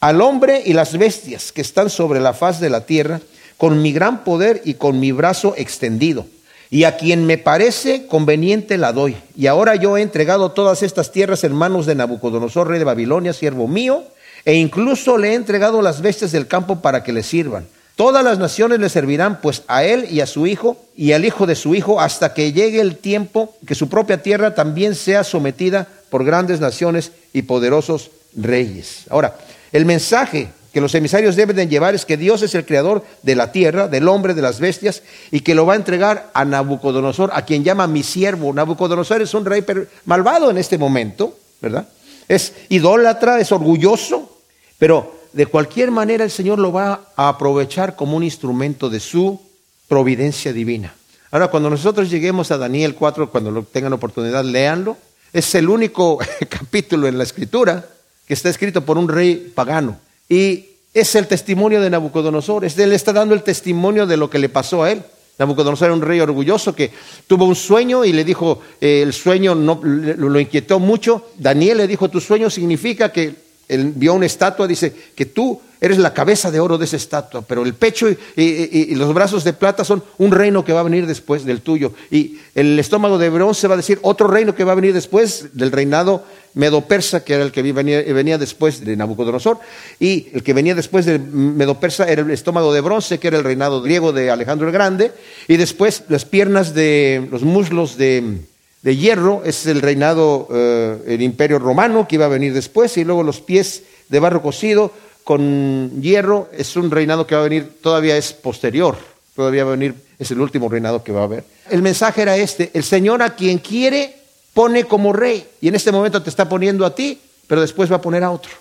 al 0.00 0.20
hombre 0.20 0.62
y 0.64 0.72
las 0.72 0.98
bestias 0.98 1.52
que 1.52 1.60
están 1.60 1.88
sobre 1.88 2.18
la 2.18 2.32
faz 2.32 2.58
de 2.58 2.70
la 2.70 2.84
tierra 2.84 3.20
con 3.56 3.80
mi 3.80 3.92
gran 3.92 4.24
poder 4.24 4.60
y 4.64 4.74
con 4.74 4.98
mi 4.98 5.12
brazo 5.12 5.54
extendido 5.56 6.26
y 6.72 6.84
a 6.84 6.96
quien 6.96 7.26
me 7.26 7.36
parece 7.36 8.06
conveniente 8.06 8.78
la 8.78 8.94
doy. 8.94 9.14
Y 9.36 9.46
ahora 9.46 9.76
yo 9.76 9.98
he 9.98 10.00
entregado 10.00 10.52
todas 10.52 10.82
estas 10.82 11.12
tierras 11.12 11.44
en 11.44 11.54
manos 11.54 11.84
de 11.84 11.94
Nabucodonosor, 11.94 12.66
rey 12.66 12.78
de 12.78 12.86
Babilonia, 12.86 13.34
siervo 13.34 13.68
mío, 13.68 14.04
e 14.46 14.54
incluso 14.54 15.18
le 15.18 15.32
he 15.32 15.34
entregado 15.34 15.82
las 15.82 16.00
bestias 16.00 16.32
del 16.32 16.46
campo 16.46 16.80
para 16.80 17.04
que 17.04 17.12
le 17.12 17.22
sirvan. 17.22 17.66
Todas 17.94 18.24
las 18.24 18.38
naciones 18.38 18.80
le 18.80 18.88
servirán, 18.88 19.42
pues 19.42 19.64
a 19.68 19.84
él 19.84 20.06
y 20.10 20.20
a 20.20 20.26
su 20.26 20.46
hijo 20.46 20.78
y 20.96 21.12
al 21.12 21.26
hijo 21.26 21.44
de 21.44 21.56
su 21.56 21.74
hijo, 21.74 22.00
hasta 22.00 22.32
que 22.32 22.54
llegue 22.54 22.80
el 22.80 22.96
tiempo 22.96 23.54
que 23.66 23.74
su 23.74 23.90
propia 23.90 24.22
tierra 24.22 24.54
también 24.54 24.94
sea 24.94 25.24
sometida 25.24 25.86
por 26.08 26.24
grandes 26.24 26.58
naciones 26.58 27.12
y 27.34 27.42
poderosos 27.42 28.12
reyes. 28.34 29.02
Ahora, 29.10 29.36
el 29.72 29.84
mensaje 29.84 30.48
que 30.72 30.80
los 30.80 30.94
emisarios 30.94 31.36
deben 31.36 31.56
de 31.56 31.68
llevar 31.68 31.94
es 31.94 32.06
que 32.06 32.16
Dios 32.16 32.42
es 32.42 32.54
el 32.54 32.64
creador 32.64 33.04
de 33.22 33.36
la 33.36 33.52
tierra, 33.52 33.88
del 33.88 34.08
hombre, 34.08 34.34
de 34.34 34.42
las 34.42 34.58
bestias, 34.58 35.02
y 35.30 35.40
que 35.40 35.54
lo 35.54 35.66
va 35.66 35.74
a 35.74 35.76
entregar 35.76 36.30
a 36.32 36.44
Nabucodonosor, 36.44 37.30
a 37.34 37.44
quien 37.44 37.62
llama 37.62 37.86
mi 37.86 38.02
siervo. 38.02 38.52
Nabucodonosor 38.52 39.20
es 39.20 39.34
un 39.34 39.44
rey 39.44 39.64
malvado 40.06 40.50
en 40.50 40.58
este 40.58 40.78
momento, 40.78 41.36
¿verdad? 41.60 41.88
Es 42.26 42.54
idólatra, 42.70 43.38
es 43.38 43.52
orgulloso, 43.52 44.38
pero 44.78 45.20
de 45.32 45.46
cualquier 45.46 45.90
manera 45.90 46.24
el 46.24 46.30
Señor 46.30 46.58
lo 46.58 46.72
va 46.72 47.08
a 47.16 47.28
aprovechar 47.28 47.94
como 47.94 48.16
un 48.16 48.24
instrumento 48.24 48.88
de 48.88 49.00
su 49.00 49.40
providencia 49.88 50.52
divina. 50.52 50.94
Ahora, 51.30 51.48
cuando 51.48 51.70
nosotros 51.70 52.10
lleguemos 52.10 52.50
a 52.50 52.58
Daniel 52.58 52.94
4, 52.94 53.30
cuando 53.30 53.62
tengan 53.64 53.92
oportunidad, 53.92 54.44
léanlo. 54.44 54.96
Es 55.32 55.54
el 55.54 55.68
único 55.68 56.18
capítulo 56.48 57.08
en 57.08 57.16
la 57.16 57.24
escritura 57.24 57.86
que 58.26 58.34
está 58.34 58.48
escrito 58.48 58.84
por 58.84 58.98
un 58.98 59.08
rey 59.08 59.52
pagano. 59.54 59.98
Y 60.32 60.64
es 60.94 61.14
el 61.14 61.26
testimonio 61.26 61.82
de 61.82 61.90
Nabucodonosor. 61.90 62.64
Él 62.64 62.92
está 62.92 63.12
dando 63.12 63.34
el 63.34 63.42
testimonio 63.42 64.06
de 64.06 64.16
lo 64.16 64.30
que 64.30 64.38
le 64.38 64.48
pasó 64.48 64.82
a 64.82 64.90
él. 64.90 65.02
Nabucodonosor 65.38 65.88
era 65.88 65.94
un 65.94 66.00
rey 66.00 66.20
orgulloso 66.20 66.74
que 66.74 66.90
tuvo 67.26 67.44
un 67.44 67.54
sueño 67.54 68.02
y 68.02 68.14
le 68.14 68.24
dijo, 68.24 68.60
eh, 68.80 69.02
el 69.02 69.12
sueño 69.12 69.54
no, 69.54 69.78
lo 69.82 70.40
inquietó 70.40 70.78
mucho. 70.78 71.26
Daniel 71.36 71.76
le 71.76 71.86
dijo, 71.86 72.08
tu 72.08 72.18
sueño 72.18 72.48
significa 72.48 73.12
que 73.12 73.34
él 73.68 73.92
vio 73.94 74.14
una 74.14 74.24
estatua, 74.24 74.66
dice 74.66 74.94
que 75.14 75.26
tú 75.26 75.60
eres 75.82 75.98
la 75.98 76.14
cabeza 76.14 76.52
de 76.52 76.60
oro 76.60 76.78
de 76.78 76.84
esa 76.84 76.96
estatua, 76.96 77.42
pero 77.42 77.64
el 77.64 77.74
pecho 77.74 78.08
y, 78.36 78.94
los 78.94 79.12
brazos 79.12 79.42
de 79.42 79.52
plata 79.52 79.84
son 79.84 80.02
un 80.16 80.30
reino 80.30 80.64
que 80.64 80.72
va 80.72 80.78
a 80.78 80.84
venir 80.84 81.08
después 81.08 81.44
del 81.44 81.60
tuyo. 81.60 81.92
Y 82.08 82.38
el 82.54 82.78
estómago 82.78 83.18
de 83.18 83.28
bronce 83.30 83.66
va 83.66 83.74
a 83.74 83.78
decir 83.78 83.98
otro 84.02 84.28
reino 84.28 84.54
que 84.54 84.62
va 84.62 84.72
a 84.72 84.76
venir 84.76 84.94
después 84.94 85.48
del 85.54 85.72
reinado 85.72 86.24
medo-persa, 86.54 87.24
que 87.24 87.34
era 87.34 87.42
el 87.42 87.50
que 87.50 87.62
venía, 87.62 88.38
después 88.38 88.84
de 88.84 88.96
Nabucodonosor. 88.96 89.58
Y 89.98 90.28
el 90.32 90.44
que 90.44 90.52
venía 90.52 90.76
después 90.76 91.04
de 91.04 91.18
medo-persa 91.18 92.08
era 92.08 92.22
el 92.22 92.30
estómago 92.30 92.72
de 92.72 92.80
bronce, 92.80 93.18
que 93.18 93.26
era 93.26 93.38
el 93.38 93.44
reinado 93.44 93.82
griego 93.82 94.12
de 94.12 94.30
Alejandro 94.30 94.68
el 94.68 94.72
Grande. 94.72 95.10
Y 95.48 95.56
después 95.56 96.04
las 96.08 96.24
piernas 96.24 96.74
de 96.74 97.26
los 97.28 97.42
muslos 97.42 97.98
de, 97.98 98.38
hierro, 98.84 99.42
es 99.44 99.66
el 99.66 99.82
reinado, 99.82 100.46
eh, 100.52 100.98
el 101.08 101.22
imperio 101.22 101.58
romano 101.58 102.06
que 102.06 102.14
iba 102.14 102.26
a 102.26 102.28
venir 102.28 102.54
después. 102.54 102.96
Y 102.98 103.04
luego 103.04 103.24
los 103.24 103.40
pies 103.40 103.82
de 104.08 104.20
barro 104.20 104.42
cocido 104.42 104.92
con 105.24 106.00
hierro 106.00 106.48
es 106.52 106.76
un 106.76 106.90
reinado 106.90 107.26
que 107.26 107.34
va 107.34 107.42
a 107.42 107.44
venir, 107.44 107.78
todavía 107.80 108.16
es 108.16 108.32
posterior, 108.32 108.96
todavía 109.34 109.64
va 109.64 109.72
a 109.72 109.76
venir, 109.76 109.94
es 110.18 110.30
el 110.30 110.40
último 110.40 110.68
reinado 110.68 111.02
que 111.02 111.12
va 111.12 111.20
a 111.20 111.24
haber. 111.24 111.44
El 111.70 111.82
mensaje 111.82 112.22
era 112.22 112.36
este, 112.36 112.70
el 112.74 112.84
Señor 112.84 113.22
a 113.22 113.34
quien 113.34 113.58
quiere 113.58 114.16
pone 114.54 114.84
como 114.84 115.12
rey 115.12 115.46
y 115.60 115.68
en 115.68 115.74
este 115.74 115.92
momento 115.92 116.22
te 116.22 116.30
está 116.30 116.48
poniendo 116.48 116.84
a 116.84 116.94
ti, 116.94 117.18
pero 117.46 117.60
después 117.60 117.90
va 117.90 117.96
a 117.96 118.00
poner 118.00 118.22
a 118.24 118.30
otro. 118.30 118.52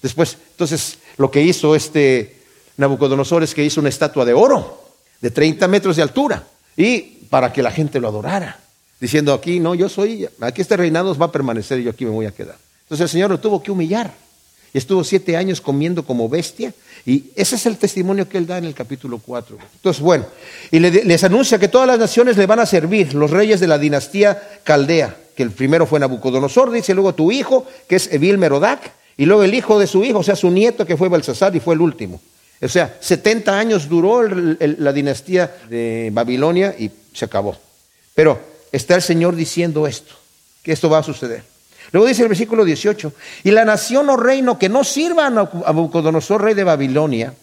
Después, 0.00 0.36
entonces, 0.50 0.98
lo 1.16 1.30
que 1.30 1.42
hizo 1.42 1.74
este 1.74 2.36
Nabucodonosor 2.76 3.42
es 3.42 3.54
que 3.54 3.64
hizo 3.64 3.80
una 3.80 3.88
estatua 3.88 4.24
de 4.24 4.32
oro 4.32 4.82
de 5.20 5.30
30 5.30 5.68
metros 5.68 5.96
de 5.96 6.02
altura 6.02 6.44
y 6.76 7.00
para 7.30 7.52
que 7.52 7.62
la 7.62 7.70
gente 7.70 8.00
lo 8.00 8.08
adorara, 8.08 8.58
diciendo 9.00 9.32
aquí, 9.32 9.60
no, 9.60 9.74
yo 9.74 9.88
soy, 9.88 10.28
aquí 10.40 10.62
este 10.62 10.76
reinado 10.76 11.16
va 11.16 11.26
a 11.26 11.32
permanecer 11.32 11.80
y 11.80 11.84
yo 11.84 11.90
aquí 11.90 12.04
me 12.04 12.10
voy 12.10 12.26
a 12.26 12.32
quedar. 12.32 12.56
Entonces 12.82 13.04
el 13.04 13.08
Señor 13.08 13.30
lo 13.30 13.40
tuvo 13.40 13.62
que 13.62 13.70
humillar 13.70 14.12
y 14.72 14.78
estuvo 14.78 15.04
siete 15.04 15.36
años 15.36 15.60
comiendo 15.60 16.04
como 16.04 16.28
bestia. 16.28 16.72
Y 17.04 17.26
ese 17.34 17.56
es 17.56 17.66
el 17.66 17.76
testimonio 17.76 18.28
que 18.28 18.38
él 18.38 18.46
da 18.46 18.58
en 18.58 18.64
el 18.64 18.74
capítulo 18.74 19.18
4. 19.18 19.58
Entonces, 19.74 20.02
bueno, 20.02 20.26
y 20.70 20.78
les 20.78 21.24
anuncia 21.24 21.58
que 21.58 21.68
todas 21.68 21.86
las 21.86 21.98
naciones 21.98 22.36
le 22.36 22.46
van 22.46 22.60
a 22.60 22.66
servir, 22.66 23.14
los 23.14 23.30
reyes 23.30 23.60
de 23.60 23.66
la 23.66 23.78
dinastía 23.78 24.40
caldea, 24.64 25.16
que 25.36 25.42
el 25.42 25.50
primero 25.50 25.86
fue 25.86 26.00
Nabucodonosor, 26.00 26.70
dice 26.70 26.94
luego 26.94 27.14
tu 27.14 27.32
hijo, 27.32 27.66
que 27.88 27.96
es 27.96 28.12
Evil 28.12 28.38
Merodac, 28.38 28.92
y 29.16 29.26
luego 29.26 29.42
el 29.42 29.54
hijo 29.54 29.78
de 29.78 29.86
su 29.86 30.04
hijo, 30.04 30.20
o 30.20 30.22
sea, 30.22 30.36
su 30.36 30.50
nieto, 30.50 30.86
que 30.86 30.96
fue 30.96 31.08
Belsasar, 31.08 31.54
y 31.54 31.60
fue 31.60 31.74
el 31.74 31.80
último. 31.80 32.20
O 32.62 32.68
sea, 32.68 32.96
70 33.00 33.58
años 33.58 33.88
duró 33.88 34.22
la 34.22 34.92
dinastía 34.92 35.52
de 35.68 36.10
Babilonia 36.12 36.74
y 36.78 36.90
se 37.12 37.24
acabó. 37.24 37.56
Pero 38.14 38.38
está 38.70 38.94
el 38.94 39.02
Señor 39.02 39.34
diciendo 39.34 39.86
esto, 39.86 40.14
que 40.62 40.72
esto 40.72 40.88
va 40.88 40.98
a 40.98 41.02
suceder. 41.02 41.51
Luego 41.92 42.08
dice 42.08 42.22
el 42.22 42.28
versículo 42.28 42.64
18, 42.64 43.12
y 43.44 43.50
la 43.50 43.64
nación 43.64 44.08
o 44.08 44.16
reino 44.16 44.58
que 44.58 44.68
no 44.68 44.82
sirva 44.82 45.26
a 45.26 45.30
Nabucodonosor, 45.30 46.42
rey 46.42 46.54
de 46.54 46.64
Babilonia, 46.64 47.34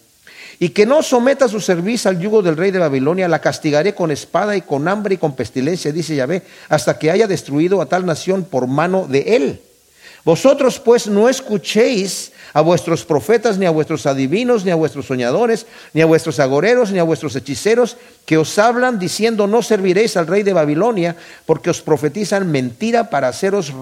y 0.59 0.69
que 0.69 0.85
no 0.85 1.03
someta 1.03 1.47
su 1.47 1.62
servicio 1.62 2.09
al 2.09 2.19
yugo 2.19 2.41
del 2.41 2.57
rey 2.57 2.71
de 2.71 2.79
Babilonia, 2.79 3.27
la 3.27 3.39
castigaré 3.39 3.93
con 3.93 4.12
espada 4.12 4.57
y 4.57 4.62
con 4.62 4.88
hambre 4.88 5.15
y 5.15 5.17
con 5.17 5.35
pestilencia, 5.35 5.91
dice 5.91 6.15
Yahvé, 6.15 6.41
hasta 6.67 6.97
que 6.97 7.12
haya 7.12 7.27
destruido 7.27 7.81
a 7.81 7.85
tal 7.85 8.05
nación 8.05 8.43
por 8.43 8.67
mano 8.67 9.05
de 9.07 9.35
él. 9.35 9.62
Vosotros 10.25 10.79
pues 10.79 11.08
no 11.08 11.29
escuchéis 11.29 12.32
a 12.53 12.62
vuestros 12.62 13.05
profetas, 13.05 13.58
ni 13.58 13.65
a 13.65 13.71
vuestros 13.71 14.05
adivinos, 14.05 14.65
ni 14.65 14.71
a 14.71 14.75
vuestros 14.75 15.05
soñadores, 15.05 15.65
ni 15.93 16.01
a 16.01 16.05
vuestros 16.05 16.39
agoreros, 16.39 16.91
ni 16.91 16.99
a 16.99 17.03
vuestros 17.03 17.36
hechiceros, 17.36 17.97
que 18.25 18.38
os 18.38 18.58
hablan 18.60 18.99
diciendo 18.99 19.47
no 19.47 19.62
serviréis 19.62 20.17
al 20.17 20.27
rey 20.27 20.43
de 20.43 20.53
Babilonia, 20.53 21.15
porque 21.45 21.69
os 21.69 21.82
profetizan 21.82 22.51
mentira 22.51 23.10
para 23.10 23.27
haceros 23.27 23.73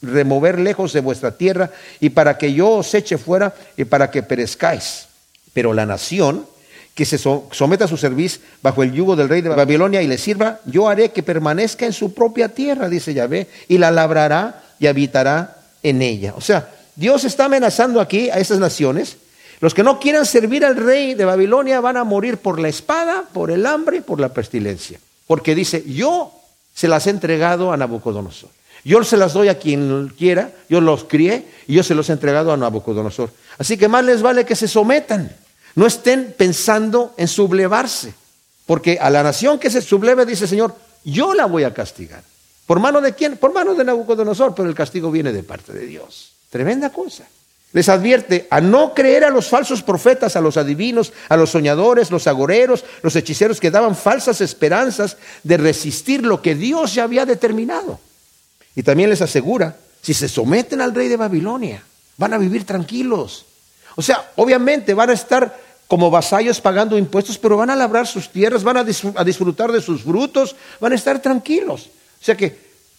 remover 0.00 0.58
lejos 0.58 0.92
de 0.92 1.00
vuestra 1.00 1.36
tierra 1.36 1.70
y 2.00 2.10
para 2.10 2.38
que 2.38 2.52
yo 2.52 2.70
os 2.70 2.94
eche 2.94 3.18
fuera 3.18 3.54
y 3.76 3.84
para 3.84 4.10
que 4.10 4.22
perezcáis. 4.22 5.08
Pero 5.52 5.74
la 5.74 5.86
nación 5.86 6.46
que 6.94 7.04
se 7.04 7.18
someta 7.18 7.86
a 7.86 7.88
su 7.88 7.96
servicio 7.96 8.42
bajo 8.62 8.82
el 8.82 8.92
yugo 8.92 9.16
del 9.16 9.28
rey 9.28 9.40
de 9.40 9.48
Babilonia 9.48 10.02
y 10.02 10.06
le 10.06 10.18
sirva, 10.18 10.60
yo 10.66 10.88
haré 10.88 11.10
que 11.10 11.22
permanezca 11.22 11.86
en 11.86 11.92
su 11.92 12.12
propia 12.12 12.50
tierra, 12.50 12.88
dice 12.88 13.14
Yahvé, 13.14 13.48
y 13.68 13.78
la 13.78 13.90
labrará 13.90 14.62
y 14.78 14.86
habitará 14.86 15.61
en 15.82 16.02
ella. 16.02 16.34
O 16.36 16.40
sea, 16.40 16.68
Dios 16.96 17.24
está 17.24 17.46
amenazando 17.46 18.00
aquí 18.00 18.30
a 18.30 18.38
esas 18.38 18.58
naciones. 18.58 19.16
Los 19.60 19.74
que 19.74 19.82
no 19.82 20.00
quieran 20.00 20.26
servir 20.26 20.64
al 20.64 20.76
rey 20.76 21.14
de 21.14 21.24
Babilonia 21.24 21.80
van 21.80 21.96
a 21.96 22.04
morir 22.04 22.38
por 22.38 22.58
la 22.58 22.68
espada, 22.68 23.24
por 23.32 23.50
el 23.50 23.64
hambre 23.66 23.98
y 23.98 24.00
por 24.00 24.20
la 24.20 24.30
pestilencia. 24.30 24.98
Porque 25.26 25.54
dice, 25.54 25.84
yo 25.86 26.32
se 26.74 26.88
las 26.88 27.06
he 27.06 27.10
entregado 27.10 27.72
a 27.72 27.76
Nabucodonosor. 27.76 28.50
Yo 28.84 29.04
se 29.04 29.16
las 29.16 29.32
doy 29.32 29.48
a 29.48 29.58
quien 29.58 30.12
quiera, 30.18 30.50
yo 30.68 30.80
los 30.80 31.04
crié 31.04 31.46
y 31.68 31.74
yo 31.74 31.84
se 31.84 31.94
los 31.94 32.10
he 32.10 32.12
entregado 32.12 32.52
a 32.52 32.56
Nabucodonosor. 32.56 33.30
Así 33.58 33.76
que 33.76 33.86
más 33.86 34.04
les 34.04 34.22
vale 34.22 34.44
que 34.44 34.56
se 34.56 34.66
sometan. 34.66 35.30
No 35.76 35.86
estén 35.86 36.34
pensando 36.36 37.14
en 37.16 37.28
sublevarse. 37.28 38.14
Porque 38.66 38.98
a 39.00 39.10
la 39.10 39.22
nación 39.22 39.58
que 39.58 39.70
se 39.70 39.82
subleve, 39.82 40.26
dice 40.26 40.46
Señor, 40.46 40.74
yo 41.04 41.34
la 41.34 41.46
voy 41.46 41.64
a 41.64 41.74
castigar. 41.74 42.22
¿Por 42.66 42.80
mano 42.80 43.00
de 43.00 43.14
quién? 43.14 43.36
Por 43.36 43.52
mano 43.52 43.74
de 43.74 43.84
Nabucodonosor, 43.84 44.54
pero 44.54 44.68
el 44.68 44.74
castigo 44.74 45.10
viene 45.10 45.32
de 45.32 45.42
parte 45.42 45.72
de 45.72 45.86
Dios. 45.86 46.32
Tremenda 46.50 46.90
cosa. 46.90 47.26
Les 47.72 47.88
advierte 47.88 48.46
a 48.50 48.60
no 48.60 48.92
creer 48.92 49.24
a 49.24 49.30
los 49.30 49.48
falsos 49.48 49.82
profetas, 49.82 50.36
a 50.36 50.42
los 50.42 50.58
adivinos, 50.58 51.12
a 51.30 51.36
los 51.36 51.50
soñadores, 51.50 52.10
los 52.10 52.26
agoreros, 52.26 52.84
los 53.02 53.16
hechiceros 53.16 53.60
que 53.60 53.70
daban 53.70 53.96
falsas 53.96 54.42
esperanzas 54.42 55.16
de 55.42 55.56
resistir 55.56 56.22
lo 56.22 56.42
que 56.42 56.54
Dios 56.54 56.94
ya 56.94 57.04
había 57.04 57.24
determinado. 57.24 57.98
Y 58.76 58.82
también 58.82 59.08
les 59.08 59.22
asegura, 59.22 59.76
si 60.02 60.12
se 60.12 60.28
someten 60.28 60.82
al 60.82 60.94
rey 60.94 61.08
de 61.08 61.16
Babilonia, 61.16 61.82
van 62.18 62.34
a 62.34 62.38
vivir 62.38 62.64
tranquilos. 62.64 63.46
O 63.96 64.02
sea, 64.02 64.32
obviamente 64.36 64.92
van 64.92 65.10
a 65.10 65.14
estar 65.14 65.58
como 65.88 66.10
vasallos 66.10 66.60
pagando 66.60 66.98
impuestos, 66.98 67.38
pero 67.38 67.56
van 67.56 67.70
a 67.70 67.76
labrar 67.76 68.06
sus 68.06 68.30
tierras, 68.30 68.64
van 68.64 68.78
a 68.78 69.24
disfrutar 69.24 69.72
de 69.72 69.80
sus 69.80 70.02
frutos, 70.02 70.56
van 70.80 70.92
a 70.92 70.96
estar 70.96 71.20
tranquilos. 71.20 71.90
O 72.22 72.24
sea 72.24 72.36
que 72.36 72.56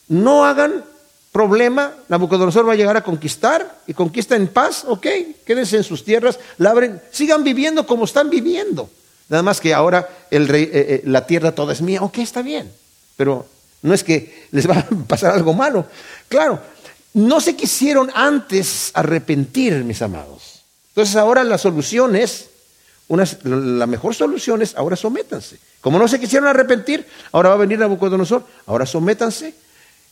no 0.10 0.44
hagan 0.44 0.84
problema, 1.32 1.94
Nabucodonosor 2.10 2.68
va 2.68 2.74
a 2.74 2.76
llegar 2.76 2.98
a 2.98 3.04
conquistar 3.04 3.80
y 3.88 3.94
conquista 3.94 4.36
en 4.36 4.50
paz, 4.50 4.84
ok, 4.86 5.08
quédense 5.46 5.78
en 5.78 5.84
sus 5.86 6.04
tierras, 6.04 6.38
labren, 6.58 7.02
sigan 7.10 7.44
viviendo 7.44 7.88
como 7.88 8.04
están 8.04 8.30
viviendo. 8.30 8.90
Nada 9.30 9.42
más 9.42 9.62
que 9.62 9.74
ahora 9.74 10.10
eh, 10.30 10.46
eh, 10.52 11.02
la 11.06 11.26
tierra 11.26 11.54
toda 11.54 11.72
es 11.72 11.82
mía, 11.82 12.02
ok, 12.02 12.18
está 12.18 12.42
bien, 12.42 12.70
pero 13.16 13.48
no 13.82 13.94
es 13.94 14.04
que 14.04 14.48
les 14.52 14.70
va 14.70 14.78
a 14.80 14.88
pasar 15.08 15.34
algo 15.34 15.54
malo. 15.54 15.88
Claro, 16.28 16.60
no 17.14 17.40
se 17.40 17.56
quisieron 17.56 18.12
antes 18.14 18.92
arrepentir, 18.94 19.86
mis 19.86 20.02
amados. 20.02 20.64
Entonces 20.90 21.16
ahora 21.16 21.46
la 21.46 21.58
solución 21.58 22.16
es, 22.18 22.50
la 23.18 23.88
mejor 23.88 24.16
solución 24.16 24.62
es 24.62 24.76
ahora 24.76 24.96
sométanse. 24.96 25.58
Como 25.82 26.00
no 26.00 26.08
se 26.08 26.20
quisieron 26.20 26.48
arrepentir, 26.48 27.06
ahora 27.32 27.50
va 27.50 27.56
a 27.56 27.60
venir 27.60 27.80
Nabucodonosor, 27.80 28.46
ahora 28.66 28.86
sométanse. 28.86 29.54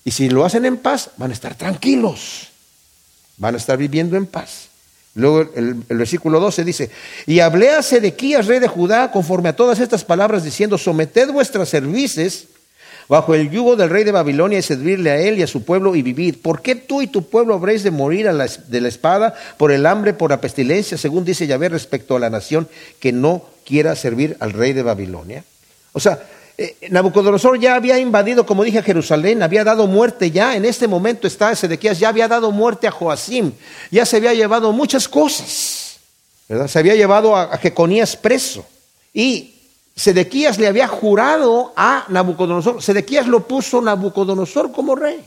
Y 0.03 0.11
si 0.11 0.29
lo 0.29 0.45
hacen 0.45 0.65
en 0.65 0.77
paz, 0.77 1.11
van 1.17 1.31
a 1.31 1.33
estar 1.33 1.55
tranquilos. 1.55 2.49
Van 3.37 3.55
a 3.55 3.57
estar 3.57 3.77
viviendo 3.77 4.17
en 4.17 4.25
paz. 4.25 4.69
Luego 5.13 5.49
el, 5.55 5.73
versículo 5.89 6.39
12 6.39 6.63
dice, 6.63 6.89
y 7.25 7.39
hablé 7.39 7.71
a 7.71 7.81
Sedequías, 7.81 8.47
rey 8.47 8.59
de 8.59 8.67
Judá, 8.67 9.11
conforme 9.11 9.49
a 9.49 9.55
todas 9.55 9.79
estas 9.79 10.05
palabras, 10.05 10.43
diciendo, 10.43 10.77
someted 10.77 11.31
vuestras 11.31 11.69
services 11.69 12.47
bajo 13.07 13.35
el 13.35 13.49
yugo 13.49 13.75
del 13.75 13.89
rey 13.89 14.03
de 14.03 14.11
Babilonia 14.11 14.59
y 14.59 14.61
servirle 14.61 15.11
a 15.11 15.17
él 15.17 15.39
y 15.39 15.43
a 15.43 15.47
su 15.47 15.63
pueblo 15.63 15.95
y 15.95 16.01
vivid. 16.01 16.37
¿Por 16.41 16.61
qué 16.61 16.75
tú 16.75 17.01
y 17.01 17.07
tu 17.07 17.23
pueblo 17.23 17.53
habréis 17.53 17.83
de 17.83 17.91
morir 17.91 18.29
de 18.31 18.81
la 18.81 18.87
espada, 18.87 19.33
por 19.57 19.71
el 19.71 19.85
hambre, 19.85 20.13
por 20.13 20.31
la 20.31 20.41
pestilencia, 20.41 20.97
según 20.97 21.25
dice 21.25 21.47
Yahvé 21.47 21.69
respecto 21.69 22.15
a 22.15 22.19
la 22.19 22.29
nación 22.29 22.67
que 22.99 23.11
no 23.11 23.45
quiera 23.65 23.95
servir 23.95 24.37
al 24.39 24.53
rey 24.53 24.73
de 24.73 24.83
Babilonia? 24.83 25.43
O 25.93 25.99
sea, 25.99 26.21
eh, 26.57 26.75
Nabucodonosor 26.89 27.59
ya 27.59 27.75
había 27.75 27.97
invadido, 27.97 28.45
como 28.45 28.63
dije, 28.63 28.83
Jerusalén, 28.83 29.41
había 29.41 29.63
dado 29.63 29.87
muerte 29.87 30.31
ya, 30.31 30.55
en 30.55 30.65
este 30.65 30.87
momento 30.87 31.27
está 31.27 31.55
Sedequías, 31.55 31.99
ya 31.99 32.09
había 32.09 32.27
dado 32.27 32.51
muerte 32.51 32.87
a 32.87 32.91
Joacim, 32.91 33.51
ya 33.89 34.05
se 34.05 34.17
había 34.17 34.33
llevado 34.33 34.71
muchas 34.71 35.07
cosas, 35.07 35.97
¿verdad? 36.47 36.67
Se 36.67 36.79
había 36.79 36.95
llevado 36.95 37.35
a, 37.35 37.43
a 37.43 37.57
Jeconías 37.57 38.15
preso. 38.15 38.65
Y 39.13 39.50
Sedequías 39.95 40.57
le 40.57 40.67
había 40.67 40.87
jurado 40.87 41.73
a 41.75 42.05
Nabucodonosor, 42.09 42.81
Sedequías 42.81 43.27
lo 43.27 43.47
puso 43.47 43.81
Nabucodonosor 43.81 44.71
como 44.71 44.95
rey. 44.95 45.23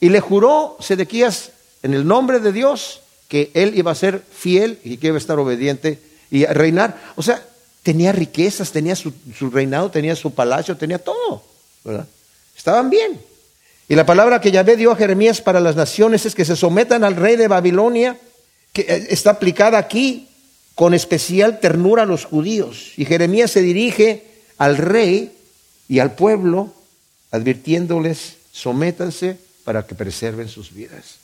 Y 0.00 0.08
le 0.08 0.20
juró 0.20 0.76
Sedequías 0.80 1.50
en 1.82 1.94
el 1.94 2.06
nombre 2.06 2.40
de 2.40 2.52
Dios 2.52 3.00
que 3.28 3.50
él 3.54 3.76
iba 3.76 3.90
a 3.90 3.94
ser 3.94 4.22
fiel 4.32 4.78
y 4.84 4.96
que 4.96 5.08
iba 5.08 5.16
a 5.16 5.18
estar 5.18 5.38
obediente 5.38 6.00
y 6.30 6.44
a 6.44 6.52
reinar. 6.52 6.98
O 7.16 7.22
sea, 7.22 7.42
tenía 7.82 8.12
riquezas, 8.12 8.72
tenía 8.72 8.96
su, 8.96 9.12
reinado, 9.52 9.90
tenía 9.90 10.16
su 10.16 10.32
palacio, 10.32 10.76
tenía 10.76 10.98
todo. 10.98 11.42
¿verdad? 11.84 12.06
Estaban 12.56 12.90
bien. 12.90 13.20
Y 13.88 13.94
la 13.94 14.06
palabra 14.06 14.40
que 14.40 14.50
Yahvé 14.50 14.76
dio 14.76 14.92
a 14.92 14.96
Jeremías 14.96 15.42
para 15.42 15.60
las 15.60 15.76
naciones 15.76 16.24
es 16.24 16.34
que 16.34 16.44
se 16.44 16.56
sometan 16.56 17.04
al 17.04 17.16
rey 17.16 17.36
de 17.36 17.48
Babilonia, 17.48 18.18
que 18.72 18.82
eh, 18.82 19.06
está 19.10 19.32
aplicada 19.32 19.76
aquí 19.78 20.28
con 20.74 20.94
especial 20.94 21.60
ternura 21.60 22.02
a 22.02 22.06
los 22.06 22.24
judíos. 22.24 22.92
Y 22.96 23.04
Jeremías 23.04 23.50
se 23.50 23.62
dirige 23.62 24.24
al 24.58 24.76
rey 24.76 25.32
y 25.88 25.98
al 25.98 26.14
pueblo 26.14 26.72
advirtiéndoles, 27.30 28.36
sométanse 28.52 29.38
para 29.64 29.86
que 29.86 29.94
preserven 29.94 30.48
sus 30.48 30.72
vidas. 30.72 31.16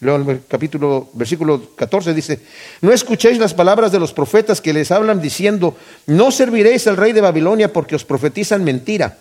Luego 0.00 0.30
el 0.30 0.42
capítulo, 0.46 1.08
versículo 1.14 1.74
14 1.74 2.14
dice, 2.14 2.38
no 2.82 2.92
escuchéis 2.92 3.38
las 3.38 3.54
palabras 3.54 3.90
de 3.90 3.98
los 3.98 4.12
profetas 4.12 4.60
que 4.60 4.72
les 4.72 4.92
hablan 4.92 5.20
diciendo, 5.20 5.76
no 6.06 6.30
serviréis 6.30 6.86
al 6.86 6.96
rey 6.96 7.12
de 7.12 7.20
Babilonia 7.20 7.72
porque 7.72 7.96
os 7.96 8.04
profetizan 8.04 8.62
mentira. 8.62 9.18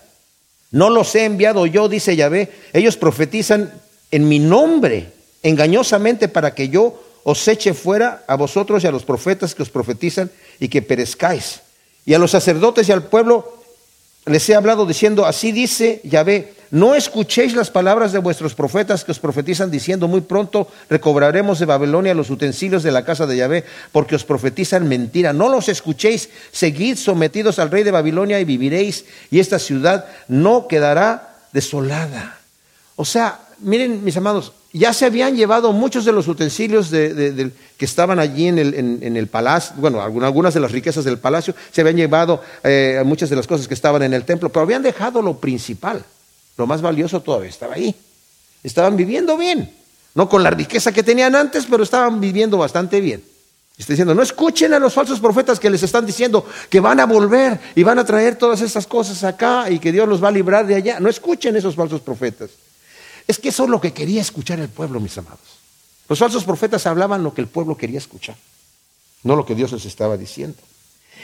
No 0.69 0.91
los 0.91 1.15
he 1.15 1.25
enviado 1.25 1.65
yo, 1.65 1.89
dice 1.89 2.15
Yahvé, 2.15 2.51
ellos 2.73 2.97
profetizan 2.97 3.73
en 4.11 4.29
mi 4.29 4.37
nombre, 4.37 5.11
engañosamente 5.41 6.27
para 6.27 6.53
que 6.53 6.69
yo 6.69 7.01
os 7.27 7.43
eche 7.45 7.73
fuera 7.73 8.23
a 8.23 8.39
vosotros 8.39 8.81
y 8.81 8.87
a 8.87 8.91
los 8.91 9.03
profetas 9.03 9.51
que 9.53 9.61
os 9.61 9.69
profetizan 9.69 10.31
y 10.63 10.69
que 10.69 10.81
perezcáis. 10.81 11.59
Y 12.05 12.13
a 12.13 12.19
los 12.19 12.31
sacerdotes 12.31 12.87
y 12.87 12.93
al 12.93 13.03
pueblo 13.03 13.59
les 14.25 14.47
he 14.47 14.55
hablado 14.55 14.85
diciendo, 14.85 15.25
así 15.25 15.51
dice 15.51 15.99
Yahvé, 16.05 16.53
no 16.71 16.95
escuchéis 16.95 17.53
las 17.53 17.69
palabras 17.69 18.13
de 18.13 18.19
vuestros 18.19 18.55
profetas 18.55 19.03
que 19.03 19.11
os 19.11 19.19
profetizan 19.19 19.69
diciendo, 19.69 20.07
muy 20.07 20.21
pronto 20.21 20.69
recobraremos 20.89 21.59
de 21.59 21.65
Babilonia 21.65 22.13
los 22.13 22.29
utensilios 22.29 22.81
de 22.81 22.93
la 22.93 23.03
casa 23.03 23.27
de 23.27 23.35
Yahvé, 23.35 23.65
porque 23.91 24.15
os 24.15 24.23
profetizan 24.23 24.87
mentira. 24.87 25.33
No 25.33 25.49
los 25.49 25.67
escuchéis, 25.67 26.29
seguid 26.53 26.95
sometidos 26.95 27.59
al 27.59 27.71
rey 27.71 27.83
de 27.83 27.91
Babilonia 27.91 28.39
y 28.39 28.45
viviréis, 28.45 29.03
y 29.31 29.41
esta 29.41 29.59
ciudad 29.59 30.05
no 30.29 30.69
quedará 30.69 31.35
desolada. 31.51 32.39
O 32.95 33.03
sea, 33.03 33.46
miren 33.59 34.03
mis 34.03 34.17
amados, 34.17 34.53
ya 34.73 34.93
se 34.93 35.05
habían 35.05 35.35
llevado 35.35 35.73
muchos 35.73 36.05
de 36.05 36.11
los 36.11 36.27
utensilios 36.27 36.89
que 36.89 37.51
estaban 37.79 38.19
allí 38.19 38.47
en 38.47 38.57
el, 38.57 39.27
palacio, 39.27 39.75
bueno, 39.77 40.01
algunas 40.01 40.53
de 40.53 40.59
las 40.59 40.71
riquezas 40.71 41.05
del 41.05 41.17
palacio, 41.17 41.55
se 41.71 41.81
habían 41.81 41.97
llevado 41.97 42.41
eh, 42.63 43.01
muchas 43.05 43.29
de 43.29 43.35
las 43.35 43.47
cosas 43.47 43.67
que 43.67 43.73
estaban 43.73 44.03
en 44.03 44.13
el 44.13 44.23
templo, 44.23 44.49
pero 44.49 44.63
habían 44.63 44.83
dejado 44.83 45.21
lo 45.21 45.37
principal, 45.37 46.03
lo 46.57 46.67
más 46.67 46.81
valioso 46.81 47.21
todavía 47.21 47.49
estaba 47.49 47.75
ahí. 47.75 47.95
Estaban 48.63 48.97
viviendo 48.97 49.37
bien, 49.37 49.71
no 50.15 50.27
con 50.27 50.43
la 50.43 50.49
riqueza 50.49 50.91
que 50.91 51.03
tenían 51.03 51.35
antes, 51.35 51.65
pero 51.69 51.83
estaban 51.83 52.19
viviendo 52.19 52.57
bastante 52.57 52.99
bien. 53.01 53.23
Está 53.77 53.93
diciendo, 53.93 54.15
no 54.15 54.23
escuchen 54.23 54.73
a 54.73 54.79
los 54.79 54.93
falsos 54.93 55.19
profetas 55.19 55.59
que 55.59 55.69
les 55.69 55.83
están 55.83 56.03
diciendo 56.03 56.43
que 56.67 56.79
van 56.79 56.99
a 56.99 57.05
volver 57.05 57.59
y 57.75 57.83
van 57.83 57.99
a 57.99 58.05
traer 58.05 58.35
todas 58.35 58.61
esas 58.61 58.87
cosas 58.87 59.23
acá 59.23 59.69
y 59.69 59.77
que 59.77 59.91
Dios 59.91 60.07
los 60.09 60.23
va 60.23 60.29
a 60.29 60.31
librar 60.31 60.65
de 60.65 60.73
allá. 60.73 60.99
No 60.99 61.09
escuchen 61.09 61.55
esos 61.55 61.75
falsos 61.75 62.01
profetas. 62.01 62.49
Es 63.27 63.39
que 63.39 63.49
eso 63.49 63.65
es 63.65 63.69
lo 63.69 63.81
que 63.81 63.93
quería 63.93 64.21
escuchar 64.21 64.59
el 64.59 64.69
pueblo, 64.69 64.99
mis 64.99 65.17
amados. 65.17 65.39
Los 66.07 66.19
falsos 66.19 66.45
profetas 66.45 66.85
hablaban 66.87 67.23
lo 67.23 67.33
que 67.33 67.41
el 67.41 67.47
pueblo 67.47 67.75
quería 67.75 67.97
escuchar, 67.97 68.35
no 69.23 69.35
lo 69.35 69.45
que 69.45 69.55
Dios 69.55 69.73
les 69.73 69.85
estaba 69.85 70.15
diciendo. 70.15 70.57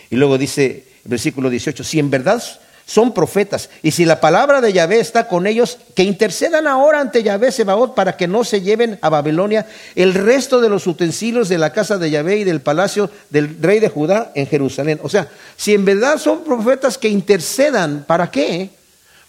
Y 0.09 0.17
luego 0.17 0.37
dice 0.37 0.85
el 1.05 1.09
versículo 1.09 1.49
18, 1.49 1.83
si 1.83 1.99
en 1.99 2.09
verdad 2.09 2.43
son 2.85 3.13
profetas. 3.13 3.69
Y 3.81 3.91
si 3.91 4.05
la 4.05 4.19
palabra 4.19 4.61
de 4.61 4.73
Yahvé 4.73 4.99
está 4.99 5.27
con 5.27 5.47
ellos, 5.47 5.77
que 5.95 6.03
intercedan 6.03 6.67
ahora 6.67 6.99
ante 6.99 7.23
Yahvé 7.23 7.51
Sebaot 7.51 7.95
para 7.95 8.17
que 8.17 8.27
no 8.27 8.43
se 8.43 8.61
lleven 8.61 8.99
a 9.01 9.09
Babilonia 9.09 9.67
el 9.95 10.13
resto 10.13 10.59
de 10.59 10.69
los 10.69 10.85
utensilios 10.87 11.49
de 11.49 11.57
la 11.57 11.71
casa 11.71 11.97
de 11.97 12.11
Yahvé 12.11 12.37
y 12.37 12.43
del 12.43 12.61
palacio 12.61 13.09
del 13.29 13.57
rey 13.61 13.79
de 13.79 13.89
Judá 13.89 14.31
en 14.35 14.47
Jerusalén. 14.47 14.99
O 15.03 15.09
sea, 15.09 15.29
si 15.55 15.73
en 15.73 15.85
verdad 15.85 16.17
son 16.17 16.43
profetas 16.43 16.97
que 16.97 17.09
intercedan, 17.09 18.03
¿para 18.05 18.29
qué? 18.29 18.69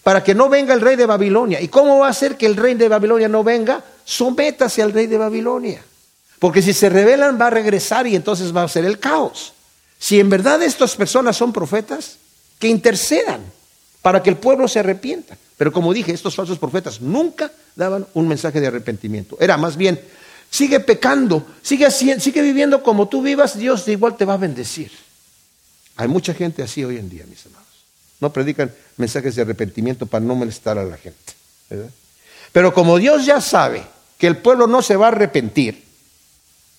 Para 0.05 0.22
que 0.22 0.34
no 0.34 0.48
venga 0.48 0.72
el 0.74 0.80
rey 0.80 0.94
de 0.94 1.07
Babilonia. 1.07 1.61
¿Y 1.61 1.66
cómo 1.66 1.98
va 1.98 2.09
a 2.09 2.12
ser 2.12 2.36
que 2.36 2.46
el 2.46 2.55
rey 2.55 2.74
de 2.74 2.88
Babilonia 2.88 3.26
no 3.26 3.42
venga? 3.42 3.82
Sométase 4.05 4.82
al 4.82 4.92
rey 4.92 5.09
de 5.09 5.18
Babilonia. 5.18 5.82
Porque 6.38 6.62
si 6.62 6.72
se 6.72 6.88
rebelan 6.88 7.40
va 7.40 7.48
a 7.48 7.50
regresar 7.50 8.07
y 8.07 8.14
entonces 8.14 8.55
va 8.55 8.62
a 8.62 8.68
ser 8.68 8.84
el 8.84 9.00
caos. 9.00 9.55
Si 9.98 10.20
en 10.20 10.28
verdad 10.28 10.62
estas 10.62 10.94
personas 10.94 11.36
son 11.36 11.52
profetas, 11.52 12.18
que 12.59 12.68
intercedan 12.68 13.40
para 14.02 14.22
que 14.22 14.30
el 14.30 14.36
pueblo 14.36 14.68
se 14.68 14.78
arrepienta. 14.78 15.36
Pero 15.57 15.72
como 15.72 15.94
dije, 15.94 16.12
estos 16.12 16.34
falsos 16.34 16.59
profetas 16.59 17.00
nunca 17.00 17.50
daban 17.74 18.07
un 18.14 18.28
mensaje 18.28 18.61
de 18.61 18.66
arrepentimiento. 18.66 19.36
Era 19.40 19.57
más 19.57 19.76
bien, 19.76 20.00
sigue 20.50 20.80
pecando, 20.80 21.46
sigue, 21.62 21.90
sigue 21.90 22.42
viviendo 22.42 22.82
como 22.82 23.09
tú 23.09 23.22
vivas, 23.22 23.57
Dios 23.57 23.88
igual 23.88 24.16
te 24.16 24.24
va 24.24 24.34
a 24.34 24.38
bendecir. 24.38 24.90
Hay 25.96 26.09
mucha 26.09 26.34
gente 26.34 26.62
así 26.62 26.84
hoy 26.84 26.98
en 26.98 27.09
día, 27.09 27.24
mis 27.26 27.46
amados. 27.46 27.64
No 28.24 28.32
predican 28.32 28.72
mensajes 28.96 29.36
de 29.36 29.42
arrepentimiento 29.42 30.06
para 30.06 30.24
no 30.24 30.34
molestar 30.34 30.78
a 30.78 30.84
la 30.84 30.96
gente. 30.96 31.34
Pero 32.52 32.72
como 32.72 32.96
Dios 32.96 33.26
ya 33.26 33.38
sabe 33.42 33.82
que 34.16 34.26
el 34.26 34.38
pueblo 34.38 34.66
no 34.66 34.80
se 34.80 34.96
va 34.96 35.08
a 35.08 35.08
arrepentir, 35.08 35.84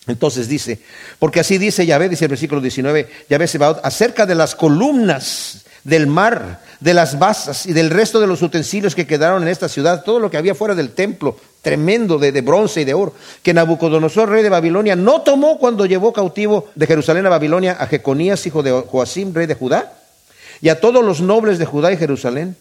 entonces 0.07 0.47
dice, 0.47 0.79
porque 1.19 1.41
así 1.41 1.59
dice 1.59 1.85
Yahvé, 1.85 2.09
dice 2.09 2.25
el 2.25 2.29
versículo 2.29 2.61
19, 2.61 3.07
Yahvé 3.29 3.47
se 3.47 3.59
va 3.59 3.79
acerca 3.83 4.25
de 4.25 4.33
las 4.33 4.55
columnas 4.55 5.65
del 5.83 6.07
mar, 6.07 6.61
de 6.79 6.95
las 6.95 7.19
basas 7.19 7.67
y 7.67 7.73
del 7.73 7.91
resto 7.91 8.19
de 8.19 8.25
los 8.25 8.41
utensilios 8.41 8.95
que 8.95 9.05
quedaron 9.05 9.43
en 9.43 9.49
esta 9.49 9.69
ciudad, 9.69 10.03
todo 10.03 10.19
lo 10.19 10.31
que 10.31 10.37
había 10.37 10.55
fuera 10.55 10.73
del 10.73 10.93
templo, 10.93 11.37
tremendo 11.61 12.17
de, 12.17 12.41
bronce 12.41 12.81
y 12.81 12.85
de 12.85 12.95
oro, 12.95 13.13
que 13.43 13.53
Nabucodonosor, 13.53 14.29
rey 14.29 14.41
de 14.41 14.49
Babilonia, 14.49 14.95
no 14.95 15.21
tomó 15.21 15.59
cuando 15.59 15.85
llevó 15.85 16.11
cautivo 16.11 16.69
de 16.73 16.87
Jerusalén 16.87 17.27
a 17.27 17.29
Babilonia 17.29 17.77
a 17.79 17.85
Jeconías, 17.85 18.47
hijo 18.47 18.63
de 18.63 18.71
Joacim, 18.71 19.31
rey 19.31 19.45
de 19.45 19.53
Judá, 19.53 19.93
y 20.62 20.70
a 20.70 20.80
todos 20.80 21.03
los 21.03 21.22
nobles 21.22 21.60
de 21.60 21.66
Judá 21.66 21.91
y 21.91 21.97
Jerusalén. 21.97 22.56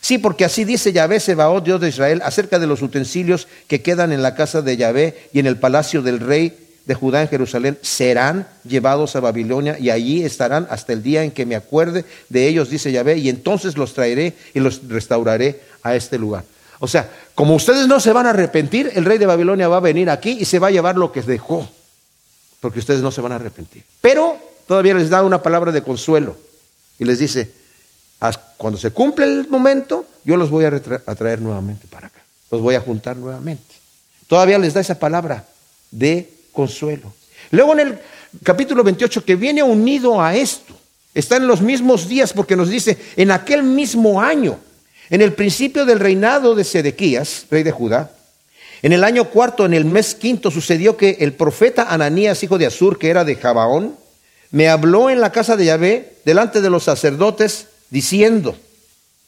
Sí, 0.00 0.18
porque 0.18 0.44
así 0.44 0.64
dice 0.64 0.92
Yahvé 0.92 1.18
Sebaot, 1.18 1.64
Dios 1.64 1.80
de 1.80 1.88
Israel, 1.88 2.20
acerca 2.24 2.58
de 2.58 2.66
los 2.66 2.82
utensilios 2.82 3.48
que 3.68 3.80
quedan 3.80 4.12
en 4.12 4.22
la 4.22 4.34
casa 4.34 4.60
de 4.60 4.76
Yahvé 4.76 5.28
y 5.32 5.38
en 5.38 5.46
el 5.46 5.56
palacio 5.56 6.02
del 6.02 6.20
rey 6.20 6.58
de 6.84 6.94
Judá 6.94 7.22
en 7.22 7.28
Jerusalén 7.28 7.78
serán 7.80 8.46
llevados 8.68 9.16
a 9.16 9.20
Babilonia 9.20 9.78
y 9.78 9.88
allí 9.88 10.22
estarán 10.22 10.66
hasta 10.68 10.92
el 10.92 11.02
día 11.02 11.22
en 11.22 11.30
que 11.30 11.46
me 11.46 11.56
acuerde 11.56 12.04
de 12.28 12.46
ellos, 12.46 12.68
dice 12.68 12.92
Yahvé, 12.92 13.16
y 13.16 13.30
entonces 13.30 13.78
los 13.78 13.94
traeré 13.94 14.34
y 14.52 14.60
los 14.60 14.86
restauraré 14.88 15.62
a 15.82 15.94
este 15.94 16.18
lugar. 16.18 16.44
O 16.80 16.86
sea, 16.86 17.08
como 17.34 17.54
ustedes 17.54 17.86
no 17.86 17.98
se 18.00 18.12
van 18.12 18.26
a 18.26 18.30
arrepentir, 18.30 18.90
el 18.94 19.06
rey 19.06 19.16
de 19.16 19.26
Babilonia 19.26 19.68
va 19.68 19.78
a 19.78 19.80
venir 19.80 20.10
aquí 20.10 20.36
y 20.38 20.44
se 20.44 20.58
va 20.58 20.66
a 20.68 20.70
llevar 20.70 20.96
lo 20.96 21.12
que 21.12 21.22
dejó, 21.22 21.66
porque 22.60 22.80
ustedes 22.80 23.00
no 23.00 23.10
se 23.10 23.22
van 23.22 23.32
a 23.32 23.36
arrepentir. 23.36 23.82
Pero 24.02 24.36
todavía 24.66 24.92
les 24.92 25.08
da 25.08 25.22
una 25.22 25.42
palabra 25.42 25.72
de 25.72 25.82
consuelo 25.82 26.36
y 26.98 27.04
les 27.04 27.18
dice, 27.18 27.50
cuando 28.56 28.78
se 28.78 28.90
cumple 28.90 29.26
el 29.26 29.48
momento, 29.48 30.06
yo 30.24 30.36
los 30.36 30.50
voy 30.50 30.64
a, 30.64 30.80
traer 30.80 31.40
nuevamente 31.40 31.86
para 31.88 32.06
acá, 32.06 32.22
los 32.50 32.60
voy 32.60 32.74
a 32.74 32.80
juntar 32.80 33.16
nuevamente. 33.16 33.74
Todavía 34.26 34.58
les 34.58 34.74
da 34.74 34.80
esa 34.80 34.98
palabra 34.98 35.44
de 35.90 36.30
consuelo. 36.52 37.12
Luego 37.50 37.72
en 37.74 37.80
el 37.80 37.98
capítulo 38.42 38.82
28 38.82 39.24
que 39.24 39.36
viene 39.36 39.62
unido 39.62 40.22
a 40.22 40.34
esto, 40.34 40.74
está 41.12 41.36
en 41.36 41.46
los 41.46 41.60
mismos 41.60 42.08
días 42.08 42.32
porque 42.32 42.56
nos 42.56 42.70
dice, 42.70 42.96
en 43.16 43.30
aquel 43.30 43.62
mismo 43.62 44.20
año, 44.20 44.58
en 45.10 45.20
el 45.20 45.34
principio 45.34 45.84
del 45.84 46.00
reinado 46.00 46.54
de 46.54 46.64
Sedequías, 46.64 47.46
rey 47.50 47.62
de 47.62 47.70
Judá, 47.70 48.10
en 48.82 48.92
el 48.92 49.04
año 49.04 49.30
cuarto, 49.30 49.64
en 49.64 49.74
el 49.74 49.84
mes 49.84 50.14
quinto, 50.14 50.50
sucedió 50.50 50.96
que 50.96 51.16
el 51.20 51.32
profeta 51.32 51.84
Ananías, 51.84 52.42
hijo 52.42 52.58
de 52.58 52.66
Azur, 52.66 52.98
que 52.98 53.08
era 53.08 53.24
de 53.24 53.36
Jabaón, 53.36 53.96
me 54.54 54.68
habló 54.68 55.10
en 55.10 55.20
la 55.20 55.32
casa 55.32 55.56
de 55.56 55.64
Yahvé, 55.64 56.18
delante 56.24 56.60
de 56.60 56.70
los 56.70 56.84
sacerdotes, 56.84 57.66
diciendo, 57.90 58.54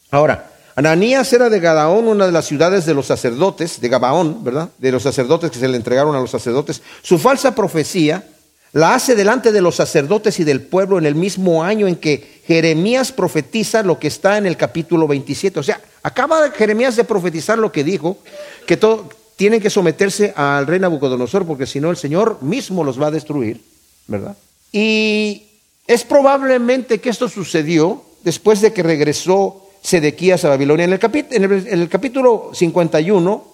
ahora, 0.09 0.51
Ananías 0.73 1.33
era 1.33 1.49
de 1.49 1.59
Gadaón, 1.59 2.07
una 2.07 2.27
de 2.27 2.31
las 2.31 2.45
ciudades 2.45 2.85
de 2.85 2.93
los 2.93 3.07
sacerdotes, 3.07 3.81
de 3.81 3.89
Gabaón, 3.89 4.45
¿verdad? 4.45 4.69
De 4.77 4.89
los 4.89 5.03
sacerdotes 5.03 5.51
que 5.51 5.59
se 5.59 5.67
le 5.67 5.75
entregaron 5.75 6.15
a 6.15 6.21
los 6.21 6.31
sacerdotes. 6.31 6.81
Su 7.01 7.17
falsa 7.19 7.53
profecía 7.53 8.25
la 8.71 8.93
hace 8.95 9.15
delante 9.15 9.51
de 9.51 9.59
los 9.59 9.75
sacerdotes 9.75 10.39
y 10.39 10.45
del 10.45 10.61
pueblo 10.61 10.97
en 10.97 11.05
el 11.05 11.15
mismo 11.15 11.61
año 11.61 11.87
en 11.87 11.97
que 11.97 12.41
Jeremías 12.47 13.11
profetiza 13.11 13.83
lo 13.83 13.99
que 13.99 14.07
está 14.07 14.37
en 14.37 14.45
el 14.45 14.55
capítulo 14.55 15.09
27. 15.09 15.59
O 15.59 15.63
sea, 15.63 15.81
acaba 16.03 16.51
Jeremías 16.51 16.95
de 16.95 17.03
profetizar 17.03 17.57
lo 17.57 17.73
que 17.73 17.83
dijo, 17.83 18.17
que 18.65 18.77
todo, 18.77 19.09
tienen 19.35 19.59
que 19.59 19.69
someterse 19.69 20.33
al 20.37 20.67
rey 20.67 20.79
Nabucodonosor 20.79 21.45
porque 21.45 21.65
si 21.65 21.81
no 21.81 21.91
el 21.91 21.97
Señor 21.97 22.37
mismo 22.41 22.85
los 22.85 23.01
va 23.01 23.07
a 23.07 23.11
destruir, 23.11 23.61
¿verdad? 24.07 24.37
Y 24.71 25.43
es 25.85 26.03
probablemente 26.03 26.99
que 26.99 27.09
esto 27.09 27.29
sucedió 27.29 28.03
después 28.23 28.61
de 28.61 28.73
que 28.73 28.83
regresó 28.83 29.67
Sedequías 29.81 30.43
a 30.43 30.49
Babilonia. 30.49 30.85
En 30.85 30.93
el, 30.93 31.89
capítulo 31.89 32.51
51 32.53 33.53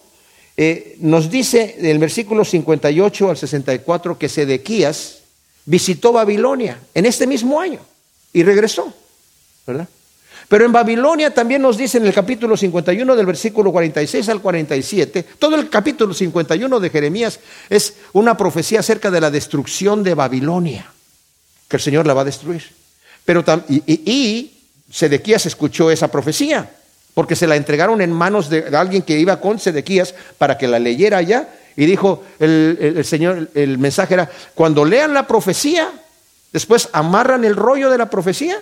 eh, 0.58 0.98
nos 1.00 1.30
dice, 1.30 1.76
en 1.78 1.86
el 1.86 2.00
versículo 2.00 2.44
58 2.44 3.30
al 3.30 3.38
64, 3.38 4.18
que 4.18 4.30
Sedequías 4.30 5.20
visitó 5.66 6.12
Babilonia 6.12 6.80
en 6.94 7.06
este 7.06 7.28
mismo 7.28 7.60
año 7.60 7.80
y 8.34 8.44
regresó, 8.44 8.94
¿verdad? 9.68 9.88
Pero 10.48 10.66
en 10.66 10.72
Babilonia 10.72 11.34
también 11.34 11.62
nos 11.62 11.78
dice 11.78 11.98
en 11.98 12.06
el 12.06 12.14
capítulo 12.14 12.58
51 12.58 13.16
del 13.16 13.26
versículo 13.26 13.72
46 13.72 14.30
al 14.30 14.42
47, 14.42 15.26
todo 15.40 15.56
el 15.56 15.70
capítulo 15.70 16.14
51 16.14 16.80
de 16.80 16.90
Jeremías 16.90 17.40
es 17.70 17.96
una 18.12 18.36
profecía 18.36 18.82
acerca 18.82 19.10
de 19.10 19.22
la 19.22 19.32
destrucción 19.32 20.04
de 20.04 20.14
Babilonia, 20.14 20.92
que 21.74 21.78
el 21.78 21.82
Señor 21.82 22.06
la 22.06 22.14
va 22.14 22.22
a 22.22 22.26
destruir. 22.26 22.62
Pero 23.26 23.44
y 23.68 24.52
Sedequías 24.92 25.48
escuchó 25.48 25.90
esa 25.90 26.08
profecía, 26.08 26.70
porque 27.16 27.36
se 27.36 27.48
la 27.48 27.56
entregaron 27.56 28.00
en 28.00 28.12
manos 28.12 28.48
de 28.48 28.78
alguien 28.78 29.02
que 29.02 29.18
iba 29.18 29.42
con 29.42 29.58
Sedequías 29.58 30.14
para 30.38 30.56
que 30.56 30.68
la 30.68 30.78
leyera 30.78 31.18
allá. 31.18 31.50
Y 31.76 31.88
dijo 31.88 32.24
el, 32.38 33.04
Señor, 33.04 33.50
el 33.56 33.80
mensaje 33.80 34.14
era, 34.14 34.30
cuando 34.54 34.86
lean 34.86 35.16
la 35.16 35.26
profecía, 35.26 35.90
después 36.52 36.90
amarran 36.94 37.44
el 37.44 37.56
rollo 37.56 37.90
de 37.90 37.98
la 37.98 38.08
profecía 38.08 38.62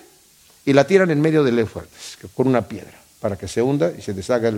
y 0.65 0.71
la 0.71 0.87
tiran 0.87 1.11
en 1.11 1.19
medio 1.19 1.43
del 1.43 1.59
Éufrates, 1.59 2.17
con 2.33 2.47
una 2.47 2.65
piedra, 2.65 2.97
para 3.19 3.35
que 3.35 3.49
se 3.49 3.61
hunda 3.61 3.91
y 3.91 4.01
se 4.01 4.13
deshaga, 4.13 4.53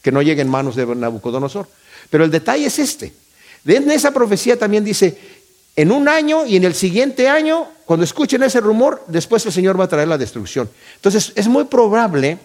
que 0.00 0.12
no 0.12 0.22
llegue 0.22 0.40
en 0.40 0.48
manos 0.48 0.76
de 0.76 0.86
Nabucodonosor. 0.86 1.68
Pero 2.08 2.24
el 2.24 2.30
detalle 2.30 2.64
es 2.64 2.78
este. 2.78 3.12
En 3.66 3.90
esa 3.90 4.12
profecía 4.12 4.58
también 4.58 4.82
dice, 4.82 5.18
en 5.76 5.92
un 5.92 6.08
año 6.08 6.46
y 6.46 6.56
en 6.56 6.64
el 6.64 6.74
siguiente 6.74 7.28
año, 7.28 7.68
cuando 7.84 8.04
escuchen 8.04 8.42
ese 8.42 8.60
rumor, 8.60 9.04
después 9.06 9.44
el 9.46 9.52
Señor 9.52 9.78
va 9.78 9.84
a 9.84 9.88
traer 9.88 10.08
la 10.08 10.18
destrucción. 10.18 10.68
Entonces, 10.96 11.32
es 11.36 11.46
muy 11.46 11.64
probable 11.64 12.38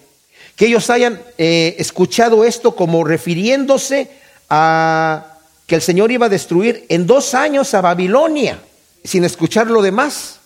que 0.54 0.66
ellos 0.66 0.90
hayan 0.90 1.20
eh, 1.38 1.74
escuchado 1.78 2.44
esto 2.44 2.76
como 2.76 3.04
refiriéndose 3.04 4.10
a 4.50 5.38
que 5.66 5.74
el 5.76 5.82
Señor 5.82 6.12
iba 6.12 6.26
a 6.26 6.28
destruir 6.28 6.84
en 6.90 7.06
dos 7.06 7.32
años 7.34 7.72
a 7.72 7.80
Babilonia, 7.80 8.60
sin 9.02 9.24
escuchar 9.24 9.68
lo 9.68 9.80
demás. 9.80 10.40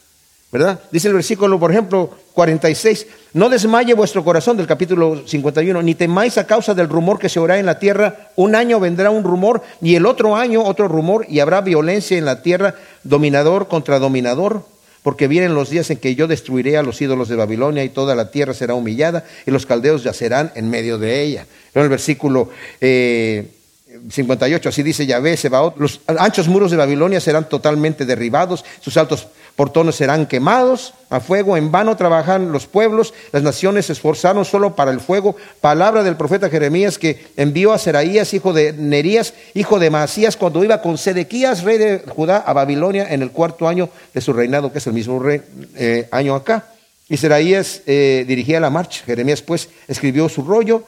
¿verdad? 0.53 0.81
Dice 0.91 1.09
el 1.09 1.15
versículo, 1.15 1.59
por 1.59 1.71
ejemplo, 1.71 2.17
46, 2.37 3.07
no 3.33 3.49
desmaye 3.49 3.95
vuestro 3.95 4.23
corazón 4.23 4.59
del 4.59 4.67
capítulo 4.67 5.27
51, 5.27 5.81
ni 5.81 5.95
temáis 5.95 6.37
a 6.37 6.47
causa 6.47 6.75
del 6.75 6.87
rumor 6.87 7.19
que 7.19 7.31
se 7.31 7.41
oirá 7.41 7.59
en 7.59 7.65
la 7.65 7.79
tierra, 7.79 8.29
un 8.37 8.55
año 8.55 8.79
vendrá 8.79 9.09
un 9.09 9.25
rumor 9.25 9.63
y 9.81 9.95
el 9.95 10.05
otro 10.05 10.37
año 10.37 10.63
otro 10.63 10.87
rumor 10.87 11.25
y 11.31 11.41
habrá 11.41 11.63
violencia 11.63 12.19
en 12.19 12.27
la 12.27 12.43
tierra, 12.43 12.75
dominador 13.05 13.69
contra 13.69 13.99
dominador, 13.99 14.67
porque 15.03 15.29
vienen 15.29 15.55
los 15.55 15.71
días 15.71 15.89
en 15.89 15.97
que 15.97 16.15
yo 16.15 16.27
destruiré 16.27 16.77
a 16.77 16.83
los 16.83 17.01
ídolos 17.01 17.29
de 17.29 17.37
Babilonia 17.37 17.85
y 17.85 17.89
toda 17.89 18.15
la 18.15 18.31
tierra 18.31 18.53
será 18.53 18.75
humillada 18.75 19.25
y 19.47 19.51
los 19.51 19.65
caldeos 19.65 20.05
yacerán 20.05 20.53
en 20.57 20.69
medio 20.69 20.99
de 20.99 21.23
ella. 21.23 21.47
En 21.75 21.83
el 21.83 21.89
versículo... 21.89 22.51
Eh, 22.81 23.47
58, 24.11 24.69
así 24.69 24.83
dice 24.83 25.07
Yahvé, 25.07 25.39
Sebaot, 25.39 25.79
los 25.79 26.01
anchos 26.07 26.49
muros 26.49 26.71
de 26.71 26.77
Babilonia 26.77 27.19
serán 27.19 27.49
totalmente 27.49 28.05
derribados, 28.05 28.63
sus 28.81 28.95
altos 28.99 29.29
portones 29.57 29.97
serán 29.97 30.27
quemados 30.27 30.93
a 31.09 31.19
fuego, 31.21 31.57
en 31.57 31.73
vano 31.73 31.97
trabajan 31.97 32.53
los 32.53 32.67
pueblos, 32.67 33.15
las 33.33 33.43
naciones 33.43 33.87
se 33.87 33.95
esforzaron 33.95 34.45
solo 34.45 34.77
para 34.77 34.91
el 34.91 35.01
fuego. 35.01 35.35
Palabra 35.61 36.03
del 36.03 36.17
profeta 36.17 36.51
Jeremías 36.51 36.99
que 36.99 37.27
envió 37.37 37.73
a 37.73 37.79
Seraías, 37.79 38.35
hijo 38.35 38.53
de 38.53 38.73
Nerías, 38.75 39.35
hijo 39.55 39.79
de 39.79 39.91
Masías, 39.91 40.37
cuando 40.37 40.63
iba 40.63 40.83
con 40.83 40.99
Sedequías, 40.99 41.63
rey 41.65 41.79
de 41.79 42.05
Judá, 42.07 42.39
a 42.39 42.53
Babilonia 42.53 43.07
en 43.11 43.23
el 43.23 43.31
cuarto 43.31 43.67
año 43.67 43.89
de 44.13 44.21
su 44.21 44.33
reinado, 44.33 44.71
que 44.71 44.79
es 44.79 44.87
el 44.87 44.93
mismo 44.93 45.23
eh, 45.27 46.09
año 46.13 46.35
acá. 46.35 46.67
Y 47.09 47.17
Seraías 47.17 47.83
eh, 47.87 48.25
dirigía 48.29 48.61
la 48.61 48.69
marcha. 48.69 49.05
Jeremías 49.07 49.41
pues 49.41 49.69
escribió 49.89 50.29
su 50.29 50.43
rollo 50.43 50.85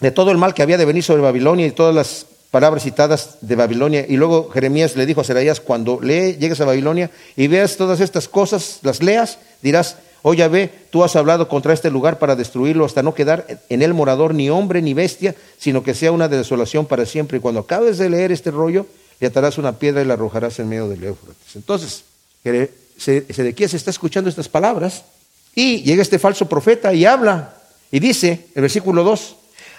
de 0.00 0.10
todo 0.10 0.30
el 0.30 0.38
mal 0.38 0.52
que 0.52 0.62
había 0.62 0.76
de 0.76 0.84
venir 0.84 1.02
sobre 1.02 1.22
Babilonia 1.22 1.66
y 1.66 1.70
todas 1.70 1.94
las 1.94 2.26
palabras 2.50 2.82
citadas 2.82 3.38
de 3.40 3.56
Babilonia. 3.56 4.04
Y 4.08 4.16
luego 4.16 4.48
Jeremías 4.50 4.96
le 4.96 5.06
dijo 5.06 5.20
a 5.20 5.24
Seraías, 5.24 5.60
cuando 5.60 6.00
lee, 6.00 6.36
llegues 6.38 6.60
a 6.60 6.64
Babilonia 6.64 7.10
y 7.36 7.48
veas 7.48 7.76
todas 7.76 8.00
estas 8.00 8.28
cosas, 8.28 8.80
las 8.82 9.02
leas, 9.02 9.38
dirás, 9.62 9.96
oh 10.22 10.34
Yahvé, 10.34 10.72
tú 10.90 11.04
has 11.04 11.16
hablado 11.16 11.48
contra 11.48 11.72
este 11.72 11.90
lugar 11.90 12.18
para 12.18 12.36
destruirlo 12.36 12.84
hasta 12.84 13.02
no 13.02 13.14
quedar 13.14 13.46
en 13.68 13.82
él 13.82 13.94
morador 13.94 14.34
ni 14.34 14.50
hombre 14.50 14.82
ni 14.82 14.94
bestia, 14.94 15.34
sino 15.58 15.82
que 15.82 15.94
sea 15.94 16.12
una 16.12 16.28
desolación 16.28 16.86
para 16.86 17.06
siempre. 17.06 17.38
Y 17.38 17.40
cuando 17.40 17.60
acabes 17.60 17.98
de 17.98 18.10
leer 18.10 18.32
este 18.32 18.50
rollo, 18.50 18.86
le 19.20 19.28
atarás 19.28 19.58
una 19.58 19.78
piedra 19.78 20.02
y 20.02 20.04
la 20.04 20.14
arrojarás 20.14 20.58
en 20.58 20.68
medio 20.68 20.88
del 20.88 21.04
Éufrates. 21.04 21.54
Entonces, 21.56 22.04
Sedequías 22.98 23.74
está 23.74 23.90
escuchando 23.90 24.30
estas 24.30 24.48
palabras 24.48 25.04
y 25.54 25.82
llega 25.82 26.02
este 26.02 26.18
falso 26.18 26.48
profeta 26.48 26.92
y 26.92 27.04
habla 27.04 27.54
y 27.90 28.00
dice, 28.00 28.46
el 28.54 28.62
versículo 28.62 29.04
2, 29.04 29.36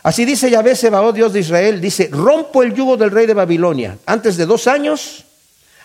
así 0.08 0.24
dice 0.24 0.50
Yahvé 0.50 0.74
Sebaot, 0.74 1.14
Dios 1.14 1.34
de 1.34 1.42
Israel, 1.42 1.82
dice, 1.82 2.08
rompo 2.10 2.64
el 2.64 2.74
yugo 2.74 2.96
del 2.96 3.12
rey 3.12 3.26
de 3.26 3.34
Babilonia. 3.34 3.98
Antes 4.06 4.38
de 4.38 4.46
dos 4.46 4.68
años 4.68 5.26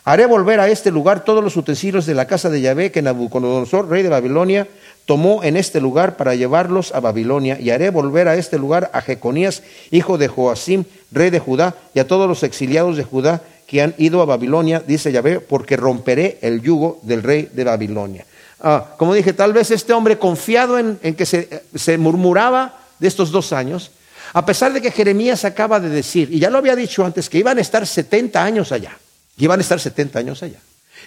haré 0.05 0.27
volver 0.27 0.61
a 0.61 0.68
este 0.68 0.93
lugar 0.93 1.25
todos 1.25 1.43
los 1.43 1.57
utensilios 1.57 2.07
de 2.07 2.14
la 2.14 2.27
casa 2.27 2.49
de 2.49 2.61
Yahvé 2.61 2.93
que 2.93 3.03
Nabucodonosor, 3.03 3.89
rey 3.89 4.05
de 4.05 4.09
Babilonia, 4.09 4.68
tomó 5.07 5.43
en 5.43 5.57
este 5.57 5.81
lugar 5.81 6.16
para 6.16 6.37
llevarlos 6.37 6.95
a 6.95 7.01
Babilonia, 7.01 7.59
y 7.61 7.70
haré 7.70 7.91
volver 7.91 8.29
a 8.29 8.37
este 8.37 8.59
lugar 8.59 8.93
a 8.95 9.01
Jeconías, 9.01 9.64
hijo 9.91 10.18
de 10.18 10.29
Joacim, 10.29 10.85
rey 11.11 11.31
de 11.31 11.41
Judá, 11.41 11.75
y 11.93 11.99
a 11.99 12.07
todos 12.07 12.29
los 12.29 12.45
exiliados 12.45 12.97
de 12.97 13.03
Judá 13.03 13.43
que 13.66 13.83
han 13.83 13.93
ido 13.99 14.23
a 14.23 14.27
Babilonia, 14.27 14.85
dice 14.87 15.11
Yahvé, 15.11 15.41
porque 15.41 15.77
romperé 15.77 16.39
el 16.43 16.62
yugo 16.62 17.01
del 17.03 17.25
rey 17.25 17.51
de 17.53 17.64
Babilonia. 17.64 18.25
Ah, 18.61 18.95
como 18.97 19.14
dije, 19.14 19.33
tal 19.33 19.53
vez 19.53 19.73
este 19.73 19.93
hombre 19.93 20.16
confiado 20.16 20.79
en, 20.79 20.97
que 21.16 21.27
se, 21.27 21.64
se 21.75 21.99
murmuraba 21.99 22.79
de 23.01 23.09
estos 23.09 23.33
dos 23.33 23.53
años, 23.53 23.91
a 24.33 24.47
pesar 24.47 24.72
de 24.72 24.80
que 24.80 24.91
Jeremías 24.91 25.45
acaba 25.45 25.78
de 25.78 25.89
decir, 25.89 26.33
y 26.33 26.39
ya 26.39 26.51
lo 26.51 26.59
había 26.59 26.74
dicho 26.74 27.05
antes, 27.05 27.28
que 27.28 27.39
iban 27.39 27.59
a 27.59 27.61
estar 27.61 27.87
70 27.87 28.43
años 28.43 28.72
allá, 28.72 28.97
iban 29.37 29.59
a 29.59 29.62
estar 29.62 29.78
70 29.78 30.18
años 30.18 30.43
allá. 30.43 30.59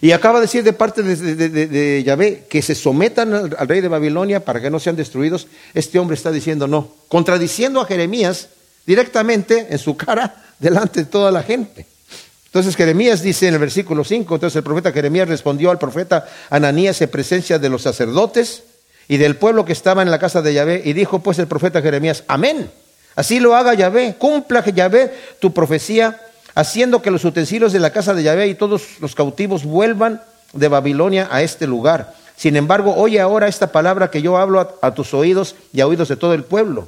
Y 0.02 0.12
acaba 0.12 0.40
de 0.40 0.46
decir 0.46 0.64
de 0.64 0.74
parte 0.74 1.04
de, 1.04 2.04
Yahvé 2.04 2.46
que 2.50 2.62
se 2.62 2.76
sometan 2.76 3.34
al, 3.34 3.68
rey 3.68 3.82
de 3.82 3.88
Babilonia 3.88 4.44
para 4.44 4.62
que 4.62 4.70
no 4.70 4.80
sean 4.80 4.96
destruidos. 4.96 5.48
Este 5.74 6.00
hombre 6.00 6.16
está 6.16 6.32
diciendo 6.32 6.68
no, 6.68 6.92
contradiciendo 7.08 7.80
a 7.80 7.86
Jeremías 7.86 8.50
directamente 8.86 9.68
en 9.70 9.80
su 9.80 9.96
cara 9.96 10.44
delante 10.60 11.02
de 11.02 11.06
toda 11.06 11.32
la 11.32 11.44
gente. 11.44 11.86
Entonces 12.48 12.76
Jeremías 12.76 13.22
dice 13.22 13.48
en 13.48 13.54
el 13.56 13.60
versículo 13.60 14.04
5, 14.04 14.36
entonces 14.36 14.56
el 14.56 14.64
profeta 14.64 14.92
Jeremías 14.92 15.28
respondió 15.28 15.72
al 15.72 15.80
profeta 15.80 16.26
Ananías 16.50 17.02
en 17.02 17.10
presencia 17.10 17.60
de 17.60 17.70
los 17.70 17.82
sacerdotes 17.82 18.64
y 19.08 19.18
del 19.18 19.36
pueblo 19.36 19.66
que 19.66 19.74
estaba 19.74 20.02
en 20.02 20.12
la 20.12 20.20
casa 20.20 20.42
de 20.42 20.54
Yahvé 20.54 20.82
y 20.86 20.94
dijo 20.94 21.20
pues 21.20 21.38
el 21.40 21.48
profeta 21.48 21.82
Jeremías, 21.82 22.24
amén, 22.28 22.72
así 23.16 23.40
lo 23.40 23.56
haga 23.56 23.74
Yahvé, 23.74 24.16
cumpla 24.18 24.64
Yahvé 24.64 25.14
tu 25.40 25.54
profecía 25.54 26.20
haciendo 26.56 27.02
que 27.02 27.12
los 27.12 27.26
utensilios 27.26 27.74
de 27.74 27.80
la 27.80 27.92
casa 27.92 28.14
de 28.14 28.24
Yahvé 28.24 28.48
y 28.48 28.56
todos 28.56 29.00
los 29.02 29.14
cautivos 29.14 29.66
vuelvan 29.66 30.22
de 30.54 30.70
Babilonia 30.70 31.28
a 31.30 31.42
este 31.42 31.68
lugar. 31.68 32.16
Sin 32.38 32.56
embargo, 32.56 32.96
oye 32.96 33.20
ahora 33.20 33.48
esta 33.48 33.72
palabra 33.72 34.10
que 34.10 34.22
yo 34.22 34.38
hablo 34.38 34.78
a, 34.82 34.94
tus 34.94 35.14
oídos 35.14 35.56
y 35.74 35.82
a 35.82 35.88
oídos 35.88 36.10
de 36.10 36.16
todo 36.16 36.34
el 36.34 36.44
pueblo. 36.44 36.88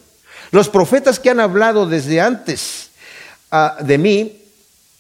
Los 0.52 0.70
profetas 0.70 1.20
que 1.20 1.30
han 1.30 1.40
hablado 1.40 1.86
desde 1.86 2.22
antes 2.22 2.90
ah, 3.52 3.78
de 3.82 3.98
mí 3.98 4.42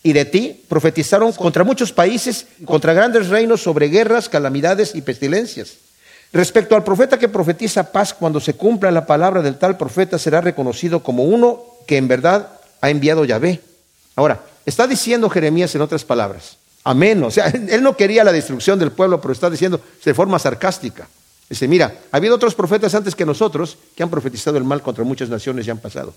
y 0.04 0.14
de 0.14 0.26
ti 0.26 0.64
profetizaron 0.68 1.32
contra 1.34 1.64
muchos 1.64 1.92
países, 1.92 2.48
contra 2.66 2.94
grandes 2.94 3.28
reinos, 3.30 3.62
sobre 3.62 3.88
guerras, 3.88 4.30
calamidades 4.30 4.96
y 4.96 5.02
pestilencias. 5.02 5.78
Respecto 6.34 6.76
al 6.76 6.84
profeta 6.84 7.18
que 7.18 7.30
profetiza 7.30 7.92
paz, 7.92 8.14
cuando 8.14 8.40
se 8.40 8.54
cumpla 8.54 8.92
la 8.92 9.06
palabra 9.06 9.42
del 9.42 9.58
tal 9.58 9.78
profeta, 9.78 10.20
será 10.20 10.42
reconocido 10.42 11.02
como 11.02 11.24
uno 11.24 11.64
que 11.86 11.98
en 11.98 12.08
verdad 12.08 12.50
ha 12.82 12.90
enviado 12.90 13.26
Yahvé. 13.26 13.62
Ahora, 14.16 14.42
Está 14.68 14.86
diciendo 14.86 15.30
Jeremías 15.30 15.74
en 15.76 15.82
otras 15.82 16.04
palabras, 16.04 16.58
amén. 16.84 17.24
O 17.24 17.32
sea, 17.32 17.48
él 17.70 17.82
no 17.82 17.96
quería 17.96 18.26
la 18.26 18.34
destrucción 18.34 18.78
del 18.78 18.92
pueblo, 18.92 19.22
pero 19.22 19.32
está 19.32 19.50
diciendo 19.50 19.80
de 20.04 20.14
forma 20.14 20.38
sarcástica. 20.38 21.08
Dice, 21.50 21.70
mira, 21.70 22.02
ha 22.12 22.18
habido 22.18 22.36
otros 22.36 22.54
profetas 22.54 22.94
antes 22.94 23.16
que 23.16 23.26
nosotros 23.26 23.78
que 23.96 24.04
han 24.04 24.10
profetizado 24.10 24.58
el 24.58 24.66
mal 24.66 24.82
contra 24.82 25.06
muchas 25.06 25.30
naciones 25.30 25.66
y 25.66 25.70
han 25.70 25.78
pasado. 25.78 26.14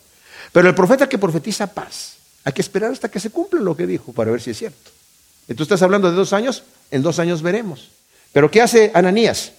Pero 0.51 0.69
el 0.69 0.75
profeta 0.75 1.09
que 1.09 1.17
profetiza 1.17 1.69
paz, 1.69 2.15
hay 2.43 2.53
que 2.53 2.61
esperar 2.61 2.91
hasta 2.91 3.09
que 3.09 3.21
se 3.21 3.31
cumpla 3.31 3.61
lo 3.61 3.77
que 3.77 3.87
dijo 3.87 4.13
para 4.13 4.33
ver 4.33 4.41
si 4.41 4.51
es 4.51 4.59
cierto. 4.59 4.91
Tú 5.57 5.63
estás 5.63 5.83
hablando 5.83 6.11
de 6.11 6.17
dos 6.17 6.33
años, 6.33 6.65
en 6.91 7.03
dos 7.03 7.21
años 7.21 7.43
veremos. 7.43 7.91
Pero 8.33 8.51
¿qué 8.51 8.63
hace 8.63 8.91
Ananías? 8.95 9.53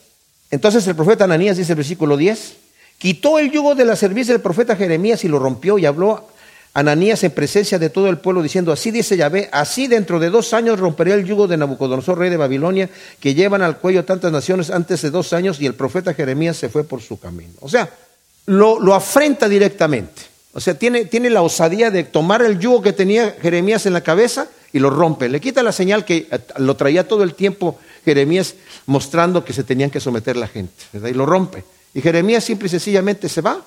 Entonces 0.51 0.85
el 0.87 0.95
profeta 0.95 1.23
Ananías, 1.23 1.57
dice 1.57 1.71
el 1.71 1.77
versículo 1.77 2.17
10, 2.17 2.57
quitó 2.97 3.39
el 3.39 3.51
yugo 3.51 3.73
de 3.73 3.85
la 3.85 3.95
servicio 3.95 4.33
del 4.33 4.41
profeta 4.41 4.75
Jeremías 4.75 5.23
y 5.23 5.29
lo 5.29 5.39
rompió 5.39 5.77
y 5.77 5.85
habló 5.85 6.27
Ananías 6.73 7.23
en 7.23 7.31
presencia 7.31 7.79
de 7.79 7.89
todo 7.89 8.09
el 8.09 8.19
pueblo 8.19 8.41
diciendo, 8.41 8.71
así 8.71 8.91
dice 8.91 9.17
Yahvé, 9.17 9.49
así 9.51 9.87
dentro 9.87 10.19
de 10.19 10.29
dos 10.29 10.53
años 10.53 10.79
romperé 10.79 11.13
el 11.13 11.25
yugo 11.25 11.47
de 11.47 11.57
Nabucodonosor, 11.57 12.17
rey 12.17 12.29
de 12.29 12.37
Babilonia, 12.37 12.89
que 13.19 13.33
llevan 13.33 13.61
al 13.61 13.77
cuello 13.77 14.05
tantas 14.05 14.31
naciones 14.31 14.69
antes 14.69 15.01
de 15.01 15.09
dos 15.09 15.33
años, 15.33 15.59
y 15.59 15.65
el 15.65 15.73
profeta 15.73 16.13
Jeremías 16.13 16.55
se 16.55 16.69
fue 16.69 16.85
por 16.85 17.01
su 17.01 17.19
camino. 17.19 17.53
O 17.59 17.67
sea, 17.67 17.89
lo, 18.45 18.93
afrenta 18.93 19.49
directamente. 19.49 20.21
O 20.53 20.61
sea, 20.61 20.73
tiene, 20.75 21.05
tiene 21.05 21.29
la 21.29 21.41
osadía 21.41 21.91
de 21.91 22.05
tomar 22.05 22.41
el 22.41 22.59
yugo 22.59 22.81
que 22.81 22.93
tenía 22.93 23.35
Jeremías 23.41 23.85
en 23.85 23.93
la 23.93 24.01
cabeza 24.01 24.47
y 24.71 24.79
lo 24.79 24.89
rompe. 24.89 25.27
Le 25.27 25.41
quita 25.41 25.63
la 25.63 25.71
señal 25.71 26.05
que 26.05 26.27
lo 26.57 26.75
traía 26.75 27.07
todo 27.07 27.23
el 27.23 27.35
tiempo 27.35 27.77
Jeremías 28.03 28.55
mostrando 28.85 29.43
que 29.45 29.53
se 29.53 29.63
tenían 29.63 29.89
que 29.89 29.99
someter 29.99 30.37
la 30.37 30.47
gente, 30.47 30.83
¿verdad? 30.93 31.09
Y 31.09 31.13
lo 31.13 31.25
rompe. 31.25 31.63
Y 31.93 32.01
Jeremías 32.01 32.43
simple 32.43 32.67
y 32.67 32.69
sencillamente 32.69 33.29
se 33.29 33.41
va, 33.41 33.63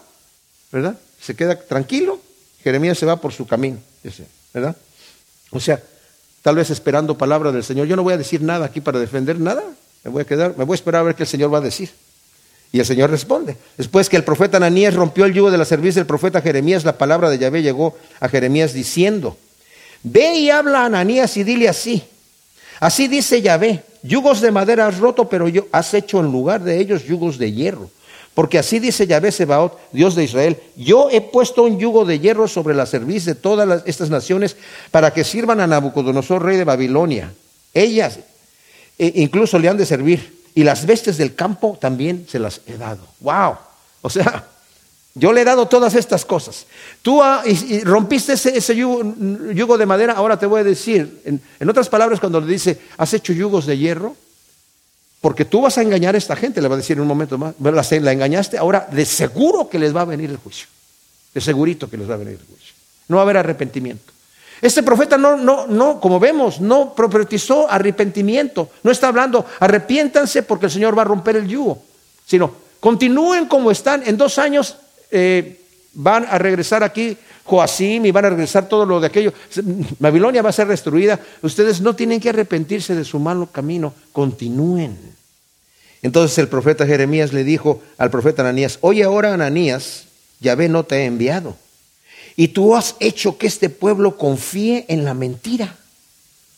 ¿verdad? 0.73 0.99
Se 1.21 1.35
queda 1.35 1.59
tranquilo 1.59 2.21
Jeremías 2.65 2.97
se 2.97 3.05
va 3.05 3.17
por 3.17 3.33
su 3.35 3.47
camino, 3.47 3.77
¿verdad? 4.55 4.75
O 5.51 5.61
sea, 5.61 5.81
tal 6.41 6.57
vez 6.57 6.71
esperando 6.71 7.17
palabra 7.19 7.53
del 7.53 7.63
Señor. 7.63 7.87
Yo 7.87 7.95
no 7.95 8.03
voy 8.03 8.15
a 8.15 8.17
decir 8.17 8.41
nada 8.41 8.65
aquí 8.65 8.81
para 8.81 8.99
defender 8.99 9.39
nada. 9.39 9.63
Me 10.03 10.11
voy 10.11 10.23
a 10.23 10.25
quedar, 10.25 10.57
me 10.57 10.65
voy 10.65 10.73
a 10.73 10.77
esperar 10.77 11.03
a 11.03 11.05
ver 11.05 11.15
qué 11.15 11.25
el 11.25 11.29
Señor 11.29 11.53
va 11.53 11.59
a 11.59 11.61
decir. 11.61 11.91
Y 12.73 12.81
el 12.81 12.87
Señor 12.87 13.11
responde. 13.11 13.59
Después 13.77 14.09
que 14.09 14.17
el 14.17 14.25
profeta 14.25 14.57
Ananías 14.57 14.95
rompió 14.95 15.27
el 15.27 15.35
yugo 15.35 15.51
de 15.51 15.59
la 15.59 15.67
servicio 15.67 16.01
del 16.01 16.07
profeta 16.07 16.41
Jeremías, 16.41 16.85
la 16.85 16.97
palabra 16.97 17.29
de 17.29 17.37
Yahvé 17.37 17.61
llegó 17.61 17.99
a 18.19 18.31
Jeremías 18.31 18.73
diciendo, 18.73 19.37
ve 20.03 20.35
y 20.39 20.49
habla 20.49 20.81
a 20.81 20.87
Ananías 20.87 21.37
y 21.37 21.45
dile 21.45 21.69
así. 21.69 22.03
Así 22.81 23.09
dice 23.09 23.43
Yahvé, 23.43 23.85
yugos 24.05 24.41
de 24.41 24.53
madera 24.53 24.87
has 24.87 24.99
roto, 24.99 25.29
pero 25.29 25.49
yo 25.49 25.67
has 25.73 25.93
hecho 25.95 26.21
en 26.21 26.31
lugar 26.31 26.63
de 26.63 26.79
ellos 26.79 27.05
yugos 27.05 27.39
de 27.39 27.51
hierro. 27.51 27.91
Porque 28.35 28.59
así 28.59 28.79
dice 28.79 29.07
Yahvé 29.07 29.33
Sebaot, 29.33 29.79
Dios 29.93 30.15
de 30.15 30.25
Israel, 30.25 30.57
yo 30.77 31.09
he 31.11 31.21
puesto 31.21 31.65
un 31.65 31.79
yugo 31.79 32.05
de 32.05 32.21
hierro 32.21 32.47
sobre 32.47 32.75
la 32.75 32.87
cerviz 32.87 33.25
de 33.25 33.35
todas 33.35 33.83
estas 33.87 34.11
naciones 34.11 34.57
para 34.91 35.13
que 35.13 35.25
sirvan 35.25 35.61
a 35.61 35.67
Nabucodonosor, 35.67 36.43
rey 36.45 36.57
de 36.57 36.65
Babilonia. 36.65 37.33
Ellas 37.73 38.19
e 38.99 39.13
incluso 39.17 39.59
le 39.59 39.69
han 39.69 39.77
de 39.77 39.87
servir. 39.87 40.45
Y 40.55 40.63
las 40.63 40.87
bestias 40.87 41.17
del 41.17 41.35
campo 41.35 41.77
también 41.81 42.27
se 42.29 42.39
las 42.39 42.61
he 42.67 42.77
dado. 42.77 43.07
¡Wow! 43.21 43.57
O 44.03 44.11
sea, 44.11 44.47
yo 45.15 45.33
le 45.33 45.43
he 45.43 45.45
dado 45.45 45.67
todas 45.69 45.95
estas 45.95 46.25
cosas. 46.25 46.67
Tú 47.01 47.21
rompiste 47.85 48.33
ese, 48.33 48.77
yugo, 48.77 49.79
de 49.79 49.87
madera, 49.87 50.15
ahora 50.15 50.39
te 50.39 50.47
voy 50.47 50.61
a 50.61 50.65
decir, 50.65 51.23
en, 51.25 51.41
en 51.61 51.71
otras 51.71 51.89
palabras, 51.89 52.19
cuando 52.19 52.41
le 52.41 52.53
dice, 52.53 52.81
has 52.97 53.15
hecho 53.15 53.33
yugos 53.33 53.67
de 53.67 53.79
hierro, 53.79 54.17
porque 55.21 55.45
tú 55.45 55.63
vas 55.63 55.79
a 55.79 55.83
engañar 55.83 56.17
a 56.17 56.19
esta 56.19 56.37
gente, 56.37 56.61
le 56.61 56.69
va 56.69 56.75
a 56.75 56.79
decir 56.79 56.97
en 56.97 57.03
un 57.03 57.09
momento 57.09 57.39
más, 57.39 57.55
la 57.59 58.13
engañaste, 58.13 58.59
ahora 58.59 58.89
de 58.91 59.07
seguro 59.07 59.71
que 59.71 59.79
les 59.79 59.95
va 59.95 60.03
a 60.03 60.05
venir 60.05 60.29
el 60.31 60.37
juicio. 60.37 60.67
De 61.33 61.41
segurito 61.41 61.89
que 61.89 61.97
les 61.97 62.11
va 62.11 62.15
a 62.15 62.19
venir 62.19 62.39
el 62.41 62.47
juicio. 62.47 62.75
No 63.09 63.17
va 63.17 63.23
a 63.23 63.25
haber 63.25 63.39
arrepentimiento. 63.39 64.13
Este 64.61 64.83
profeta 64.83 65.17
no, 65.17 65.37
no, 65.37 65.67
no, 65.67 66.01
como 66.01 66.21
vemos, 66.21 66.61
no 66.61 66.95
profetizó 66.95 67.71
arrepentimiento. 67.71 68.71
No 68.83 68.91
está 68.91 69.09
hablando, 69.09 69.47
arrepiéntanse 69.61 70.43
porque 70.43 70.67
el 70.67 70.73
Señor 70.73 70.97
va 70.97 71.03
a 71.03 71.07
romper 71.07 71.37
el 71.37 71.49
yugo. 71.49 71.83
Sino, 72.27 72.55
continúen 72.81 73.47
como 73.47 73.71
están. 73.71 74.03
En 74.07 74.17
dos 74.17 74.39
años 74.39 74.77
eh, 75.15 75.61
van 75.93 76.27
a 76.29 76.39
regresar 76.39 76.83
aquí 76.83 77.17
Joacim 77.45 78.05
y 78.05 78.11
van 78.11 78.25
a 78.25 78.31
regresar 78.31 78.69
todo 78.69 78.85
lo 78.85 79.01
de 79.01 79.07
aquello. 79.07 79.33
Babilonia 79.99 80.43
va 80.43 80.51
a 80.51 80.53
ser 80.53 80.67
destruida. 80.67 81.21
Ustedes 81.43 81.81
no 81.81 81.95
tienen 81.95 82.21
que 82.21 82.31
arrepentirse 82.31 82.95
de 82.95 83.05
su 83.05 83.19
malo 83.19 83.47
camino. 83.47 83.95
Continúen. 84.13 84.99
Entonces 86.03 86.37
el 86.39 86.49
profeta 86.49 86.85
Jeremías 86.87 87.33
le 87.33 87.45
dijo 87.45 87.81
al 87.97 88.11
profeta 88.11 88.43
Ananías, 88.43 88.79
oye 88.81 89.05
ahora 89.05 89.33
Ananías, 89.33 90.05
Yahvé 90.41 90.69
no 90.69 90.85
te 90.85 90.97
ha 90.97 91.05
enviado. 91.05 91.57
Y 92.37 92.49
tú 92.49 92.75
has 92.75 92.97
hecho 92.99 93.39
que 93.39 93.47
este 93.47 93.71
pueblo 93.71 94.19
confíe 94.19 94.85
en 94.89 95.05
la 95.05 95.15
mentira. 95.15 95.77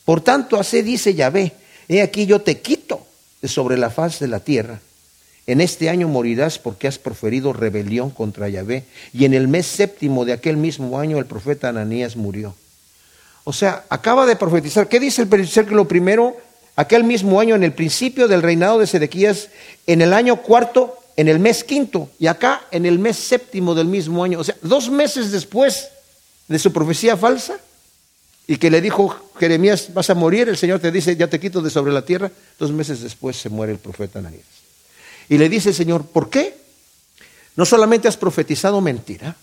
Por 0.03 0.21
tanto, 0.21 0.57
así 0.57 0.81
dice 0.81 1.13
Yahvé, 1.13 1.53
he 1.87 2.01
aquí 2.01 2.25
yo 2.25 2.41
te 2.41 2.59
quito 2.59 3.05
de 3.41 3.47
sobre 3.47 3.77
la 3.77 3.89
faz 3.89 4.19
de 4.19 4.27
la 4.27 4.39
tierra. 4.39 4.79
En 5.47 5.61
este 5.61 5.89
año 5.89 6.07
morirás 6.07 6.59
porque 6.59 6.87
has 6.87 6.99
proferido 6.99 7.53
rebelión 7.53 8.09
contra 8.09 8.49
Yahvé. 8.49 8.83
Y 9.13 9.25
en 9.25 9.33
el 9.33 9.47
mes 9.47 9.65
séptimo 9.65 10.25
de 10.25 10.33
aquel 10.33 10.57
mismo 10.57 10.99
año 10.99 11.17
el 11.17 11.25
profeta 11.25 11.69
Ananías 11.69 12.15
murió. 12.15 12.53
O 13.45 13.53
sea, 13.53 13.85
acaba 13.89 14.25
de 14.25 14.35
profetizar. 14.35 14.87
¿Qué 14.89 14.99
dice 14.99 15.21
el 15.21 15.27
versículo 15.27 15.87
primero? 15.87 16.35
aquel 16.77 17.03
mismo 17.03 17.41
año, 17.41 17.55
en 17.55 17.63
el 17.63 17.73
principio 17.73 18.29
del 18.29 18.41
reinado 18.41 18.79
de 18.79 18.87
Sedequías, 18.87 19.49
en 19.87 20.01
el 20.01 20.13
año 20.13 20.37
cuarto, 20.37 20.95
en 21.17 21.27
el 21.27 21.39
mes 21.39 21.63
quinto, 21.63 22.09
y 22.19 22.27
acá 22.27 22.61
en 22.71 22.85
el 22.85 22.99
mes 22.99 23.17
séptimo 23.17 23.75
del 23.75 23.87
mismo 23.87 24.23
año. 24.23 24.39
O 24.39 24.43
sea, 24.43 24.55
dos 24.61 24.89
meses 24.89 25.31
después 25.31 25.89
de 26.47 26.59
su 26.59 26.71
profecía 26.71 27.17
falsa, 27.17 27.59
y 28.45 28.57
que 28.57 28.69
le 28.69 28.79
dijo 28.79 29.13
Jeremías, 29.37 29.93
vas 29.93 30.09
a 30.09 30.13
morir, 30.13 30.47
el 30.47 30.55
Señor 30.55 30.79
te 30.79 30.91
dice, 30.91 31.17
ya 31.17 31.27
te 31.27 31.39
quito 31.39 31.61
de 31.61 31.69
sobre 31.69 31.91
la 31.91 32.03
tierra, 32.03 32.31
dos 32.57 32.71
meses 32.71 33.01
después 33.01 33.35
se 33.35 33.49
muere 33.49 33.73
el 33.73 33.79
profeta 33.79 34.19
Ananías. 34.19 34.45
Y 35.29 35.37
le 35.37 35.49
dice 35.49 35.69
el 35.69 35.75
Señor, 35.75 36.05
¿por 36.05 36.29
qué? 36.29 36.55
No 37.55 37.65
solamente 37.65 38.07
has 38.07 38.17
profetizado 38.17 38.81
mentira, 38.81 39.35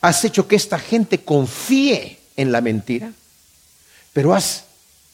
has 0.00 0.24
hecho 0.24 0.46
que 0.46 0.56
esta 0.56 0.78
gente 0.78 1.24
confíe 1.24 2.18
en 2.36 2.52
la 2.52 2.60
mentira, 2.60 3.12
pero 4.12 4.34
has, 4.34 4.64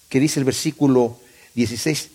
que 0.08 0.20
dice 0.20 0.40
el 0.40 0.44
versículo 0.44 1.18
16, 1.54 2.10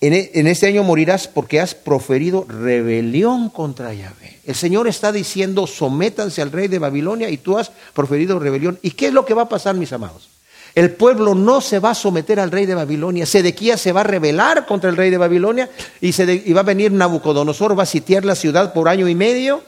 e, 0.00 0.30
en, 0.34 0.46
este 0.46 0.66
año 0.66 0.82
morirás 0.82 1.28
porque 1.28 1.60
has 1.60 1.74
proferido 1.74 2.46
rebelión 2.48 3.50
contra 3.50 3.92
Yahvé. 3.92 4.38
El 4.46 4.54
Señor 4.54 4.88
está 4.88 5.12
diciendo, 5.12 5.66
sométanse 5.66 6.40
al 6.40 6.52
rey 6.52 6.68
de 6.68 6.78
Babilonia 6.78 7.28
y 7.28 7.36
tú 7.36 7.58
has 7.58 7.70
proferido 7.92 8.38
rebelión. 8.38 8.78
¿Y 8.82 8.92
qué 8.92 9.08
es 9.08 9.12
lo 9.12 9.26
que 9.26 9.34
va 9.34 9.42
a 9.42 9.48
pasar, 9.48 9.74
mis 9.74 9.92
amados? 9.92 10.29
El 10.74 10.92
pueblo 10.92 11.34
no 11.34 11.60
se 11.60 11.78
va 11.78 11.90
a 11.90 11.94
someter 11.94 12.38
al 12.40 12.50
rey 12.50 12.66
de 12.66 12.74
Babilonia. 12.74 13.26
Sedequías 13.26 13.80
se 13.80 13.92
va 13.92 14.00
a 14.00 14.04
rebelar 14.04 14.66
contra 14.66 14.88
el 14.90 14.96
rey 14.96 15.10
de 15.10 15.18
Babilonia 15.18 15.68
y, 16.00 16.12
va 16.52 16.60
a 16.60 16.64
venir 16.64 16.92
Nabucodonosor, 16.92 17.78
va 17.78 17.82
a 17.82 17.86
sitiar 17.86 18.24
la 18.24 18.34
ciudad 18.34 18.72
por 18.72 18.88
año 18.88 19.08
y 19.08 19.14
medio. 19.14 19.62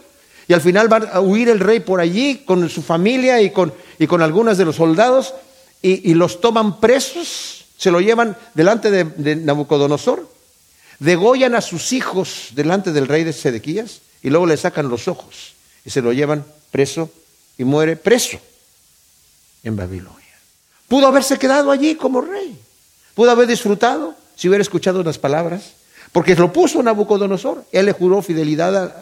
Y 0.49 0.53
al 0.53 0.61
final 0.61 0.93
va 0.93 0.99
a 1.13 1.21
huir 1.21 1.49
el 1.49 1.61
rey 1.61 1.81
por 1.81 2.01
allí 2.01 2.43
con 2.45 2.69
su 2.69 2.83
familia 2.83 3.41
y 3.41 3.51
con, 3.51 3.73
y 3.99 4.07
con 4.07 4.23
algunos 4.23 4.59
de 4.59 4.65
los 4.65 4.77
soldados 4.77 5.35
y 5.81 6.15
los 6.15 6.41
toman 6.41 6.79
presos 6.79 7.63
se 7.83 7.91
lo 7.91 8.01
llevan 8.01 8.37
delante 8.55 8.93
de, 8.93 9.35
Nabucodonosor, 9.35 10.31
degollan 11.01 11.57
a 11.57 11.61
sus 11.61 11.93
hijos 11.93 12.51
delante 12.53 12.93
del 12.93 13.09
rey 13.09 13.25
de 13.25 13.33
Sedequías 13.33 14.03
y 14.23 14.31
luego 14.31 14.47
le 14.47 14.57
sacan 14.57 14.89
los 14.89 15.09
ojos 15.09 15.55
y 15.85 15.91
se 15.91 16.01
lo 16.01 16.13
llevan 16.13 16.45
preso 16.71 17.11
y 17.59 17.65
muere 17.65 17.97
preso 17.97 18.39
en 19.65 19.75
Babilonia. 19.75 20.22
Pudo 20.93 21.07
haberse 21.07 21.39
quedado 21.39 21.71
allí 21.71 21.95
como 21.95 22.21
rey, 22.21 22.55
pudo 23.15 23.31
haber 23.31 23.49
disfrutado 23.49 24.15
si 24.37 24.47
hubiera 24.47 24.61
escuchado 24.61 25.01
unas 25.01 25.17
palabras, 25.17 25.73
porque 26.13 26.35
lo 26.35 26.53
puso 26.53 26.83
Nabucodonosor, 26.83 27.65
él 27.73 27.87
le 27.87 27.93
juró 27.93 28.21
fidelidad 28.21 28.95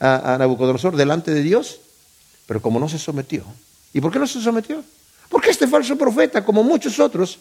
a, 0.00 0.32
a 0.32 0.38
Nabucodonosor 0.38 0.96
delante 0.96 1.34
de 1.34 1.42
Dios, 1.42 1.80
pero 2.46 2.62
como 2.62 2.80
no 2.80 2.88
se 2.88 2.98
sometió, 2.98 3.44
¿y 3.92 4.00
por 4.00 4.10
qué 4.10 4.18
no 4.18 4.26
se 4.26 4.40
sometió? 4.40 4.82
Porque 5.28 5.50
este 5.50 5.68
falso 5.68 5.94
profeta, 5.96 6.42
como 6.42 6.62
muchos 6.62 6.98
otros, 6.98 7.38